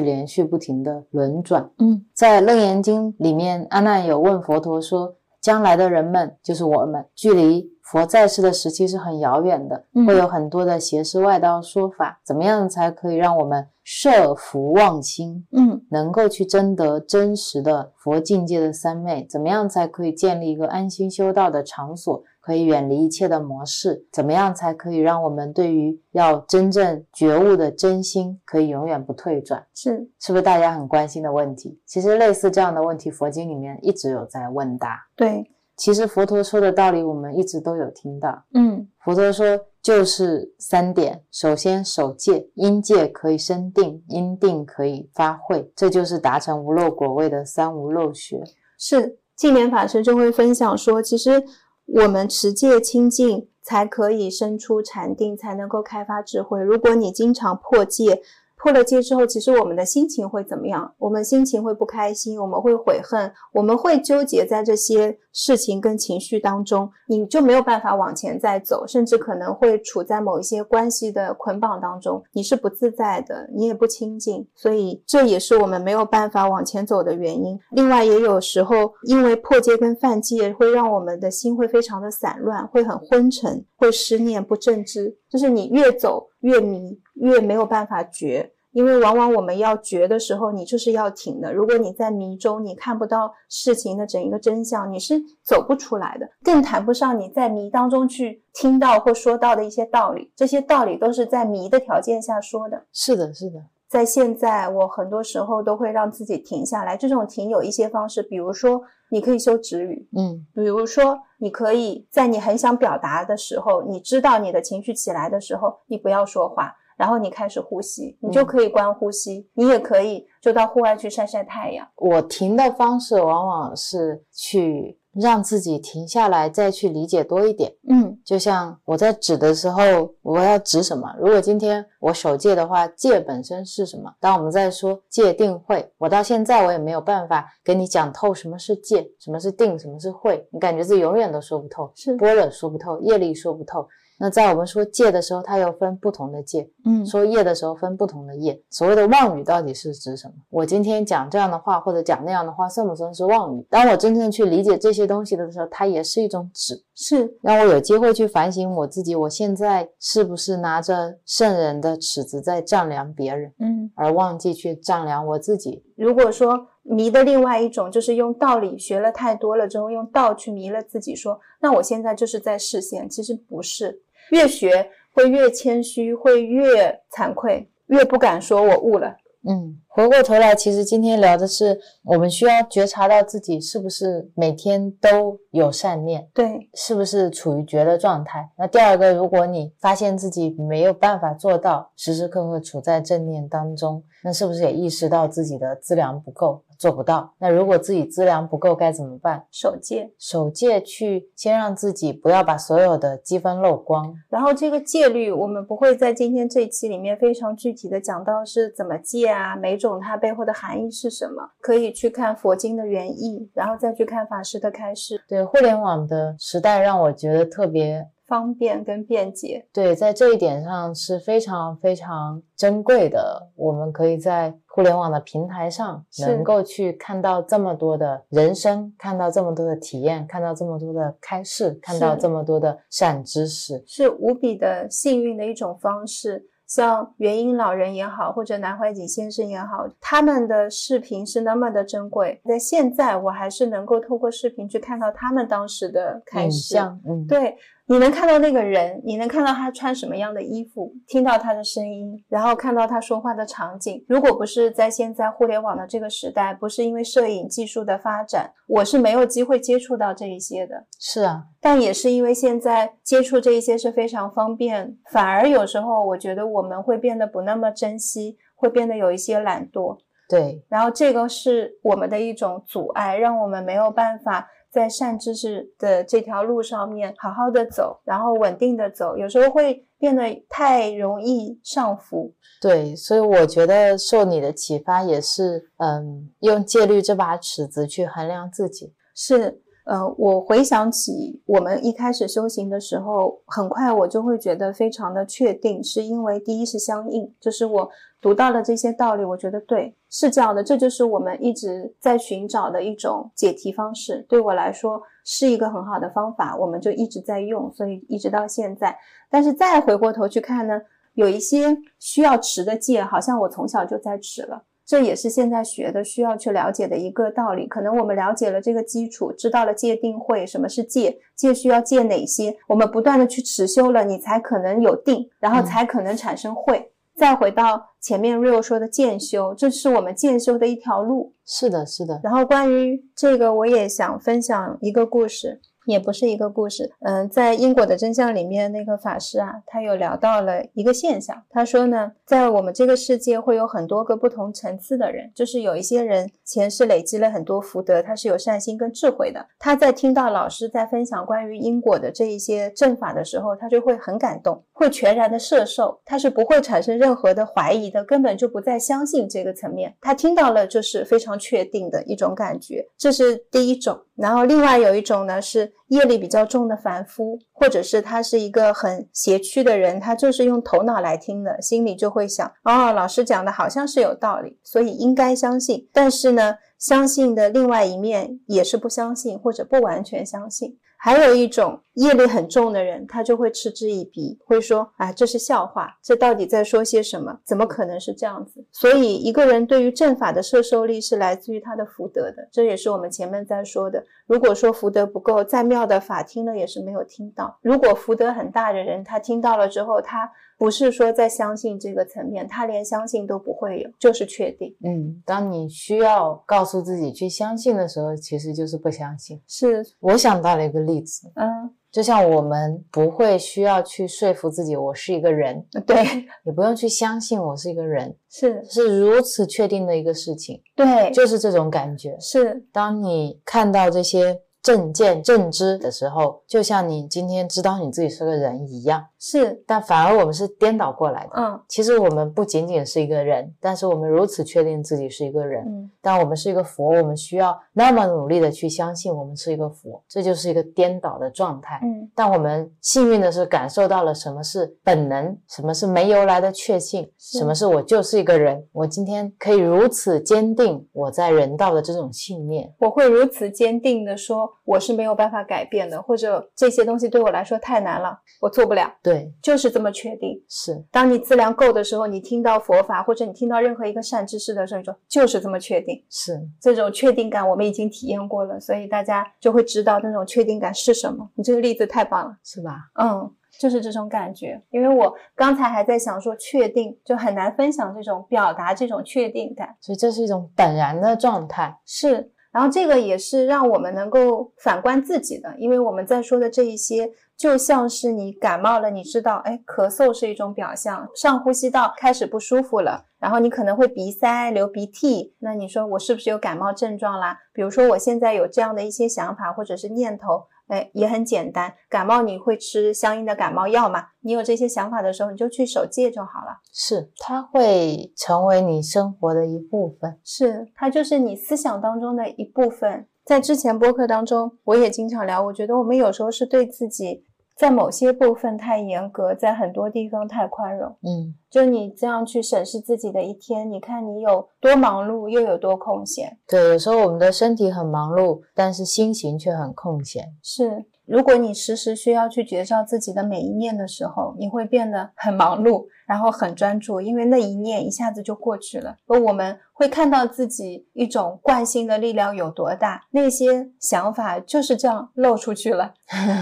[0.00, 1.70] 连续不停的轮转。
[1.78, 7.70] 嗯，在楞严经里面，阿难有问佛陀说，将来的人们就是我们，距离。
[7.90, 15.46] 佛在世的时期是很遥远的，会有很多的邪师外道说法，怎么样才可以让我们摄福忘心？
[15.52, 19.26] 嗯，能够去争得真实的佛境界的三昧？
[19.30, 22.22] 怎么样才可以建立一个安心修道的场所？
[22.40, 24.06] 可以远离一切的模式？
[24.12, 29.64] 怎么样才可以让我们对于要真正觉悟的真心，可以永远不退转？
[29.74, 31.80] 是是不是大家很关心的问题？
[31.86, 35.06] 其实类似这样的问题，佛经里面一直有在问答。
[35.16, 35.50] 对。
[35.78, 38.44] 其实佛陀说的道理，我们一直都有听到。
[38.52, 48.42] 嗯，佛陀说就是三点：首先守戒，因戒可以生定，因定可以发慧，这就是达成无漏果位的三无漏学。
[48.76, 51.44] 是净莲法师就会分享说，其实
[51.86, 56.60] 我们持戒清净，才可以生出禅定，才能够开发智慧。
[56.60, 58.20] 如果你经常破戒，
[58.58, 60.92] 破了戒之后，其实我们的心情会怎么样？
[60.98, 77.58] 我们心情会不开心，我们会悔恨，我们会纠结在这些事情跟情绪当中，你就没有办法往前再走，甚至可能会处在某一些关系的捆绑当中，你是不自在的，你也不亲近，所以这也是我们没有办法往前走的原因。
[77.70, 88.52] 另外，也有时候因为破戒跟犯戒，会让我们的心会非常的散乱，会很昏沉，会失念不正知，就是你越走越迷，越没有办法觉。
[88.72, 91.52] 因为往往我们要觉的时候，你就是要停的。
[91.52, 100.30] 如果你在迷中，你看不到事情的整一个真相，你是走不出来的，更谈不上你在迷当中去听到或说到的一些道理。
[100.36, 102.84] 这些道理都是在迷的条件下说的。
[102.92, 103.58] 是的，是的。
[103.88, 106.94] 在现在，我很多时候都会让自己停下来。
[106.94, 116.76] 这种停有一些方式，比如说你可以修止语，嗯，比如说你可以在你很想表达的时候，你知道你的情绪起来的时候，你不要说话。
[116.98, 121.86] 然后你开始呼吸，你就可以关呼吸，你也可以就到户外去晒晒太阳。
[121.96, 127.72] 我停的方式往往是去让自己停下来，再去理解多一点。
[127.88, 129.80] 嗯，就像我在指的时候，
[130.22, 131.08] 我要指什么？
[131.20, 134.12] 如果今天我守戒的话，戒本身是什么？
[134.20, 140.44] 当我们在说戒定慧，我到现在我也没有办法给你讲透什么是戒，什么是定，什么是慧。
[140.50, 143.86] 你感觉自己永远都说不透，是般若说不透，业力说不透。
[144.20, 148.60] 那在我们说戒的时候，它又分不同的戒，嗯，说业的时候分不同的业。
[148.68, 150.34] 所谓的妄语到底是指什么？
[150.50, 153.64] 我今天讲这样的话或者讲那样的话，算不算是妄语？
[153.70, 165.84] 当我真正去理解这些东西的时候，它也是一种指，是让我有机会去反省我自己，我现在是不是拿着圣人的尺子在丈量别人，嗯，而忘记去丈量我自己？
[165.94, 174.02] 如果说迷的另外一种就是用道理学了太多了之后，用道去迷了自己，说那我现在就是在视线，其实不是。
[174.30, 179.16] 越学会越谦虚，会越惭愧，越不敢说我悟了。
[179.48, 188.50] 嗯，回过头来，其实今天聊的是，我们需要觉察到自己是不是每天都有善念，对，是不是处于觉的状态。
[188.58, 196.64] 那第二个，如果你发现自己没有办法做到时时刻刻处在正念当中，那是不是也意识到自己的资粮不够？
[196.78, 199.44] 做不到，那如果自己资粮不够该怎么办？
[199.50, 204.14] 守戒，守戒去先让自己不要把所有的积分漏光。
[204.28, 215.20] 然后这个戒律，我们不会在今天这一期里面非常具体的讲到是怎么戒啊，每种它背后的含义是什么，可以去看佛经的原意，然后再去看法师的开示。
[215.28, 218.06] 对，互联网的时代让我觉得特别。
[218.28, 223.48] 方便跟便捷，对，在这一点上是非常非常珍贵的。
[223.56, 236.44] 我们可以在互联网的平台上，能够去看到这么多的人生，看到这么多的体验，看到这么多的开示，看到这么多的善知识，是无比的幸运的一种方式。
[236.66, 242.38] 像元婴老人也好，或者南怀瑾先生也好，他们的视频是那么的珍贵。
[242.44, 246.76] 在现在，我还是能够透过视频去看到他们当时的开始。
[246.76, 247.56] 嗯，对。
[247.90, 254.04] 你能看到那个人，你能看到他穿什么样的衣服，听到他的声音，然后看到他说话的场景。
[254.06, 260.84] 如果不是在现在互联网的这个时代，不是因为摄影技术的发展，我是没有机会接触到这一些的。
[261.00, 269.96] 是啊，但也是因为现在接触这一些是非常方便，反而有时候我觉得我们会变得不那么珍惜，会变得有一些懒惰。
[270.28, 274.46] 对，然后这个是我们的一种阻碍，让我们没有办法。
[274.70, 282.34] 在善知识的这条路上面好好的走，然后稳定的走，有时候会变得太容易上浮。
[282.60, 288.92] 对，所以我觉得受你的启发也是，嗯，用戒律这把尺子去衡量自己。
[289.14, 297.88] 是，呃，我回想起我们一开始修行的时候，很快我就会觉得非常的确定，是因为第一是相应，就是我。
[298.20, 304.26] 读到了这些道理，我觉得对，是这样的，这就是我们一直在寻找的一种解题方式。
[304.28, 308.96] 对我来说是一个很好的方法，我们就一直在用，所以一直到现在。
[309.30, 310.80] 但是再回过头去看呢，
[311.14, 317.68] 有一些需要持的戒，好像我从小就在持了，这也是现在学的需要去了解的一个道理。
[317.68, 326.90] 可能我们了解了这个基础，知道了戒定慧，什么是戒，戒需要戒哪些，我们不断的去持修了，你才可能有定，然后才可能产生慧。
[327.14, 331.34] 再回到前面 real 说的渐修，这是我们渐修的一条路。
[331.44, 332.20] 是的，是的。
[332.22, 335.60] 然后关于这个，我也想分享一个故事。
[335.86, 341.42] 也不是一个故事，嗯，在因果的真相里面，那个法师啊，他有聊到了一个现象。
[341.48, 349.46] 他说呢，在我们这个世界会有很多个不同层次的人，就是有一些人前世累积了很多福德，他是有善心跟智慧的。
[349.58, 359.92] 他在听到老师在分享关于因果的这一些正法的时候，他就会很感动，会全然的摄受，他是不会产生任何的怀疑的，根本就不再相信这个层面。
[360.00, 363.98] 他听到了就是非常确定的一种感觉，这是第一种。
[364.14, 375.88] 然后另外有一种呢是业力比较重的凡夫，或者是他是一个很邪曲的人，他就是用头脑来听的，心里就会想，哦，老师讲的好像是有道理，所以应该相信。
[375.92, 380.78] 但是呢，相信的另外一面也是不相信或者不完全相信。
[381.00, 387.38] 还有一种业力很重的人，他就会嗤之以鼻，会说：“啊，这是笑话，这到底在说些什么？
[387.44, 394.04] 怎么可能是这样子？”所以，一个人对于正法的摄受力是来自于他的福德的，这也是我们前面在说的。
[394.26, 397.58] 如果说福德不够，再妙的法听了也是没有听到。
[397.62, 400.30] 如果福德很大的人，他听到了之后，他。
[400.58, 404.76] 不是说在相信这个层面，他连相信都不会有，就是确定。
[404.84, 409.40] 嗯，当你需要告诉自己去相信的时候，其实就是不相信。
[409.46, 415.96] 是，我想到了一个例子，嗯，就像我们不会需要去说服自己我是一个人，对，
[416.44, 422.18] 也不用去相信我是一个人，是是如此确定的一个事情，对，就是这种感觉。
[422.18, 424.42] 是，当你看到这些。
[424.60, 431.30] 证件、证知的时候，就像你今天知道你自己是个人一样，是，但反而我们是颠倒过来的。
[431.34, 435.64] 嗯，其实我们不仅仅是一个人，但是我们如此确定自己是一个人。
[435.66, 441.80] 嗯，但我们是一个佛，我们需要那么努力的去相信我们是一个佛，这就是一个颠倒的状态。
[441.82, 448.66] 嗯，但我们幸运的是感受到了什么是本能，什么是没由来的确信，什么是我就是一个人。
[448.72, 454.48] 我今天可以如此坚定我在人道的这种信念，我会如此坚定的说。
[454.64, 458.92] 我是没有办法改变的，或者这些东西对我来说太难了，我做不了。
[459.08, 460.38] 对，就是这么确定。
[460.48, 466.04] 是，当你资粮够的时候，你听到佛法，或者你听到任何一个善知识的时候，你说就是这么确定。
[466.10, 471.30] 是，这种确定感我们已经体验过了，所以大家就会知道那种确定感是什么。
[471.34, 472.90] 你这个例子太棒了，是吧？
[473.00, 474.60] 嗯，就是这种感觉。
[474.70, 481.78] 因为我刚才还在想说，确定就很难分享这种表达这种确定感，所以这是一种本然的状态。
[481.86, 482.30] 是。
[482.50, 487.08] 然后这个也是让我们能够反观自己的，因为我们在说的这一些，
[487.38, 497.38] 就像是你感冒了，你知道，哎，咳嗽是一种表象，上呼吸道开始不舒服了，然后你可能会鼻塞、流鼻涕，那你说我是不是有感冒症状啦？
[497.54, 500.42] 比如说我现在有这样的一些想法或者是念头。
[500.68, 501.72] 哎，也很简单。
[501.88, 504.08] 感冒你会吃相应的感冒药吗？
[504.20, 506.58] 你有这些想法的时候，你就去守戒就好了。
[506.70, 510.20] 是，它会成为你生活的一部分。
[510.22, 513.08] 是，它就是你思想当中的一部分。
[513.24, 515.42] 在之前播客当中，我也经常聊。
[515.42, 517.24] 我觉得我们有时候是对自己。
[517.58, 520.88] 在某些部分太严格，在很多地方太宽容。
[521.02, 526.38] 嗯，就你这样去审视自己的一天，你看你有多忙碌，又有多空闲。
[526.46, 530.24] 对，有时候我们的身体很忙碌，但是心情却很空闲。
[530.40, 538.96] 是，如果你时时需要去觉照自己的每一念的时候，你会变得很忙碌，然后很专注，因为那一念一下子就过去了。
[539.06, 539.58] 而我们。
[539.78, 545.94] 会看到自己一种惯性的力量有多大，那些想法就是这样漏出去了，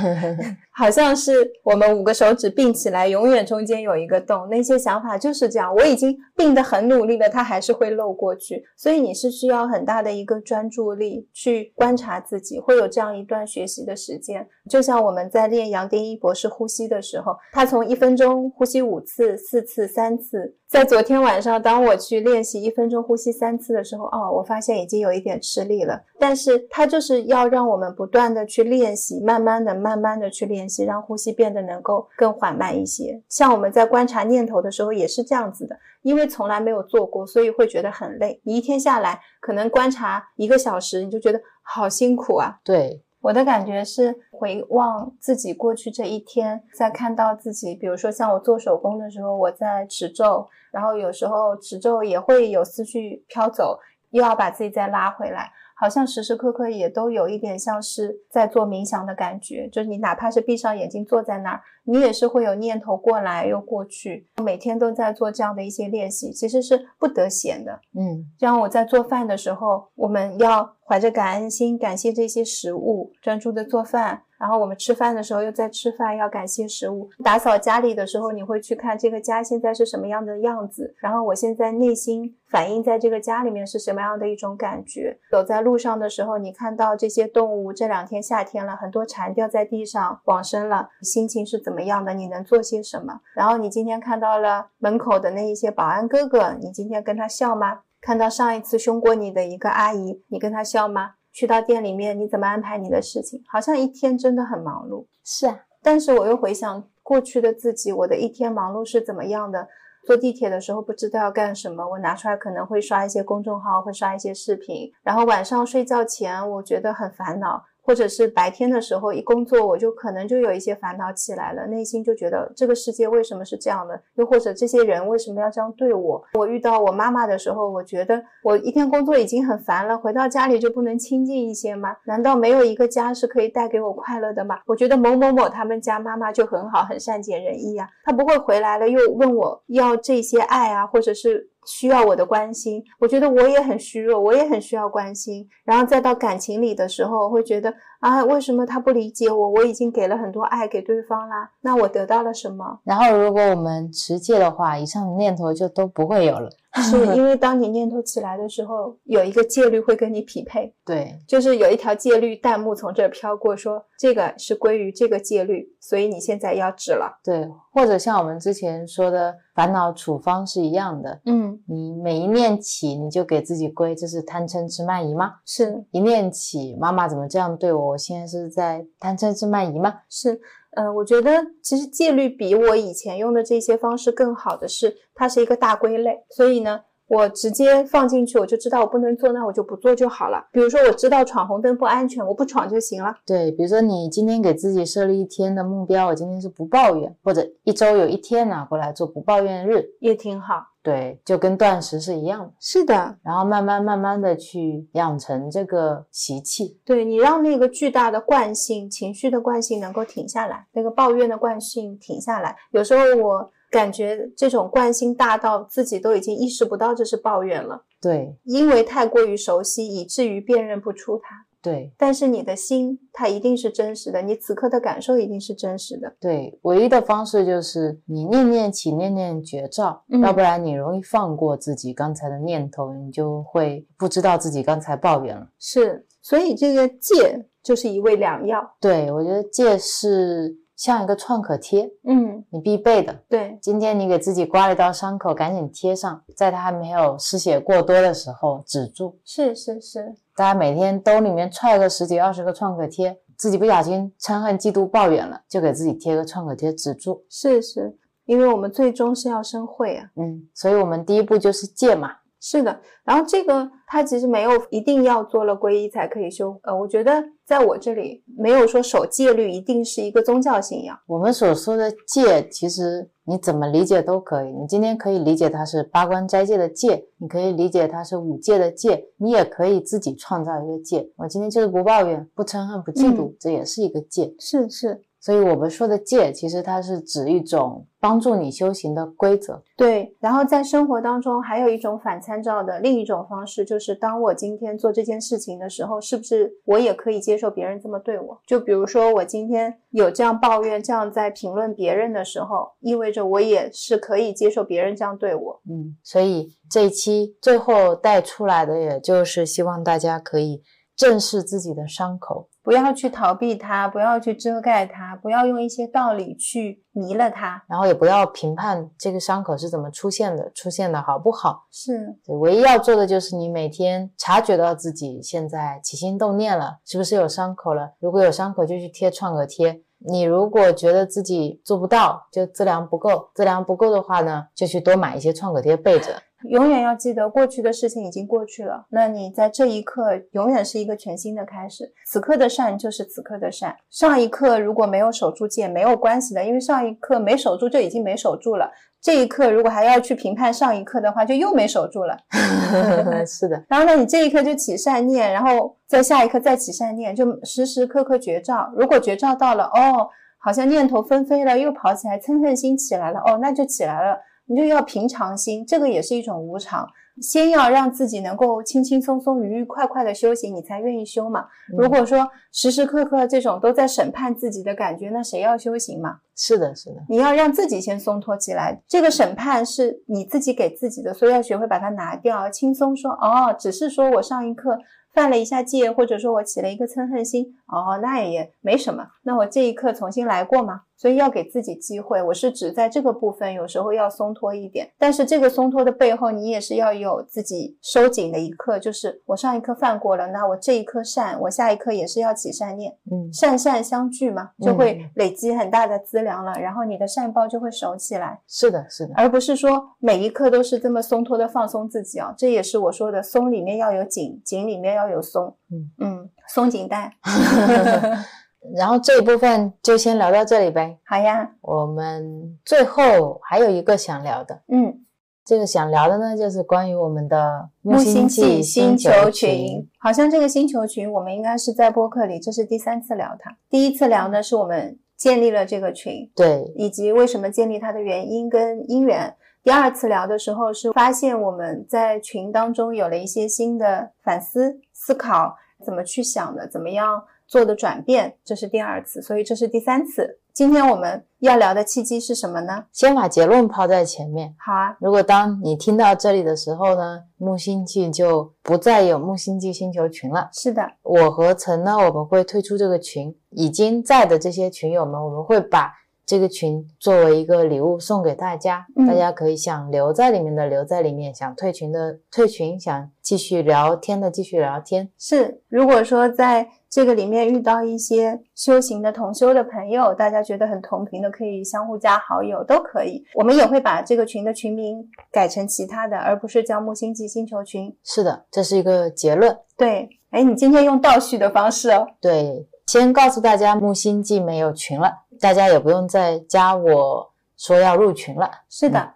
[0.72, 4.48] 好像是我们五个手指并起来，永远中间有一个洞。
[4.48, 8.64] 那些想法就是这样，我已经并得很努力了，它还是会漏过去。
[8.74, 14.48] 所以你是需要很大的一个专注力去观察自己，会有这样一段学习的时间。
[14.70, 20.54] 就像我们在练杨定一博士呼吸的时候，他从一分钟呼吸五次、四四次、三次。
[20.66, 25.98] 在昨天晚上，当我去练习一分钟呼吸三次的时候，哦，我发现已经有一点吃力了。
[26.18, 33.22] 但是它就是要让我们不断的去练习，慢慢的、慢慢的去练习，让呼吸变得能够更缓慢一些。
[33.30, 38.38] 像我们在观察念头的时候也是这样子的，因为从来没有做过，所以会觉得很累。
[38.44, 42.58] 你一天下来可能观察一个小时，你就觉得好辛苦啊。
[42.62, 43.02] 对。
[43.20, 53.78] 我的感觉是回望自己过去这一天，在看到自己，比如说像我做手工的时候，我在持咒，然后有时候持咒也会有思绪飘走，
[54.10, 61.60] 又要把自己再拉回来，好像时时刻刻也都有一点像是在做冥想的感觉，就是你哪怕是闭上眼睛坐在那儿。
[61.86, 67.80] 你也是会有念头过来又过去，每天都在做这样的一些练习，其实是不得闲的。
[67.96, 74.22] 嗯，像我在做饭的时候，我们要怀着感恩心，感谢这些食物，专注的做饭。
[74.38, 77.08] 然后我们吃饭的时候又在吃饭，要感谢食物。
[77.24, 85.16] 打扫家里的时候，你会去看这个家现在是什么样的样子，然后我现在内心反映在这个家里面是什么样的一种感觉。
[85.30, 91.75] 走在路上的时候，你看到这些动物，这两天夏天了，很多蝉掉在地上往生了，心情是怎么？
[91.76, 92.14] 怎么样的？
[92.14, 93.20] 你能做些什么？
[93.34, 97.80] 然后你今天看到了门口的那一些保安哥哥，你今天跟他笑吗？
[98.00, 101.16] 看到上一次凶过你的一个阿姨，你跟他笑吗？
[101.34, 103.42] 去到店里面，你怎么安排你的事情？
[103.46, 105.04] 好像一天真的很忙碌。
[105.22, 109.68] 是啊，但是我又回想过去的自己，我的一天忙碌是怎么样的。
[110.06, 114.90] 坐地铁的时候不知道要干什么，我拿出来可能会刷一些公众号，会刷一些视频。
[115.02, 117.62] 然后晚上睡觉前，我觉得很烦恼。
[117.86, 124.00] 或者是白天的时候一工作，我就可能就有一些烦恼起来了，内心就觉得这个世界为什么是这样的？
[124.16, 126.20] 又或者这些人为什么要这样对我？
[126.34, 131.96] 我遇到我妈妈的时候，我觉得我一天工作已经很烦了，回到家里就不能清静一些吗？
[132.06, 134.58] 难道没有一个家是可以带给我快乐的吗？
[134.66, 141.50] 我觉得某某某他们家妈妈就很好，很善解人意啊，她不会回来了又问我要这些爱啊，或者是。
[141.66, 145.46] 需要我的关心，我觉得我也很虚弱，我也很需要关心。
[145.64, 149.50] 然后再到感情里的时候，会觉得啊，为什么他不理解我？
[149.50, 152.80] 我已经给了很多爱给对方啦，那我得到了什么？
[152.84, 156.50] 然后如果我们持戒的话，以上的念头就都不会有了。
[156.78, 160.74] 是因为 当你念头起来的时候，有一个戒律会跟你匹配。
[160.84, 167.18] 对，就是有一条戒律弹幕从这儿飘过，说这个是归于这个戒律，所以你现在要止了。
[167.24, 171.18] 对，或者像我们之前说的烦恼处方是一样的。
[171.24, 175.36] 嗯，你每一念起，你就给自己归，这是贪嗔痴慢疑吗？
[175.46, 177.85] 是一念起，妈妈怎么这样对我？
[177.88, 180.00] 我现在是在贪嗔痴慢疑吗？
[180.08, 180.40] 是。
[180.78, 181.32] 嗯，我觉得
[181.62, 190.46] 其实戒律比我以前用的这些方式更好的是，它是一个大归类，所以呢，我直接放进去，我就知道我不能做，那我就不做就好了。
[190.52, 193.14] 比如说，我知道闯红灯不安全，我不闯就行了。
[193.24, 200.56] 对，比如说你今天给自己设立一天的目标，我今天是不抱怨，或者一周有一天拿过来做不抱怨日，也挺好。
[200.86, 202.52] 对，就跟断食是一样的。
[202.60, 206.78] 是的，然后慢慢慢慢的去养成这个习气。
[206.84, 212.56] 对你让那个巨大的惯性、情绪的惯性能够停下来，那个抱怨的惯性停下来。
[212.70, 217.82] 有时候我感觉这种惯性大到自己都已经意识不到这是抱怨了。
[218.00, 221.45] 对，因为太过于熟悉，以至于辨认不出它。
[221.66, 226.14] 对，但是你的心它一定是真实的，你此刻的感受一定是真实的。
[226.20, 235.48] 对，唯一的方式就是你念念起，念念觉照，要不然你容易放过自己刚才的念头，你就会不知道自己刚才抱怨了。
[235.58, 238.62] 是，所以这个戒就是一味良药。
[238.80, 240.56] 对，我觉得戒是。
[240.76, 243.18] 像一个创可贴，嗯，你必备的。
[243.28, 249.18] 对，今天你给自己刮了一道伤口，赶紧贴上，在它还没有失血过多的时候止住。
[249.24, 257.24] 是是是，大家每天兜里面揣个十几二十个创可贴，自己不小心嗔恨嫉妒抱怨了，就给自己贴个创可贴止住。
[257.30, 257.96] 是是，
[258.26, 260.10] 因为我们最终是要生慧啊。
[260.16, 262.10] 嗯，所以我们第一步就是戒嘛。
[262.48, 266.56] 是的，然后这个它其实没有一定要做了皈依才可以修。
[266.62, 270.96] 呃，我觉得在我这里没有说守戒律一定是一个宗教信仰。
[271.08, 274.52] 我们所说的戒，其实你怎么理解都可以。
[274.52, 281.10] 你今天可以理解它是八关斋戒的戒，你可以理解它是五戒的戒，你也可以自己创造一个戒。
[281.16, 284.32] 我今天就是不抱怨、不嗔恨、不嫉妒，这也是一个戒。
[284.38, 285.02] 是是。
[285.26, 289.60] 所以我们说的戒，其实它是指一种帮助你修行的规则。
[289.76, 298.40] 对，然后在生活当中还有一种反参照的另一种方式，就是当我今天做这件事情的时候，是不是我也可以接受别人这么对我？
[298.46, 305.60] 就比如说我今天有这样抱怨、这样在评论别人的时候，意味着我也是可以接受别人这样对我。
[305.68, 310.62] 嗯，所以这一期最后带出来的，也就是希望大家可以
[310.94, 312.48] 正视自己的伤口。
[312.66, 321.68] 不要去逃避它，不要去遮盖它，不要用一些道理去迷了它，然后也不要评判这个伤口是怎么出现的，出现的好不好？
[321.70, 327.92] 是，唯一要做的就是你每天察觉到自己现在起心动念了，是不是有伤口了？
[328.00, 329.82] 如果有伤口，就去贴创可贴。
[329.98, 336.20] 你如果觉得自己做不到，就质量不够，质量不够的话呢，就去多买一些创可贴备着。
[336.48, 338.86] 永远要记得，过去的事情已经过去了。
[338.90, 341.92] 那你在这一刻，永远是一个全新的开始。
[342.06, 343.76] 此刻的善就是此刻的善。
[343.90, 348.70] 上一刻如果没有守住戒，没有关系的，因为上一刻没守住就已经没守住了。
[349.00, 352.16] 这一刻如果还要去评判上一刻的话，就又没守住了。
[353.26, 353.64] 是的。
[353.68, 358.72] 然后呢，你这一刻就起善念，然后在下一刻再起善念，就时时刻刻觉照。
[358.76, 360.08] 如果觉照到了，哦，
[360.38, 364.18] 好像念头纷飞了，又跑起来，嗔恨心起来了，哦，那就起来了。
[364.46, 366.88] 你就要平常心，这个也是一种无常。
[367.20, 371.46] 先要让自己能够轻轻松松、愉愉快快的修行，你才愿意修嘛。
[371.76, 376.18] 如果说时时刻刻这种都在审判自己的感觉，那谁要修行嘛？
[376.36, 376.96] 是的，是的。
[377.08, 384.78] 你要让自己先松脱起来，这个审判是你自己给自己的，所以要学会把它拿掉，轻松说哦，只是说我上一刻。
[385.12, 389.06] 犯了一下戒，或者说我起了一个嗔恨心，哦，那也没什么。
[389.22, 390.82] 那我这一刻重新来过吗？
[390.96, 392.22] 所以要给自己机会。
[392.22, 394.88] 我是指在这个部分，有时候要松脱一点。
[394.98, 397.24] 但是这个松脱的背后，你也是要有。
[397.28, 412.34] 自己收紧的一刻，就是我上一刻犯过了，那我这一刻善，我下一刻也是要起善念，嗯善善相聚嘛，就会嗯累积很大的资粮了，然后你的善报就会熟起来，是的，是的，而不是说每一刻都是这么松脱的放松自己啊。
[412.38, 417.12] 这也是我说的，松里面要有紧，紧里面要有松，嗯嗯，松紧带，
[418.74, 420.98] 然后这一部分就先聊到这里呗。
[421.04, 425.02] 好呀，我们最后还有一个想聊的，嗯。
[425.48, 433.56] 这个想聊的呢，就是关于我们的木星记记星球球群，好像这个星球群，我们应该是在播客里，这是第三次聊它。
[433.70, 439.32] 第一次聊呢，是我们建立了这个群，对，以及为什么建立它的原因跟因缘。
[439.62, 450.40] 第二次聊的时候，是发现我们在群当中有了一些新的反思、思考，怎么去想的，怎么样做的转变，这是第二次，所以这是第三次。
[450.52, 452.86] 今天我们要聊的契机是什么呢？
[452.90, 454.54] 先把结论抛在前面。
[454.58, 460.48] 好啊，如果当你听到这里的时候呢，木星记就不再有木星记星球群了。
[460.54, 465.92] 是的，我和陈呢，我们会退出这个群，已经在的这些群友们，我们会把
[466.24, 475.10] 这个群作为一个礼物送给大家，嗯大家可以想留在里面的留在里面，想退群的退群，想继续聊天的继续聊天。
[475.18, 483.24] 是，如果说在这个里面遇到一些修行的同修的朋友，大家觉得很同频的，可以相互加好友，都可以。
[483.34, 487.94] 我们也会把这个群的群名改成其他的，而不是叫木星记星球群。
[488.02, 489.58] 是的，这是一个结论。
[489.76, 492.06] 对，哎，你今天用倒叙的方式哦。
[492.20, 498.50] 对，先告诉大家木星记没有群了，大家也不用再加我说要入群了。
[498.70, 499.14] 是的，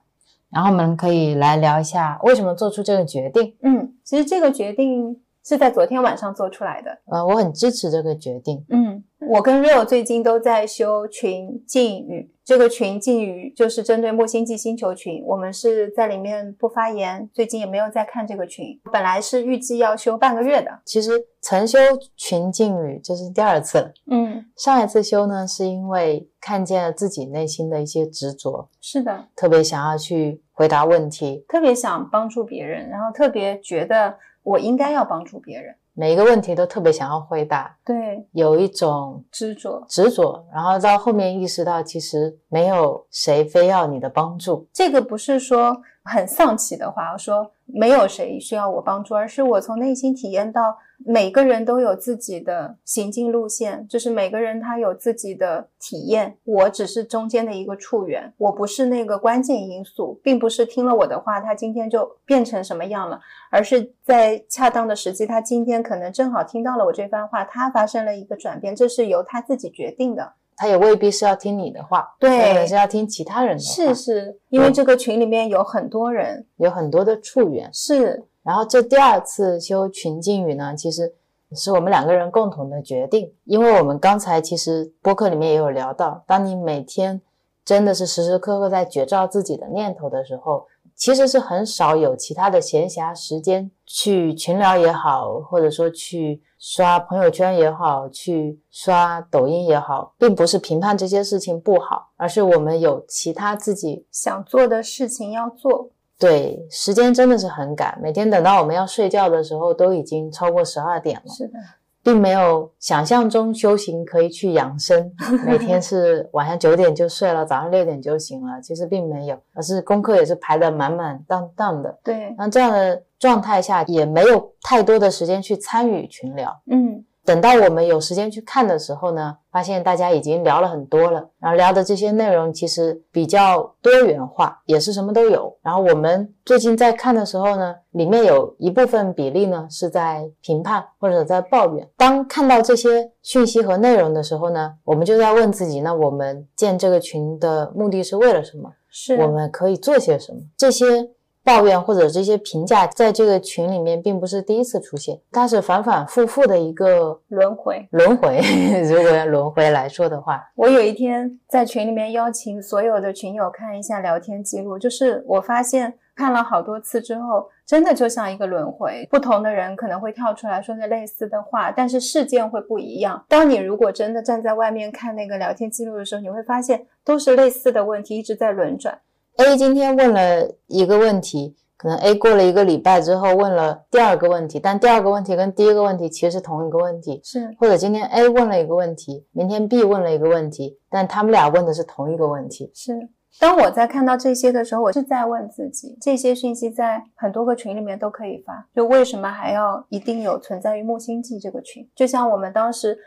[0.51, 3.57] 然后我们可以来聊一下为什么做出这个决定。
[3.63, 6.97] 嗯，其实这个决定是在昨天晚上做出来的。
[7.07, 8.65] 呃，我很支持这个决定。
[8.69, 20.71] 嗯，我跟 Real 最近都在修群禁语，这个群禁语就是针对木星记星球群，我们是在里面不发言，最近也没有在看这个群，本来是预计要修半个月的。
[20.85, 21.11] 其实
[21.43, 21.81] 晨修
[22.17, 35.75] 群禁语这是第二次了，嗯，上一次修呢是因为看见了自己内心的一些执着，是的，特别想要去回答问题，特别想帮助别人，然后特别觉得我应该要帮助别人。
[35.93, 63.19] 每一个问题都特别想要回答，对，有一种执着，执着，然后到后面意识到其实没有谁非要你的帮助，这个不是说很丧气的话，我说没有谁需要我帮助，而是我从内心体验到每个人都有自己的行进路线，就是每个人他有自己的体验，我只是中间的一个触缘，我不是那个关键因素，并不是听了我的话，他今天就变成什么样了，
[63.51, 70.35] 而是在恰当的时机，他今天可能正好听到了我这番话，他发生了一个转变，这是由他自己决定的。
[70.57, 77.71] 他也未必是要听你的话，对可能是要听其他人的话，是是，因为这个群里面有很多人，有很多的触缘。
[77.73, 81.15] 是然后这第二次修群禁语呢，其实
[81.53, 87.21] 是我们两个人共同的决定，因为我们刚才其实播客里面也有聊到，当你每天
[87.65, 105.91] 真的是时时刻刻在觉照自己的念头的时候，其实是很少有其他的闲暇时间去群聊也好，或者说去刷朋友圈也好，去刷抖音也好，并不是评判这些事情不好，而是我们有其他自己想做的事情要做。
[106.21, 111.59] 对，时间真的是很赶，每天等到我们要睡觉的时候，都已经超过十二点了，是的，
[112.03, 115.11] 并没有想象中修行可以去养生，
[115.47, 121.99] 每天是晚上九点就睡了，早上六点就醒了，其实并没有，而是功课也是排得满满当当的。
[122.05, 126.61] 对，那这样的状态下，也没有太多的时间去参与群聊。
[126.71, 135.57] 嗯，等到我们有时间去看的时候呢，发现大家已经聊了很多了，然后聊的这些内容其实比较多元化，也是什么都有。
[135.63, 141.89] 然后我们最近在看的时候呢，里面有一部分比例呢是在评判或者在抱怨。
[141.97, 148.73] 当看到这些讯息和内容的时候呢，我们就在问自己：那我们建这个群的目的是为了什么？
[148.93, 150.41] 是我们可以做些什么？
[150.57, 151.11] 这些
[151.45, 157.87] 抱怨或者这些评价，在这个群里面并不是第一次出现，它是反反复复的一个轮回。
[157.91, 158.41] 轮回。
[158.89, 173.25] 如果要轮回来说的话，我有一天在群里面邀请所有的群友看一下聊天记录，就是我发现看了好多次之后，真的就像一个轮回，不同的人可能会跳出来说着类似的话，但是事件会不一样。
[173.29, 178.99] 当你如果真的站在外面看那个聊天记录的时候，你会发现都是类似的问题一直在轮转。
[179.37, 187.21] A 今天问了一个问题，可能 A 过了一个礼拜之后问了第二个问题，但第二个问题跟第一个问题其实是同一个问题。
[187.25, 192.71] 是或者今天 A 问了一个问题，明天 B 问了一个问题，但他们俩问的是同一个问题。
[192.75, 193.09] 是，
[193.39, 201.89] 当我在看到这些的时候，我是在问自己：这些讯息在很多个群里面都可以发，就为什么还要一定有存在于木星记这个群？
[201.95, 202.99] 就像我们当时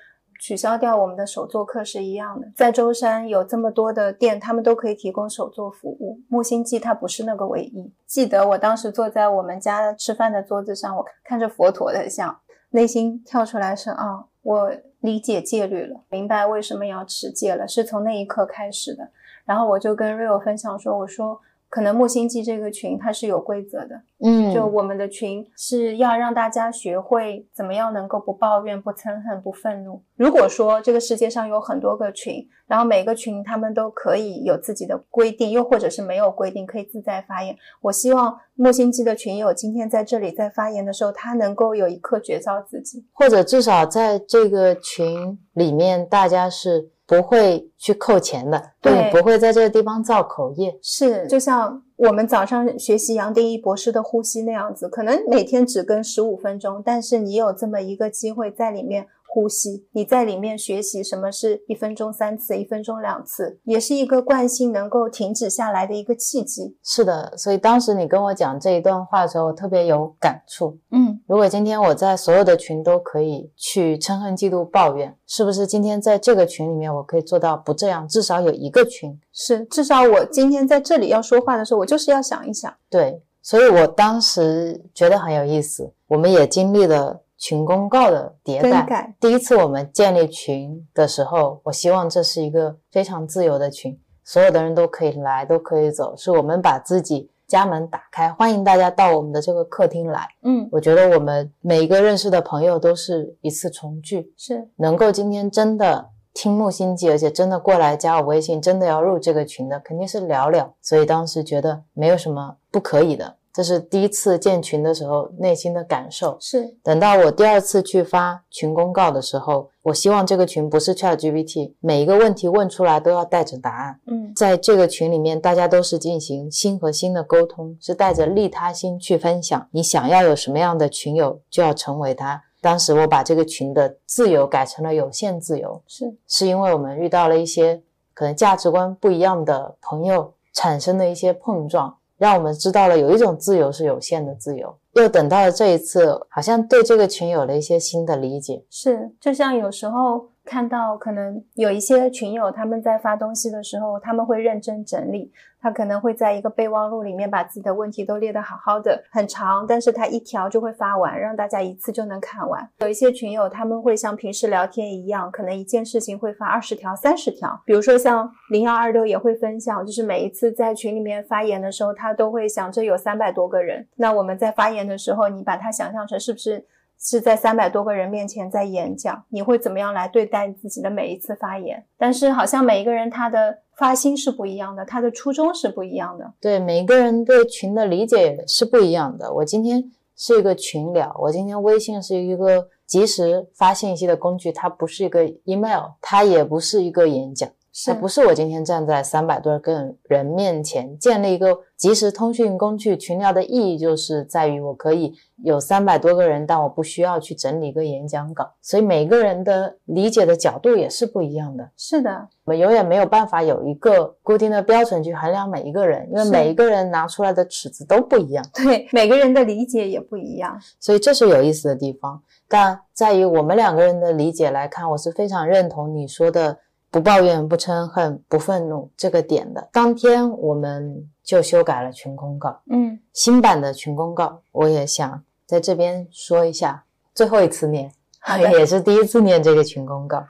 [0.44, 7.94] 取消掉我们的手作课是一样的，在舟山有这么多的店，他们都可以提供手作服务，木星记它不是那个唯一。
[8.06, 12.38] 记得我当时坐在我们家吃饭的桌子上，我看着佛陀的像，
[12.72, 19.12] 内心跳出来是啊，我理解戒律了，明白为什么要持戒了，是从那一刻开始的。
[19.46, 21.40] 然后我就跟 Rio 分享说：“我说
[21.74, 30.00] 可能木星记这个群它是有规则的，嗯，就我们的群是要让大家学会怎么样能够不抱怨、不憎恨、不愤怒。
[30.16, 37.56] 如果说这个世界上有很多个群，然后每个群他们都可以有自己的规定，又或者是没有规定可以自在发言。
[37.82, 50.78] 我希望木星记的群友今天在这里在发言的时候，他能够有一刻觉照自己，或者至少在这个群里面，大家是。”不会去扣钱的，对，不会在这个地方造口业。
[50.82, 59.08] 是，就像我们早上学习杨定一博士的呼吸那样子，可能每天只跟十五分钟，但是你有这么一个机会在里面。
[59.34, 66.78] 呼吸，你在里面学习什么是一分钟三次，一分钟两次，也是一个惯性能够停止下来的一个契机。
[66.84, 70.78] 是的，所以当时你跟我讲这一段话的时候，我特别有感触。
[70.92, 78.08] 嗯，如果今天我在所有的群都可以去嗔恨、嫉妒、抱怨，是不是今天在这个群里面我可以做到不这样？
[78.08, 82.72] 至少有一个群是，至少我今天在这里要说话的时候，我就是要想一想。
[82.88, 85.92] 对，所以我当时觉得很有意思。
[86.08, 87.23] 我们也经历了。
[87.44, 100.26] 群公告的迭代，第一次我们建立群的时候，我希望这是一个非常自由的群，所有的人都可以来，都可以走，是我们把自己家门打开，欢迎大家到我们的这个客厅来。
[100.44, 110.70] 嗯，我觉得我们每一个认识的朋友都是一次重聚，是能够今天真的听木心记，而且真的过来加我微信，真的要入这个群的，肯定是寥寥。
[110.82, 113.36] 所以当时觉得没有什么不可以的。
[113.54, 116.36] 这是第一次建群的时候内心的感受。
[116.40, 124.00] 是等到我第二次去发群公告的时候，我希望这个群不是 ChatGPT，每一个问题问出来都要带着答案。
[124.08, 129.68] 嗯，在这个群里面，大家都是进行心和心的沟通，是带着利他心去分享。
[129.72, 132.42] 你想要有什么样的群友，就要成为他。
[132.60, 141.98] 当时我把这个群的自由改成了有限自由，是是因为我们遇到了一些可能价值观不一样的朋友，产生的一些碰撞。
[142.24, 148.64] 让我们知道了有一种自由是有限的自由，又等到了这一次，好像对这个群有了一些新的理解。
[148.70, 155.32] 是，就像有时候看到可能有一些群友他们在发东西的时候，他们会认真整理。
[155.62, 162.70] 他可能会在一个备忘录里面把自己的问题都列得好好的，很长，但是他一条就会发完，让大家一次就能看完。
[162.80, 167.58] 有一些群友他们会像平时聊天一样，可能一件事情会发二十条、三十条。
[167.66, 173.88] 比如说像零幺二六也会分享，就是每一次在群里面发言的时候，他都会想着有三百多个人。
[173.96, 176.66] 那我们在发言的时候，你把它想象成是不是？
[177.04, 181.86] 是在三百多个人面前在演讲，你会怎么样来对待自己的每一次发言？
[181.98, 186.34] 但是好像每一个人他的发心是不一样的，他的初衷是不一样的。
[186.40, 189.34] 对，每个人对群的理解是不一样的。
[189.34, 197.50] 我今天是一个群聊，我今天微信是一个及时发信息的工具，它不是一个 email，它也不是一个演讲。
[197.76, 202.96] 是不是我今天站在三百多个人面前建立一个即时通讯工具？
[202.96, 205.12] 群聊的意义就是在于我可以
[205.44, 208.48] 有三百多个人，但我不需要去整理一个演讲稿。
[208.62, 211.68] 所以每个人的理解的角度也是不一样的。
[211.76, 218.46] 是的，我们永远没有办法有一个固定的标准去衡量每一个人，因为每一个人拿出来的尺子都不一样。
[218.54, 220.56] 对，每个人的理解也不一样。
[220.80, 222.22] 所以这是有意思的地方。
[222.48, 226.60] 但在于我们两个人的理解来看，我是非常认同你说的。
[226.94, 232.62] 不抱怨、不嗔恨、不愤怒这个点的当天，我们就修改了群公告。
[232.70, 237.92] 嗯，新版的群公告，我也想在这边说一下，最后一次念，
[238.54, 240.24] 也是第一次念这个群公告。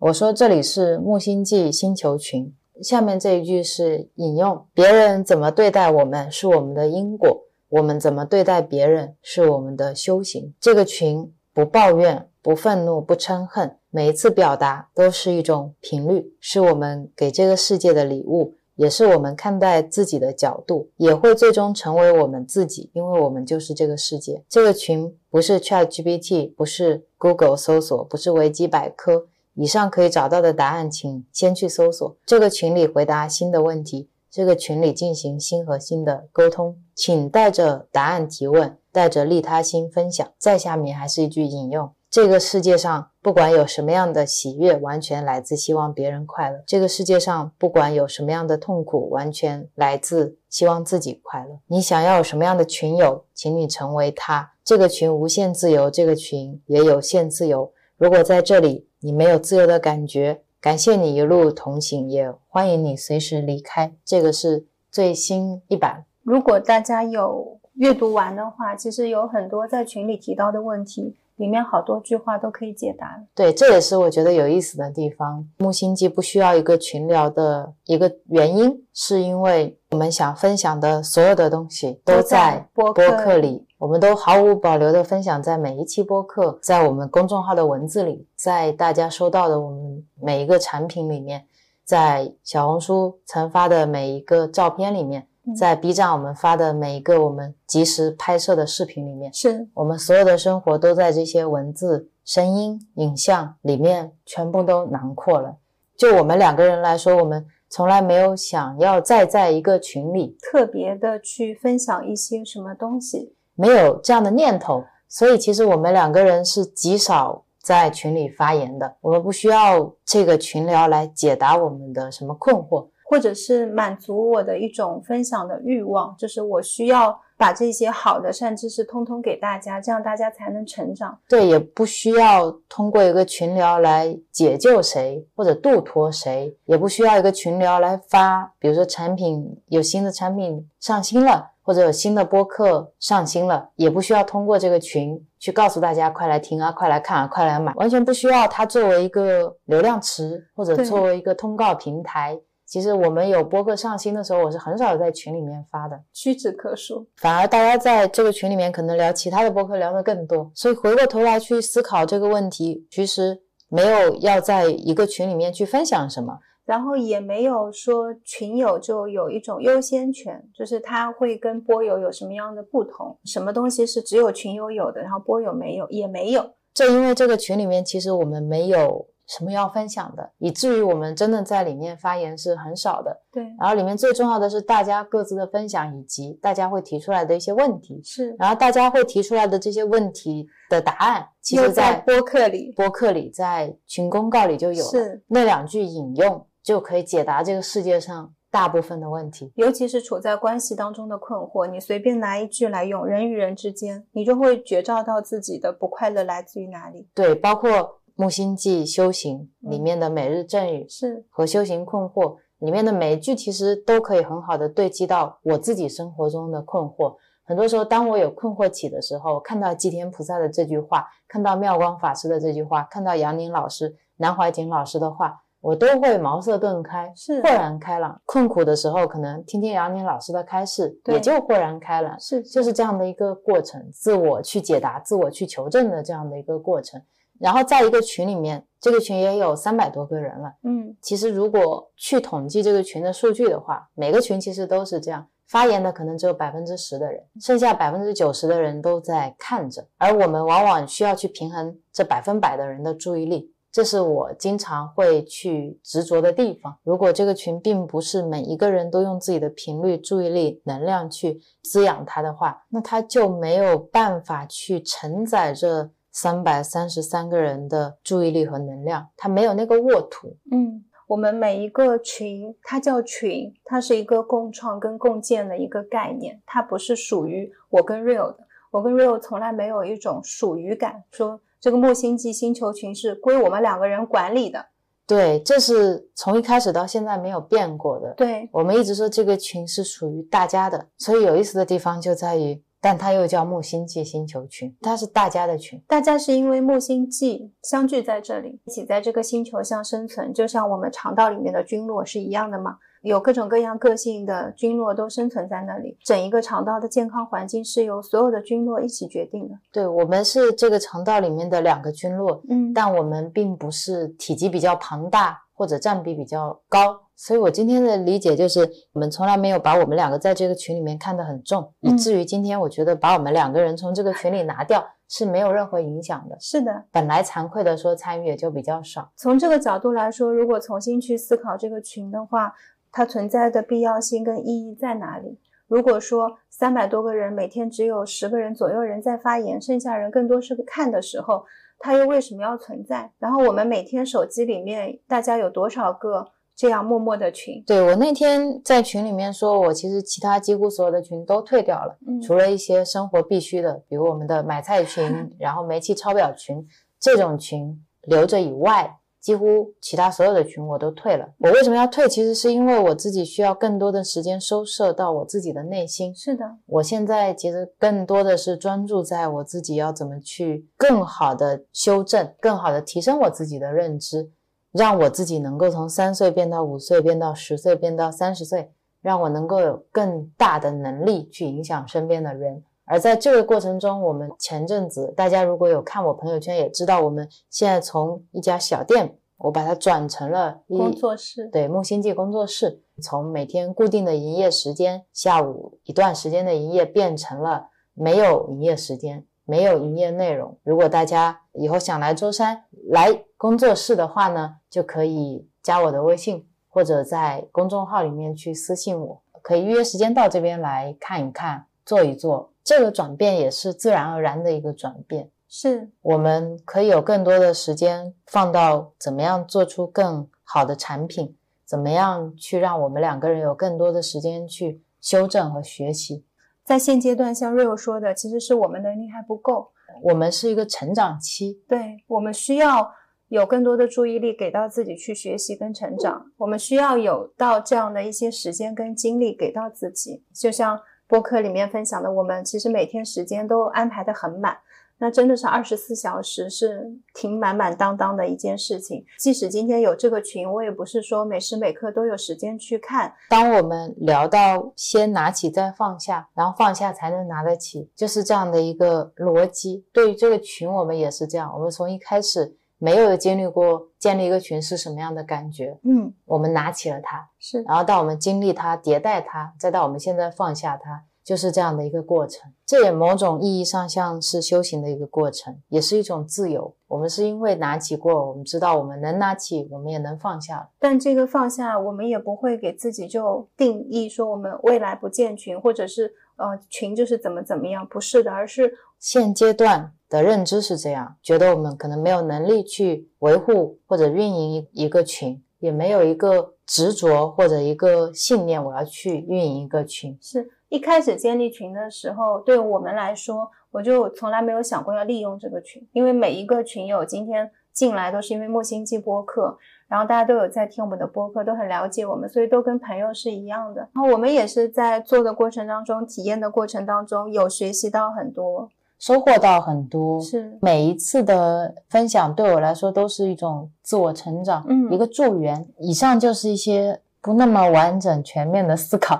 [0.00, 10.52] 我说这里是木星记星球群，下面这一句是引用：别人怎么对待我们是我们的因果，我们怎么对待别人是我们的修行。
[10.60, 13.78] 这个群不抱怨、不愤怒、不嗔恨。
[13.94, 24.42] 每一次表达都是一种频率，是我们给这个世界的礼物，也是我们看待自己的角度，也会最终成为我们自己，因为我们就是这个世界。
[24.48, 32.16] 这个群不是 Chat GPT，不是 Google 搜索，不是维基百科，以上可以找到的答案，请先去搜索。
[32.24, 40.26] 这个群里回答新的问题，这个群里进行心和心的沟通，请带着答案提问，带着利他心分享。
[40.38, 41.92] 再下面还是一句引用。
[42.10, 51.60] 这个世界上不管有什么样的喜悦，完全来自希望别人快乐；这个世界上不管有什么样的痛苦，完全来自希望自己快乐。
[51.68, 54.52] 你想要什么样的群友，请你成为他。
[54.64, 57.72] 这个群无限自由，这个群也有限自由。
[57.96, 63.94] 如果在这里你没有自由的感觉，感谢你一路同行，也欢迎你随时离开。
[64.04, 66.04] 这个是最新一版。
[66.24, 71.16] 如果大家有阅读完的话，其实有很多在群里提到的问题。
[71.36, 73.20] 里面好多句话都可以解答。
[73.34, 75.46] 对，这也是我觉得有意思的地方。
[75.58, 91.46] 木星记不需要一个群聊的一个原因，是因为我们想分享的所有的东西都在播客里，我们都毫无保留的分享在每一期播客，在我们公众号的文字里，在大家收到的我们每一个产品里面，
[91.84, 95.26] 在小红书曾发的每一个照片里面。
[95.56, 105.56] 在 B 站，我们发的每一个我们及时拍摄的视频里面，是我们所有的生活都在这些文字、声音、影像里面全部都囊括了。
[105.96, 114.84] 就我们两个人来说，我们从来没有想要再在一个群里特别的去分享一些什么东西，没有这样的念头。
[115.08, 118.96] 所以，其实我们两个人是极少在群里发言的。
[119.00, 122.86] 我们不需要这个群聊来解答我们的什么困惑。
[123.12, 131.18] 或者是满足我的一种分享的欲望，就是我需要把这些好的善知识通通给大家，这样大家才能成长。
[131.28, 152.40] 对，也不需要通过一个群聊来解救谁或者度脱谁，也不需要一个群聊来发，比如说产品有新的产品上新了，或者有新的播客上新了，也不需要通过这个群去告诉大家快来听啊，快来看啊，快来买，完全不需要它作为一个流量池或者作为一个通告平台。
[152.72, 157.06] 其实我们有播客上新的时候，我是很少在群里面发的，屈指可数。
[157.18, 160.50] 反而大家在这个群里面可能聊其他的播客聊得更多。
[160.54, 176.54] 所以回过头来去思考这个问题，其实没有要在一个群里面去分享什么，然后也没有说群友就有一种优先权，就是他会跟播友有什么样的不同，什么东西是只有群友有的，然后播友没有，也没有。
[176.72, 179.08] 正因为这个群里面，其实我们没有。
[179.26, 183.16] 什么要分享的，以至于我们真的在里面发言是很少的。
[183.30, 188.00] 对，然后里面最重要的是大家各自的分享，以及大家会提出来的一些问题。
[188.04, 194.84] 是，然后大家会提出来的这些问题的答案，其实在播客里，播客里，在群公告里就有。
[194.84, 207.08] 是，那两句引用就可以解答这个世界上大部分的问题，尤其是处在关系当中的困惑，你随便拿一句来用，人与人之间，你就会觉照到自己的不快乐来自于哪里。
[207.14, 208.00] 对，包括。
[208.14, 217.16] 木星记修行里面的每日赠语是和修行困惑里面的每一句，其实都可以很好的对击到我自己生活中的困惑。
[217.44, 228.20] 很多时候，当我有困惑起的时候，看到祭天菩萨的这句话，看到妙光法师的这句话，看到杨宁老师、南怀瑾老师的话，我都会茅塞顿开，是豁然开朗。
[228.24, 232.18] 困苦的时候，可能听听杨宁老师的开示，也就豁然开朗。
[232.20, 237.02] 是，就是这样的一个过程，自我去解答、自我去求证的这样的一个过程。
[237.42, 240.54] 然后在一个群里面，这个群也有三百多个人了。
[240.62, 256.78] 嗯，其实如果去统计这个群的数据的话，每个群其实都是这样，发言的可能只有百分之十的人，剩下百分之九十的人都在看着，而我们往往需要去平衡这百分百的人的注意力，这是我经常会去执着的地方。
[256.84, 265.90] 如果这个群并不是每一个人都用自己的频率、注意力、能量去滋养它的话，那它就没有办法去承载着。
[266.12, 270.36] 三百三十三个人的注意力和能量，它没有那个沃土。
[270.50, 278.38] 嗯，我们每一个群，它叫群，它是一个共创跟共建的一个概念，它不是属于我跟 Real 的。
[278.70, 284.66] 我跟 Real 从来没有一种属于感，说这个木星际星球群是归我们两个人管理的。
[285.06, 288.12] 对，这是从一开始到现在没有变过的。
[288.14, 292.62] 对，我们一直说这个群是属于大家的，所以有意思的地方就在于。
[292.82, 295.80] 但它又叫木星际星球群，它是大家的群。
[295.86, 302.78] 大家是因为木星际相聚在这里，一起在这个星球上生存，就像我们肠道里面的菌落是一样的吗？
[303.02, 309.54] 有各种各样个性的菌落都生存在那里，整一个肠道的健康环境是由所有的菌落一起决定的。
[309.72, 317.00] 对，我们是这个肠道里面的两个菌落，嗯，但我们并不是体积比较庞大或者占比比较高。
[317.14, 326.36] 所以，我今天的理解就是，我们从来没有把我们两个在这个群里面看得很重，以至于今天我觉得把我们两个人从这个群里拿掉是没有任何影响的。
[326.40, 329.08] 是的，本来惭愧的说参与也就比较少。
[329.14, 332.52] 从这个角度来说，如果重新去思考这个群的话，
[332.92, 335.38] 它存在的必要性跟意义在哪里？
[335.66, 341.44] 如果说三百多个人每天只有十个人左右人在发言，剩下人更多是看的时候。
[341.84, 343.10] 它又为什么要存在？
[343.18, 347.60] 然后我们每天手机里面大家有多少个这样默默的群？
[347.66, 355.04] 对我那天在群里面说，我其实其他几乎所有的群都退掉了，嗯除了一些生活必须的，比如我们的买菜群，
[355.40, 356.64] 然后煤气抄表群
[357.00, 361.28] 这种群留着以外，几乎其他所有的群我都退了。
[361.38, 362.08] 我为什么要退？
[362.08, 366.12] 其实是因为我自己需要更多的时间收摄到我自己的内心。
[366.12, 374.32] 是的，我现在其实更多的是专注在我自己要怎么去更好的修正、更好的提升我自己的认知，
[374.72, 382.64] 让我自己能够从三岁变到五岁，变到十岁，变到三十岁，让我能够有更大的能力去影响身边的人。
[382.92, 400.58] 而在这个过程中，我们前阵子大家如果有看我朋友圈，也知道我们现在从一家小店，我把它转成了一工作室，对木星记工作室，从每天固定的营业时间，下午一段时间的营业，变成了没有营业时间，没有营业内容。
[400.62, 412.51] 如果大家以后想来舟山来工作室的话呢，就可以加我的微信，或者在公众号里面去私信我，可以预约时间到这边来看一看，坐一做。
[412.64, 415.30] 这个转变也是自然而然的一个转变。
[415.48, 421.36] 是我们可以有更多的时间放到怎么样做出更好的产品，
[421.66, 426.24] 怎么样去让我们两个人有更多的时间去修正和学习。
[426.64, 429.72] 在现阶段，像 Rio 说的，其实是我们能力还不够，
[430.04, 432.90] 我们是一个成长期，对我们需要
[433.28, 440.24] 有更多的注意力给到自己去学习跟成长，我们需要有到这样的一些时间跟精力给到自己。
[440.32, 440.80] 就像
[441.12, 444.56] 播客里面分享的，我们其实每天时间都安排的很满。
[444.96, 449.04] 那真的是二十四小时是挺满满当当的一件事情。
[449.18, 453.12] 即使今天有这个群，我也不是说每时每刻都有时间去看。
[453.28, 459.84] 当我们聊到先拿起再放下，然后放下才能拿得起，就是这样的一个逻辑。
[459.92, 461.52] 对于这个群，我们也是这样。
[461.54, 472.52] 我们从一开始没有经历过建立一个群是什么样的感觉，嗯，我们拿起了它，是然后到我们经历它、迭代它，再到我们现在放下它，就是这样的一个过程。
[472.64, 476.72] 这也某种意义上像是修行的一个过程，也是一种自由。
[476.86, 480.70] 我们是因为拿起过，我们知道我们能拿起，我们也能放下。
[480.78, 500.16] 但这个放下，我们也不会给自己就定义说我们未来不建群，或者是呃群就是怎么怎么样，不是的，而是现阶段的认知是这样，觉得我们可能没有能力去维护或者运营一一个群，也没有一个执着或者一个信念，我要去运营一个群。
[500.22, 513.86] 是一开始建立群的时候，对我们来说，我就从来没有想过要利用这个群，因为每一个群友今天进来都是因为木星记播客，然后大家都有在听我们的播客，都很了解我们，所以都跟朋友是一样的。
[513.92, 518.70] 然后我们也是在做的过程当中，体验的过程当中，有学习到很多。
[519.02, 525.66] 收获到很多，是每一次的分享对我来说都是一种自我成长，嗯一个助缘。
[525.76, 529.18] 以上就是一些不那么完整全面的思考，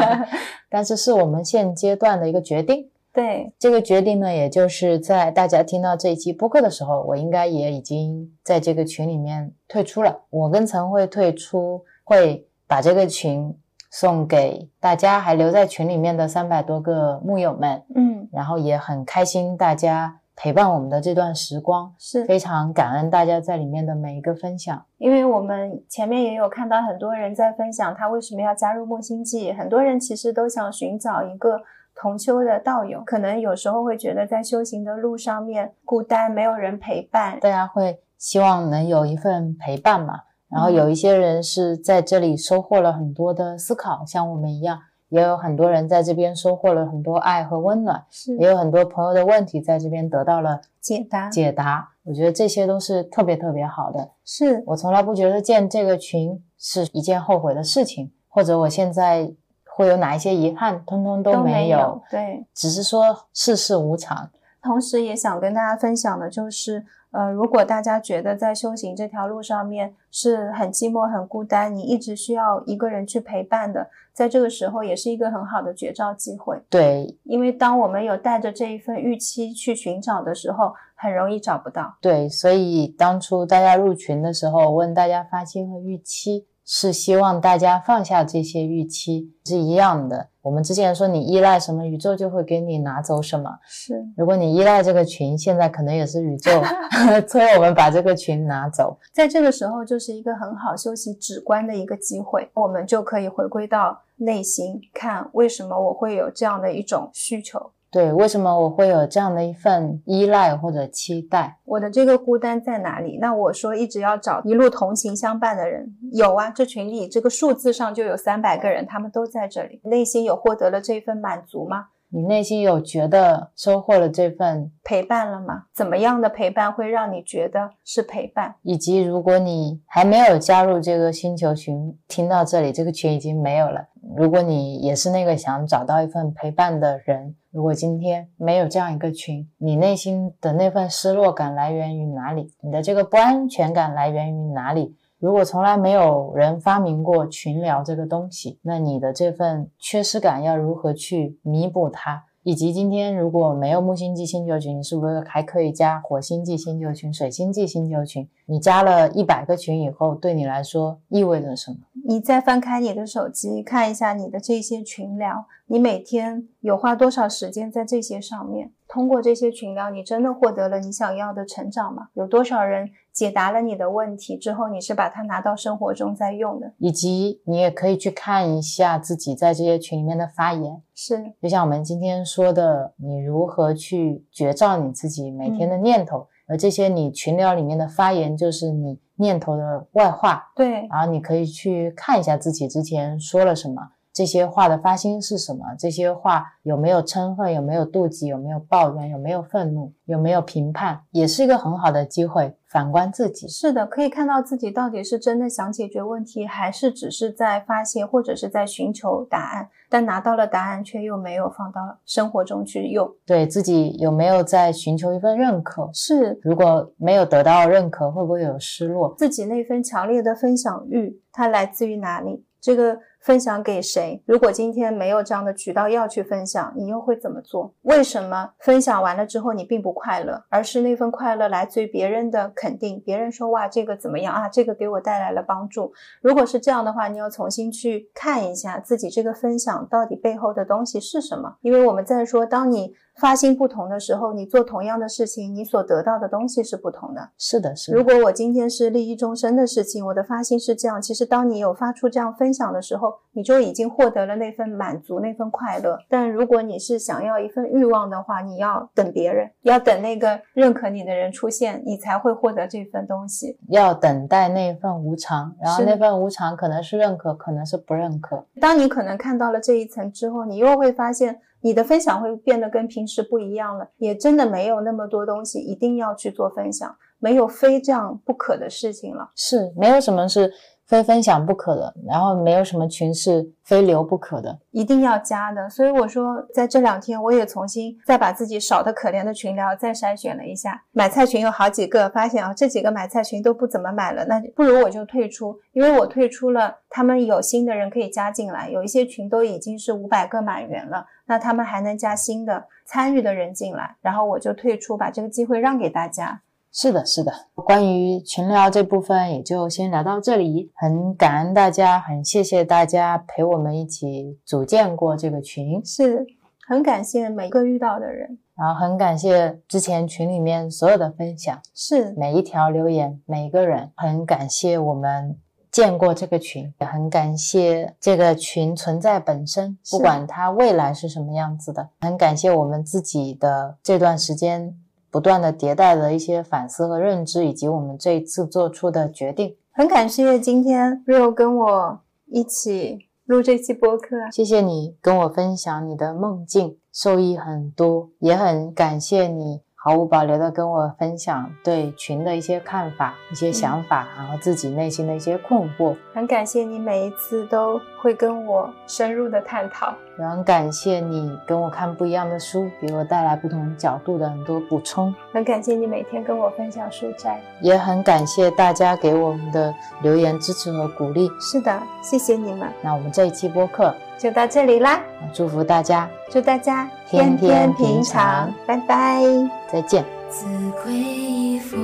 [0.68, 2.90] 但是是我们现阶段的一个决定。
[3.10, 10.20] 对，这个决定呢，也就是在大家听到这一期播客的时候，我应该也已经在这个群里面退出了。
[10.28, 13.56] 我跟陈慧退出，会把这个群
[13.98, 17.82] 送给大家还留在群里面的三百多个木友们。
[17.94, 24.84] 嗯，然后也很开心大家陪伴我们的这段时光，是非常感恩大家在里面的每一个分享。
[24.98, 31.58] 因为我们前面也有看到很多人在分享他为什么要加入木星记，很多人其实都想寻找一个
[31.94, 37.40] 同修的道友，可能有时候会觉得在修行的路上面孤单，没有人陪伴。
[37.40, 40.20] 大家会希望能有一份陪伴嘛？
[40.56, 44.78] 然后有一些人是在这里收获了很多的思考，像我们一样，
[45.10, 51.90] 也有很多人在这边收获了很多爱和温暖，是也有很多朋友的问题在这边得到了解答，解答。
[52.04, 54.12] 我觉得这些都是特别特别好的。
[54.24, 59.30] 是我从来不觉得建这个群是一件后悔的事情，或者我现在
[59.66, 64.30] 会有哪一些遗憾，通通都没没有，对，只是说世事无常。
[64.62, 76.60] 同时也想跟大家分享的就是，呃，如果大家觉得在修行这条路上面是很寂寞、很孤单，你一直需要一个人去陪伴的，在这个时候也是一个很好的绝招机会。
[76.68, 81.96] 对因为当我们有带着这一份预期去寻找的时候，很容易找不到。
[82.00, 90.28] 对，所以当初大家入群的时候，问大家发心和预期，是希望大家放下这些预期，是一样的。
[90.42, 93.50] 我们之前说你依赖什么，宇宙就会给你拿走什么。
[93.66, 96.50] 是如果你依赖这个群，现在可能也是宇宙
[97.26, 98.98] 催我们把这个群拿走。
[99.12, 107.70] 在这个时候，就是一个很好休息止观的一个机会，我们就可以回归到内心，看为什么我会有这样的一种需求。
[107.90, 111.58] 对，为什么我会有这样的一份依赖或者期待？
[111.64, 113.18] 我的这个孤单在哪里？
[113.20, 121.86] 那我说一直要找一路同行相伴的人，有啊，这群里这个数字上就有三百个人，他们都在这里，内心有获得了这份满足吗？
[122.08, 125.64] 你内心有觉得收获了这份陪伴了吗？
[125.74, 128.54] 怎么样的陪伴会让你觉得是陪伴？
[128.62, 133.88] 以及如果你还没有加入这个星球群，听到这里，这个群已经没有了。
[134.16, 142.52] 如果你也是那个想找到一份陪伴的人，如果今天没有这样一个群，你内心的那份失落感来源于哪里？
[142.60, 144.94] 你的这个不安全感来源于哪里？
[145.18, 152.24] 如果从来没有人发明过群聊这个东西，那你的这份缺失感要如何去弥补它？
[152.46, 158.28] 以及今天如果没有木星记星球群，你是不是还可以加火星记星球群、水星记星球群？
[158.44, 161.78] 你加了一百个群以后，对你来说意味着什么？
[162.06, 168.70] 你再翻开你的手机，看一下你的这些群聊，你每天有花多少时间在这些上面？
[168.86, 172.10] 通过这些群聊，你真的获得了你想要的成长吗？
[172.14, 176.70] 有多少人解答了你的问题之后，你是把它拿到生活中在用的？
[176.76, 190.52] 以及你也可以去看一下自己在这些群里面的发言，是就像我们今天说的，你如何去觉照你自己每天的念头，而这些你群聊里面的发言就是你念头的外化。
[190.54, 193.92] 对，然后你可以去看一下自己之前说了什么。
[194.16, 195.62] 这些话的发心是什么？
[195.78, 197.52] 这些话有没有嗔恨？
[197.52, 198.28] 有没有妒忌？
[198.28, 199.10] 有没有抱怨？
[199.10, 199.92] 有没有愤怒？
[200.06, 200.98] 有没有评判？
[201.10, 203.46] 也是一个很好的机会，反观自己。
[203.46, 213.06] 是的，可以看到自己到底是真的想解决问题，还是只是在发泄，或者是在寻求答案，但拿到了答案却又没有放到生活中去用。
[213.26, 215.90] 对自己有没有在寻求一份认可？
[215.92, 219.14] 是，如果没有得到认可，会不会有失落？
[219.18, 222.46] 自己那份强烈的分享欲，它来自于哪里？
[222.62, 222.98] 这个。
[223.26, 224.22] 分享给谁？
[224.24, 227.74] 如果今天没有这样的渠道要去分享，你又会怎么做？
[227.82, 233.02] 为什么分享完了之后你并不快乐，而是那份快乐来自于别人的肯定？
[233.04, 234.48] 别人说哇，这个怎么样啊？
[234.48, 235.92] 这个给我带来了帮助。
[236.22, 241.56] 如果是这样的话，你要重新去看一下自己这个分享到底背后的东西是什么？
[241.62, 242.94] 因为我们在说，当你。
[243.18, 247.30] 发心不同的时候，你做同样的事情，你所得到的东西是不同的。
[247.38, 247.96] 是的，是的。
[247.96, 251.00] 如果我今天是利益众生的事情，我的发心是这样。
[251.00, 255.98] 其实，当你有发出这样分享的时候，你就已经获得了那份满足、那份快乐。
[256.10, 263.58] 但如果你是想要一份欲望的话，你要等别人，要等那个认可你的人出现，你才会获得这份东西。
[263.68, 268.44] 要等待那份无常，然后那份无常可能是认可，可能是不认可。
[268.60, 271.40] 当你可能看到了这一层之后，你又会发现。
[271.66, 280.52] 你的分享会变得跟平时不一样了，也真的没有那么多东西一定要去做分享，没有非这样不可的事情了，是没有什么是。
[280.86, 285.68] 非分享不可的，然后没有什么群是非留不可的，一定要加的。
[285.68, 306.42] 所以我说，在这两天我也重新再把自己少的可怜的群聊再筛选了一下，买菜群有好几个，发现啊这几个买菜群都不怎么买了，那不如我就退出，因为我退出了，他们有新的人可以加进来，有一些群都已经是五百个满员了，那他们还能加新的参与的人进来，然后我就退出，把这个机会让给大家。
[306.72, 307.32] 是的，是的。
[307.54, 310.70] 关于群聊这部分，也就先聊到这里。
[310.74, 316.26] 很感恩大家，很谢谢大家陪我们一起组建过这个群，是
[316.68, 325.38] 很感谢每个遇到的人，然后很感谢之前群里面所有的分享，是每一条留言，每一个人，很感谢我们
[325.76, 334.74] 建过这个群，也很感谢这个群存在本身，不管它未来是什么样子的，很感谢我们自己的这段时间。
[335.10, 344.16] 不断的迭代的一些反思和认知，以及我们这一次做出的决定，很感谢今天 Rio 跟我一起录这期播客。
[344.32, 355.94] 谢谢你跟我分享你的梦境，受益很多，也很感谢你毫无保留的跟我分享对群的一些看法、一些想法，然后自己内心的一些困惑。
[356.12, 359.92] 很感谢你每一次都会跟我深入的探讨。
[360.16, 365.12] 也很感谢你跟我看不一样的书，给我带来不同角度的很多补充。
[365.32, 371.28] 很感谢你每天跟我分享书斋，也很感谢大家给我们的留言支持和鼓励。
[371.40, 372.68] 是的，谢谢你们。
[372.80, 375.02] 那我们这一期播客就到这里啦，
[375.32, 379.24] 祝福大家，祝大家天天平常，拜拜，
[379.68, 380.04] 再见。
[380.30, 380.46] 自
[380.84, 381.76] 归佛，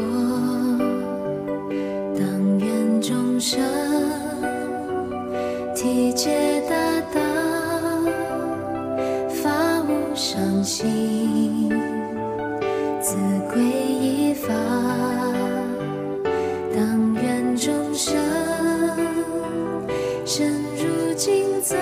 [2.17, 3.61] 当愿众生
[5.83, 7.21] 体解大道。
[9.43, 11.69] 法无上心，
[13.01, 13.17] 自
[13.53, 14.55] 归依法，
[16.73, 18.15] 当愿众生
[20.25, 21.77] 深入经藏，